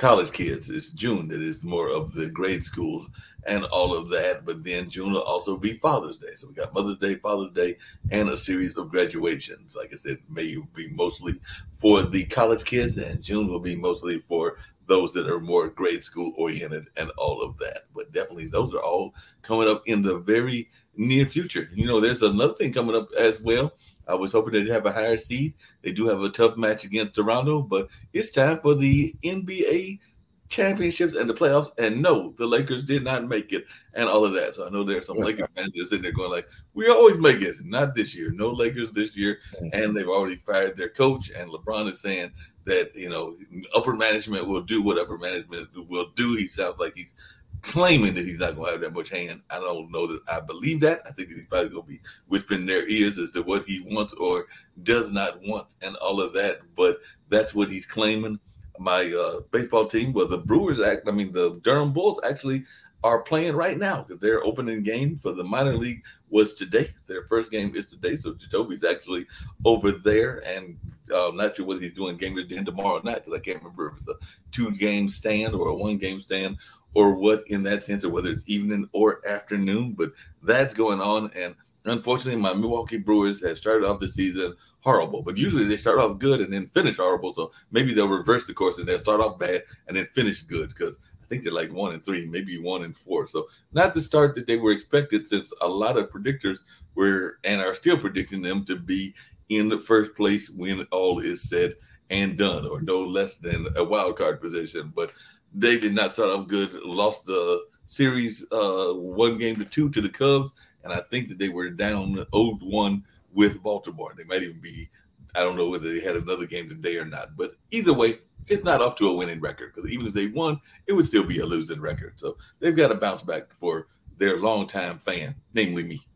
college 0.00 0.32
kids. 0.32 0.70
It's 0.70 0.92
June 0.92 1.28
that 1.28 1.42
is 1.42 1.62
more 1.62 1.90
of 1.90 2.14
the 2.14 2.30
grade 2.30 2.64
schools 2.64 3.10
and 3.44 3.64
all 3.66 3.94
of 3.94 4.08
that. 4.08 4.46
But 4.46 4.64
then 4.64 4.88
June 4.88 5.12
will 5.12 5.20
also 5.20 5.58
be 5.58 5.76
Father's 5.76 6.16
Day. 6.16 6.34
So 6.36 6.48
we 6.48 6.54
got 6.54 6.72
Mother's 6.72 6.96
Day, 6.96 7.16
Father's 7.16 7.52
Day, 7.52 7.76
and 8.10 8.30
a 8.30 8.36
series 8.36 8.74
of 8.78 8.88
graduations. 8.90 9.76
Like 9.76 9.92
I 9.92 9.98
said, 9.98 10.16
May 10.30 10.56
will 10.56 10.68
be 10.74 10.88
mostly 10.88 11.38
for 11.76 12.02
the 12.02 12.24
college 12.24 12.64
kids, 12.64 12.96
and 12.96 13.22
June 13.22 13.48
will 13.48 13.60
be 13.60 13.76
mostly 13.76 14.20
for 14.20 14.56
those 14.86 15.12
that 15.12 15.28
are 15.28 15.38
more 15.38 15.68
grade 15.68 16.02
school 16.02 16.32
oriented 16.38 16.86
and 16.96 17.10
all 17.18 17.42
of 17.42 17.58
that. 17.58 17.82
But 17.94 18.10
definitely, 18.10 18.46
those 18.46 18.72
are 18.72 18.82
all 18.82 19.14
coming 19.42 19.68
up 19.68 19.82
in 19.84 20.00
the 20.00 20.16
very 20.16 20.70
near 20.96 21.26
future. 21.26 21.68
You 21.74 21.86
know, 21.86 22.00
there's 22.00 22.22
another 22.22 22.54
thing 22.54 22.72
coming 22.72 22.96
up 22.96 23.10
as 23.18 23.42
well. 23.42 23.74
I 24.10 24.14
was 24.14 24.32
hoping 24.32 24.52
they'd 24.52 24.68
have 24.68 24.86
a 24.86 24.92
higher 24.92 25.18
seed. 25.18 25.54
They 25.82 25.92
do 25.92 26.08
have 26.08 26.20
a 26.20 26.30
tough 26.30 26.56
match 26.56 26.84
against 26.84 27.14
Toronto, 27.14 27.62
but 27.62 27.88
it's 28.12 28.30
time 28.30 28.58
for 28.60 28.74
the 28.74 29.14
NBA 29.22 30.00
championships 30.48 31.14
and 31.14 31.30
the 31.30 31.34
playoffs. 31.34 31.70
And 31.78 32.02
no, 32.02 32.34
the 32.36 32.46
Lakers 32.46 32.82
did 32.82 33.04
not 33.04 33.28
make 33.28 33.52
it 33.52 33.64
and 33.94 34.08
all 34.08 34.24
of 34.24 34.32
that. 34.34 34.54
So 34.54 34.66
I 34.66 34.70
know 34.70 34.82
there's 34.82 35.06
some 35.06 35.18
Lakers 35.18 35.46
fans 35.56 35.72
that 35.72 35.82
are 35.82 35.86
sitting 35.86 36.02
there 36.02 36.12
going 36.12 36.30
like, 36.30 36.48
we 36.74 36.88
always 36.88 37.18
make 37.18 37.40
it. 37.40 37.54
Not 37.64 37.94
this 37.94 38.14
year. 38.14 38.32
No 38.32 38.50
Lakers 38.50 38.90
this 38.90 39.16
year. 39.16 39.38
Mm-hmm. 39.54 39.68
And 39.72 39.96
they've 39.96 40.08
already 40.08 40.36
fired 40.36 40.76
their 40.76 40.90
coach. 40.90 41.30
And 41.30 41.50
LeBron 41.50 41.90
is 41.90 42.00
saying 42.00 42.32
that, 42.64 42.94
you 42.94 43.08
know, 43.08 43.36
upper 43.74 43.94
management 43.94 44.48
will 44.48 44.60
do 44.60 44.82
what 44.82 44.98
upper 44.98 45.18
management 45.18 45.68
will 45.88 46.10
do. 46.16 46.34
He 46.34 46.48
sounds 46.48 46.78
like 46.78 46.94
he's 46.96 47.14
claiming 47.62 48.14
that 48.14 48.24
he's 48.24 48.38
not 48.38 48.56
going 48.56 48.66
to 48.66 48.72
have 48.72 48.80
that 48.80 48.94
much 48.94 49.10
hand. 49.10 49.42
I 49.50 49.58
don't 49.58 49.90
know 49.90 50.06
that 50.06 50.20
I 50.28 50.40
believe 50.40 50.80
that. 50.80 51.02
I 51.06 51.12
think 51.12 51.30
he's 51.30 51.46
probably 51.46 51.70
going 51.70 51.82
to 51.82 51.88
be 51.88 52.00
whispering 52.28 52.60
in 52.60 52.66
their 52.66 52.88
ears 52.88 53.18
as 53.18 53.30
to 53.32 53.42
what 53.42 53.64
he 53.64 53.80
wants 53.80 54.12
or 54.14 54.46
does 54.82 55.10
not 55.10 55.40
want 55.46 55.74
and 55.82 55.96
all 55.96 56.20
of 56.20 56.32
that. 56.34 56.60
But 56.76 56.98
that's 57.28 57.54
what 57.54 57.70
he's 57.70 57.86
claiming. 57.86 58.38
My 58.78 59.12
uh, 59.12 59.40
baseball 59.50 59.86
team, 59.86 60.12
well, 60.12 60.26
the 60.26 60.38
Brewers 60.38 60.80
act. 60.80 61.06
I 61.06 61.10
mean, 61.10 61.32
the 61.32 61.60
Durham 61.62 61.92
Bulls 61.92 62.20
actually 62.24 62.64
are 63.02 63.22
playing 63.22 63.54
right 63.54 63.78
now 63.78 64.02
because 64.02 64.20
their 64.20 64.44
opening 64.44 64.82
game 64.82 65.16
for 65.16 65.32
the 65.32 65.44
minor 65.44 65.76
league 65.76 66.02
was 66.28 66.54
today. 66.54 66.92
Their 67.06 67.24
first 67.24 67.50
game 67.50 67.74
is 67.74 67.86
today, 67.86 68.16
so 68.16 68.34
Jacoby's 68.34 68.84
actually 68.84 69.26
over 69.64 69.92
there, 69.92 70.42
and 70.46 70.78
I'm 71.14 71.36
not 71.36 71.56
sure 71.56 71.66
what 71.66 71.80
he's 71.80 71.92
doing 71.92 72.16
game 72.16 72.36
to 72.36 72.56
end 72.56 72.66
tomorrow 72.66 73.00
night 73.02 73.24
because 73.24 73.34
I 73.34 73.42
can't 73.42 73.58
remember 73.58 73.88
if 73.88 73.96
it's 73.96 74.08
a 74.08 74.14
two 74.52 74.70
game 74.72 75.08
stand 75.08 75.54
or 75.54 75.68
a 75.68 75.74
one 75.74 75.98
game 75.98 76.20
stand 76.20 76.58
or 76.94 77.14
what 77.14 77.42
in 77.48 77.62
that 77.64 77.82
sense, 77.84 78.04
or 78.04 78.10
whether 78.10 78.30
it's 78.30 78.48
evening 78.48 78.88
or 78.92 79.26
afternoon. 79.26 79.94
But 79.96 80.12
that's 80.42 80.74
going 80.74 81.00
on, 81.00 81.30
and 81.34 81.54
unfortunately, 81.84 82.40
my 82.40 82.52
Milwaukee 82.52 82.98
Brewers 82.98 83.42
have 83.44 83.58
started 83.58 83.86
off 83.86 84.00
the 84.00 84.08
season 84.08 84.54
horrible. 84.80 85.22
But 85.22 85.36
usually 85.36 85.64
they 85.64 85.76
start 85.76 85.98
off 85.98 86.18
good 86.18 86.40
and 86.40 86.52
then 86.52 86.66
finish 86.66 86.96
horrible. 86.96 87.34
So 87.34 87.52
maybe 87.70 87.92
they'll 87.92 88.08
reverse 88.08 88.46
the 88.46 88.54
course 88.54 88.78
and 88.78 88.88
they'll 88.88 88.98
start 88.98 89.20
off 89.20 89.38
bad 89.38 89.64
and 89.86 89.96
then 89.96 90.06
finish 90.06 90.42
good 90.42 90.70
because 90.70 90.98
I 91.22 91.26
think 91.26 91.42
they're 91.42 91.52
like 91.52 91.72
one 91.72 91.92
and 91.92 92.04
three, 92.04 92.26
maybe 92.26 92.58
one 92.58 92.84
and 92.84 92.96
four. 92.96 93.28
So 93.28 93.48
not 93.72 93.94
the 93.94 94.00
start 94.00 94.34
that 94.34 94.46
they 94.46 94.56
were 94.56 94.72
expected, 94.72 95.26
since 95.26 95.52
a 95.60 95.68
lot 95.68 95.96
of 95.96 96.10
predictors 96.10 96.58
were 96.94 97.38
and 97.44 97.60
are 97.60 97.74
still 97.74 97.98
predicting 97.98 98.42
them 98.42 98.64
to 98.64 98.76
be 98.76 99.14
in 99.48 99.68
the 99.68 99.78
first 99.78 100.14
place 100.14 100.50
when 100.50 100.86
all 100.90 101.20
is 101.20 101.48
said 101.48 101.74
and 102.10 102.36
done, 102.36 102.66
or 102.66 102.80
no 102.82 103.02
less 103.04 103.38
than 103.38 103.68
a 103.76 103.84
wild 103.84 104.16
card 104.16 104.40
position. 104.40 104.92
But 104.94 105.12
they 105.54 105.78
did 105.78 105.94
not 105.94 106.12
start 106.12 106.30
off 106.30 106.48
good. 106.48 106.74
Lost 106.74 107.26
the 107.26 107.64
series 107.86 108.46
uh, 108.52 108.92
one 108.94 109.38
game 109.38 109.56
to 109.56 109.64
two 109.64 109.90
to 109.90 110.00
the 110.00 110.08
Cubs, 110.08 110.52
and 110.84 110.92
I 110.92 111.00
think 111.00 111.28
that 111.28 111.38
they 111.38 111.48
were 111.48 111.70
down 111.70 112.14
0-1 112.32 113.02
with 113.32 113.62
Baltimore. 113.62 114.14
They 114.16 114.24
might 114.24 114.42
even 114.42 114.60
be. 114.60 114.88
I 115.34 115.40
don't 115.40 115.56
know 115.56 115.68
whether 115.68 115.92
they 115.92 116.00
had 116.00 116.16
another 116.16 116.46
game 116.46 116.68
today 116.68 116.96
or 116.96 117.04
not, 117.04 117.36
but 117.36 117.54
either 117.70 117.92
way, 117.92 118.18
it's 118.48 118.64
not 118.64 118.82
off 118.82 118.96
to 118.96 119.08
a 119.08 119.14
winning 119.14 119.40
record 119.40 119.72
because 119.74 119.90
even 119.90 120.08
if 120.08 120.12
they 120.12 120.26
won, 120.26 120.60
it 120.88 120.92
would 120.92 121.06
still 121.06 121.22
be 121.22 121.38
a 121.38 121.46
losing 121.46 121.80
record. 121.80 122.14
So 122.16 122.36
they've 122.58 122.74
got 122.74 122.88
to 122.88 122.96
bounce 122.96 123.22
back 123.22 123.54
for 123.54 123.86
their 124.18 124.38
longtime 124.38 124.98
fan, 124.98 125.34
namely 125.54 125.82
me. 125.84 126.06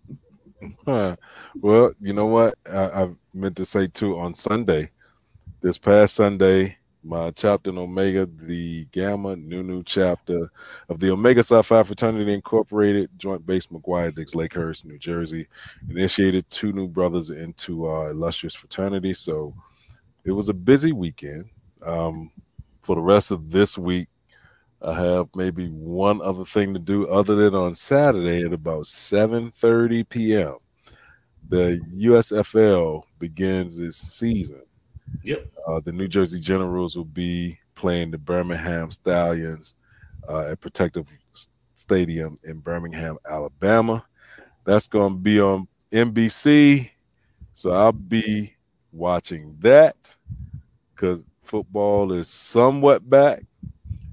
Huh. 0.87 1.17
Well, 1.61 1.93
you 2.01 2.15
know 2.15 2.25
what? 2.25 2.57
I, 2.71 2.85
I 2.87 3.11
meant 3.35 3.55
to 3.57 3.67
say 3.67 3.87
too 3.87 4.19
on 4.19 4.33
Sunday, 4.33 4.91
this 5.61 5.77
past 5.77 6.15
Sunday, 6.15 6.79
my 7.05 7.31
chapter 7.33 7.71
in 7.71 7.79
Omega, 7.79 8.27
the 8.27 8.87
Gamma 8.87 9.37
Nunu 9.37 9.83
chapter 9.85 10.51
of 10.89 10.99
the 10.99 11.11
Omega 11.11 11.43
Psi 11.43 11.61
Phi 11.63 11.83
Fraternity 11.83 12.33
Incorporated, 12.33 13.11
joint 13.19 13.47
base 13.47 13.67
McGuire 13.67 14.15
Dix 14.15 14.33
Lakehurst, 14.33 14.87
New 14.87 14.99
Jersey, 14.99 15.47
initiated 15.91 16.49
two 16.51 16.73
new 16.73 16.89
brothers 16.89 17.31
into 17.31 17.87
our 17.87 18.11
illustrious 18.11 18.55
fraternity. 18.55 19.13
So 19.13 19.55
it 20.25 20.33
was 20.33 20.49
a 20.49 20.55
busy 20.55 20.93
weekend. 20.93 21.51
Um, 21.83 22.31
for 22.81 22.97
the 22.97 23.03
rest 23.03 23.31
of 23.31 23.51
this 23.51 23.77
week, 23.77 24.09
I 24.81 24.95
have 24.95 25.29
maybe 25.35 25.69
one 25.69 26.21
other 26.23 26.45
thing 26.45 26.73
to 26.75 26.81
do 26.81 27.07
other 27.09 27.35
than 27.35 27.55
on 27.55 27.75
Saturday 27.75 28.43
at 28.45 28.53
about 28.53 28.85
7:30 28.85 30.09
p.m. 30.09 30.57
The 31.49 31.81
USFL 31.97 33.03
begins 33.19 33.79
its 33.79 33.99
season. 33.99 34.63
Yep. 35.23 35.47
Uh, 35.67 35.81
the 35.81 35.93
New 35.93 36.09
Jersey 36.09 36.41
Generals 36.41 36.97
will 36.97 37.05
be 37.05 37.59
playing 37.75 38.11
the 38.11 38.19
Birmingham 38.19 38.91
Stallions 38.91 39.75
uh, 40.29 40.49
at 40.51 40.61
Protective 40.61 41.07
Stadium 41.75 42.39
in 42.45 42.59
Birmingham, 42.61 43.19
Alabama. 43.29 44.05
That's 44.65 44.89
going 44.89 45.13
to 45.15 45.19
be 45.19 45.41
on 45.41 45.69
NBC. 45.93 46.91
So 47.53 47.71
I'll 47.73 47.93
be 47.93 48.55
watching 48.93 49.57
that 49.61 50.17
because 50.95 51.27
football 51.43 52.13
is 52.13 52.29
somewhat 52.29 53.09
back. 53.09 53.45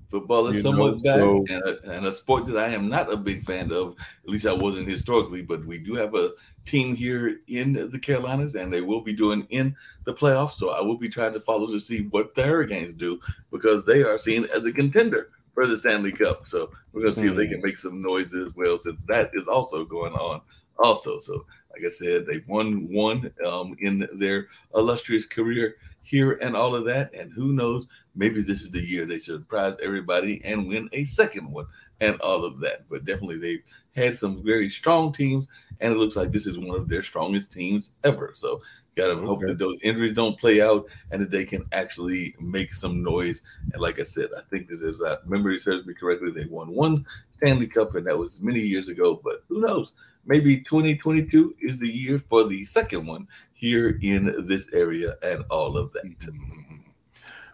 Football 0.10 0.48
is 0.48 0.58
You 0.58 0.62
somewhat 0.64 0.98
know, 0.98 1.04
back, 1.04 1.20
so- 1.22 1.46
and, 1.50 1.64
a, 1.64 1.92
and 1.98 2.06
a 2.08 2.12
sport 2.14 2.46
that 2.48 2.58
I 2.58 2.68
am 2.70 2.90
not 2.90 3.12
a 3.12 3.16
big 3.16 3.46
fan 3.46 3.72
of. 3.72 3.96
At 4.26 4.30
least 4.30 4.46
I 4.46 4.52
wasn't 4.52 4.90
historically, 4.90 5.42
but 5.42 5.66
we 5.66 5.78
do 5.78 5.96
have 5.96 6.14
a 6.16 6.32
team 6.66 6.96
here 6.96 7.40
in 7.48 7.90
the 7.92 8.00
Carolinas, 8.00 8.56
and 8.56 8.72
they 8.72 8.82
will 8.82 9.02
be 9.02 9.14
doing 9.14 9.46
in 9.50 9.76
the 10.06 10.14
playoffs. 10.14 10.54
So 10.54 10.72
I 10.72 10.82
will 10.82 10.98
be 10.98 11.10
trying 11.10 11.34
to 11.34 11.40
follow 11.40 11.68
to 11.68 11.80
see 11.80 12.08
what 12.12 12.36
the 12.36 12.44
Hurricanes 12.44 12.98
do 12.98 13.20
because 13.52 13.86
they 13.86 14.04
are 14.04 14.18
seen 14.18 14.48
as 14.54 14.66
a 14.66 14.72
contender 14.72 15.30
for 15.54 15.68
the 15.68 15.78
Stanley 15.78 16.12
Cup. 16.12 16.48
So 16.48 16.72
we're 16.94 17.02
going 17.02 17.14
to 17.14 17.20
see 17.20 17.28
if 17.28 17.36
they 17.36 17.48
can 17.48 17.62
make 17.62 17.78
some 17.78 18.02
noise 18.02 18.34
as 18.34 18.56
well, 18.56 18.78
since 18.78 19.04
that 19.06 19.32
is 19.34 19.48
also 19.48 19.86
going 19.86 20.14
on. 20.14 20.42
Also, 20.80 21.20
so 21.20 21.46
like 21.72 21.84
I 21.86 21.90
said, 21.90 22.26
they've 22.26 22.48
won 22.48 22.92
one 22.92 23.32
um, 23.46 23.76
in 23.80 24.08
their 24.14 24.48
illustrious 24.76 25.26
career 25.26 25.76
here 26.04 26.34
and 26.42 26.56
all 26.56 26.76
of 26.76 26.86
that. 26.86 27.14
And 27.14 27.32
who 27.32 27.54
knows, 27.54 27.88
maybe 28.16 28.42
this 28.42 28.62
is 28.62 28.72
the 28.72 28.82
year 28.82 29.06
they 29.06 29.20
surprise 29.20 29.76
everybody 29.82 30.42
and 30.44 30.68
win 30.68 30.90
a 30.94 31.06
second 31.06 31.52
one 31.52 31.68
and 32.00 32.20
all 32.22 32.44
of 32.44 32.60
that. 32.62 32.90
But 32.90 33.06
definitely 33.06 33.38
they've 33.38 33.64
had 33.96 34.16
some 34.16 34.44
very 34.44 34.70
strong 34.70 35.12
teams, 35.12 35.48
and 35.82 35.94
it 35.94 35.98
looks 35.98 36.16
like 36.16 36.32
this 36.32 36.48
is 36.48 36.58
one 36.58 36.78
of 36.78 36.88
their 36.88 37.04
strongest 37.04 37.52
teams 37.52 37.92
ever. 38.04 38.32
So 38.36 38.62
gotta 38.96 39.16
hope 39.16 39.42
that 39.42 39.58
those 39.58 39.80
injuries 39.82 40.14
don't 40.14 40.40
play 40.40 40.62
out 40.62 40.86
and 41.12 41.22
that 41.22 41.32
they 41.32 41.46
can 41.46 41.66
actually 41.72 42.36
make 42.40 42.74
some 42.74 43.02
noise. 43.02 43.42
And 43.74 43.82
like 43.82 44.00
I 44.00 44.04
said, 44.04 44.30
I 44.38 44.42
think 44.50 44.68
that 44.70 44.82
if 44.84 44.98
that 45.00 45.28
memory 45.28 45.60
serves 45.60 45.86
me 45.86 45.94
correctly, 45.94 46.32
they 46.32 46.46
won 46.46 46.74
one 46.74 47.06
Stanley 47.32 47.68
Cup, 47.68 47.96
and 47.96 48.06
that 48.08 48.18
was 48.18 48.42
many 48.42 48.60
years 48.60 48.90
ago. 48.90 49.20
But 49.24 49.44
who 49.48 49.62
knows? 49.62 49.94
Maybe 50.26 50.60
2022 50.60 51.56
is 51.62 51.80
the 51.80 51.88
year 51.88 52.20
for 52.20 52.44
the 52.44 52.64
second 52.66 53.08
one 53.08 53.28
here 53.54 53.98
in 54.02 54.46
this 54.46 54.72
area 54.74 55.16
and 55.24 55.44
all 55.50 55.78
of 55.78 55.92
that. 55.94 56.04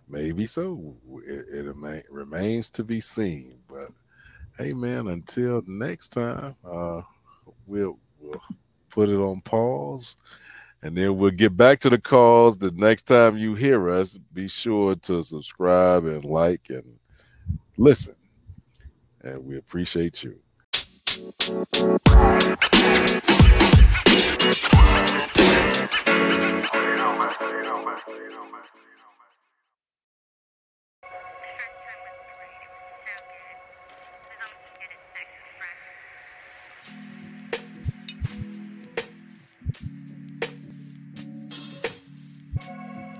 Maybe 0.10 0.46
so. 0.46 0.96
It, 1.26 1.68
it 1.68 1.76
remains 2.10 2.70
to 2.72 2.84
be 2.84 3.00
seen. 3.00 3.60
But 3.70 3.90
hey, 4.58 4.74
man, 4.74 5.08
until 5.08 5.64
next 5.68 6.10
time, 6.10 6.56
uh, 6.66 7.02
we'll 7.68 8.00
we'll 8.20 8.42
put 8.90 9.10
it 9.10 9.18
on 9.18 9.42
pause, 9.42 10.16
and 10.82 10.98
then 10.98 11.18
we'll 11.18 11.32
get 11.32 11.56
back 11.56 11.80
to 11.80 11.90
the 11.90 12.00
calls. 12.00 12.58
The 12.58 12.72
next 12.72 13.04
time 13.04 13.38
you 13.38 13.56
hear 13.56 13.90
us, 13.90 14.18
be 14.34 14.48
sure 14.48 14.96
to 14.96 15.24
subscribe 15.24 16.06
and 16.06 16.26
like 16.26 16.70
and 16.70 16.98
listen, 17.78 18.16
and 19.22 19.46
we 19.46 19.58
appreciate 19.58 20.24
you. 20.24 20.40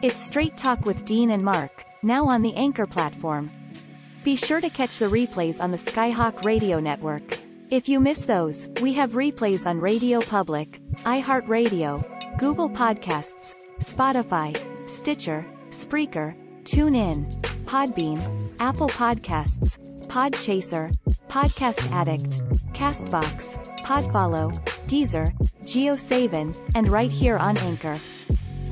It's 0.04 0.20
Straight 0.20 0.56
Talk 0.56 0.86
with 0.86 1.06
Dean 1.06 1.32
and 1.32 1.44
Marc, 1.44 1.84
now 2.04 2.28
on 2.28 2.44
the 2.44 2.54
Anchor 2.54 2.86
platform. 2.86 3.50
Be 4.24 4.36
sure 4.36 4.62
to 4.62 4.70
catch 4.70 5.00
the 5.00 5.08
replays 5.08 5.60
on 5.60 5.72
the 5.72 5.78
Skyhawk 5.78 6.46
Radio 6.46 6.80
Network. 6.80 7.40
If 7.72 7.90
you 7.90 8.00
miss 8.00 8.26
those, 8.26 8.68
we 8.80 8.94
have 8.94 9.14
replays 9.14 9.66
on 9.66 9.80
Radio 9.80 10.22
Public, 10.22 10.80
iHeartRadio, 10.98 12.38
Google 12.38 12.70
Podcasts, 12.70 13.56
Spotify, 13.80 14.56
Stitcher, 14.88 15.44
Spreaker, 15.70 16.36
TuneIn, 16.64 17.42
Podbean, 17.66 18.52
Apple 18.60 18.90
Podcasts, 18.90 19.80
Podchaser, 20.06 20.96
Podcast 21.28 21.92
Addict, 21.92 22.40
Castbox, 22.74 23.58
Podfollow, 23.80 24.64
Deezer, 24.86 25.36
JioSaavn, 25.64 26.56
and 26.76 26.88
right 26.88 27.12
here 27.12 27.38
on 27.38 27.58
Anchor. 27.58 27.98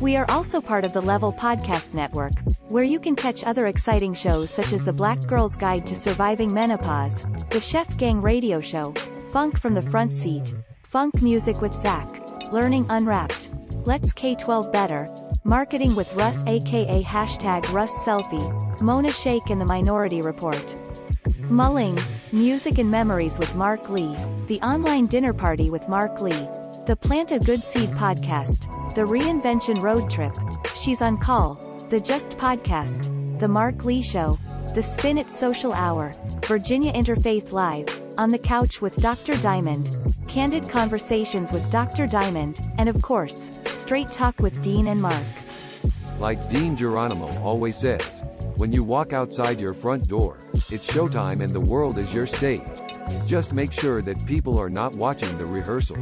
We 0.02 0.18
are 0.18 0.30
also 0.30 0.60
part 0.60 0.86
of 0.86 0.92
the 0.92 1.02
Level 1.02 1.32
Podcast 1.32 1.94
Network, 1.94 2.34
where 2.68 2.84
you 2.84 3.00
can 3.00 3.16
catch 3.16 3.46
other 3.46 3.68
exciting 3.68 4.14
shows 4.14 4.50
such 4.50 4.74
as 4.74 4.84
the 4.84 4.92
Black 4.92 5.22
Girl's 5.26 5.56
Guide 5.56 5.88
to 5.88 5.96
Surviving 5.96 6.54
Menopause, 6.54 7.24
the 7.50 7.62
Chef 7.62 7.96
Gang 7.98 8.22
Radio 8.22 8.60
Show, 8.60 8.94
Funk 9.32 9.58
from 9.58 9.74
the 9.74 9.82
Front 9.82 10.12
Seat, 10.12 10.54
Funk 10.84 11.22
Music 11.22 11.62
with 11.62 11.74
Zach, 11.74 12.22
Learning 12.52 12.86
Unwrapped, 12.90 13.52
Let's 13.86 14.14
K12 14.14 14.72
Better, 14.72 15.10
Marketing 15.46 15.96
with 15.96 16.14
Russ 16.14 16.44
aka 16.46 17.02
hashtag 17.04 17.72
Russ 17.72 17.92
Selfie, 18.04 18.82
Mona 18.82 19.12
Shake 19.12 19.50
and 19.50 19.62
the 19.62 19.66
Minority 19.66 20.22
Report. 20.22 20.76
Mullings, 21.50 22.34
Music 22.34 22.80
and 22.80 22.92
Memories 22.92 23.40
with 23.40 23.56
Marc 23.56 23.90
Lee, 23.90 24.16
The 24.48 24.60
Online 24.62 25.06
Dinner 25.06 25.34
Party 25.34 25.70
with 25.70 25.88
Marc 25.88 26.20
Lee, 26.22 26.48
The 26.86 26.98
Plant 27.00 27.32
a 27.32 27.40
Good 27.40 27.64
Seed 27.64 27.90
Podcast, 27.92 28.68
The 28.96 29.02
Reinvention 29.02 29.82
Road 29.82 30.10
Trip, 30.10 30.34
She's 30.74 31.02
on 31.02 31.18
Call, 31.18 31.56
The 31.90 32.00
Just 32.00 32.38
Podcast, 32.38 33.40
The 33.40 33.48
Marc 33.50 33.84
Lee 33.84 34.02
Show, 34.02 34.40
The 34.74 34.82
Spin 34.82 35.18
It 35.18 35.30
Social 35.30 35.74
Hour, 35.74 36.14
Virginia 36.46 36.94
Interfaith 36.94 37.52
Live, 37.52 37.90
On 38.18 38.32
the 38.32 38.40
Couch 38.40 38.82
with 38.82 38.96
Dr. 38.96 39.36
Diamond, 39.42 39.90
Candid 40.30 40.70
Conversations 40.70 41.52
with 41.52 41.70
Dr. 41.70 42.08
Diamond, 42.08 42.62
and 42.78 42.88
of 42.88 43.02
course, 43.02 43.52
Straight 43.66 44.14
Talk 44.14 44.40
with 44.40 44.62
Dean 44.62 44.88
and 44.88 45.02
Mark. 45.02 45.26
Like 46.18 46.50
Dean 46.50 46.78
Geronimo 46.78 47.28
always 47.44 47.76
says, 47.76 48.24
when 48.56 48.72
you 48.72 48.86
walk 48.86 49.12
outside 49.12 49.60
your 49.60 49.74
front 49.74 50.08
door, 50.08 50.38
it's 50.54 50.90
showtime 50.90 51.42
and 51.42 51.52
the 51.52 51.60
world 51.60 51.98
is 51.98 52.14
your 52.14 52.28
stage. 52.28 52.62
Just 53.26 53.52
make 53.52 53.74
sure 53.74 54.02
that 54.04 54.26
people 54.26 54.58
are 54.58 54.70
not 54.70 54.96
watching 54.96 55.38
the 55.38 55.46
rehearsal. 55.46 55.98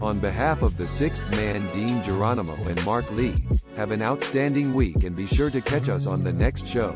On 0.00 0.18
behalf 0.20 0.62
of 0.62 0.76
the 0.76 0.86
sixth 0.86 1.28
man 1.30 1.66
Dean 1.72 2.02
Geronimo 2.02 2.54
and 2.64 2.84
Marc 2.84 3.10
Lee, 3.12 3.42
have 3.76 3.92
an 3.92 4.02
outstanding 4.02 4.74
week 4.74 5.04
and 5.04 5.16
be 5.16 5.26
sure 5.26 5.50
to 5.50 5.60
catch 5.60 5.88
us 5.88 6.06
on 6.06 6.22
the 6.22 6.32
next 6.32 6.66
show. 6.66 6.94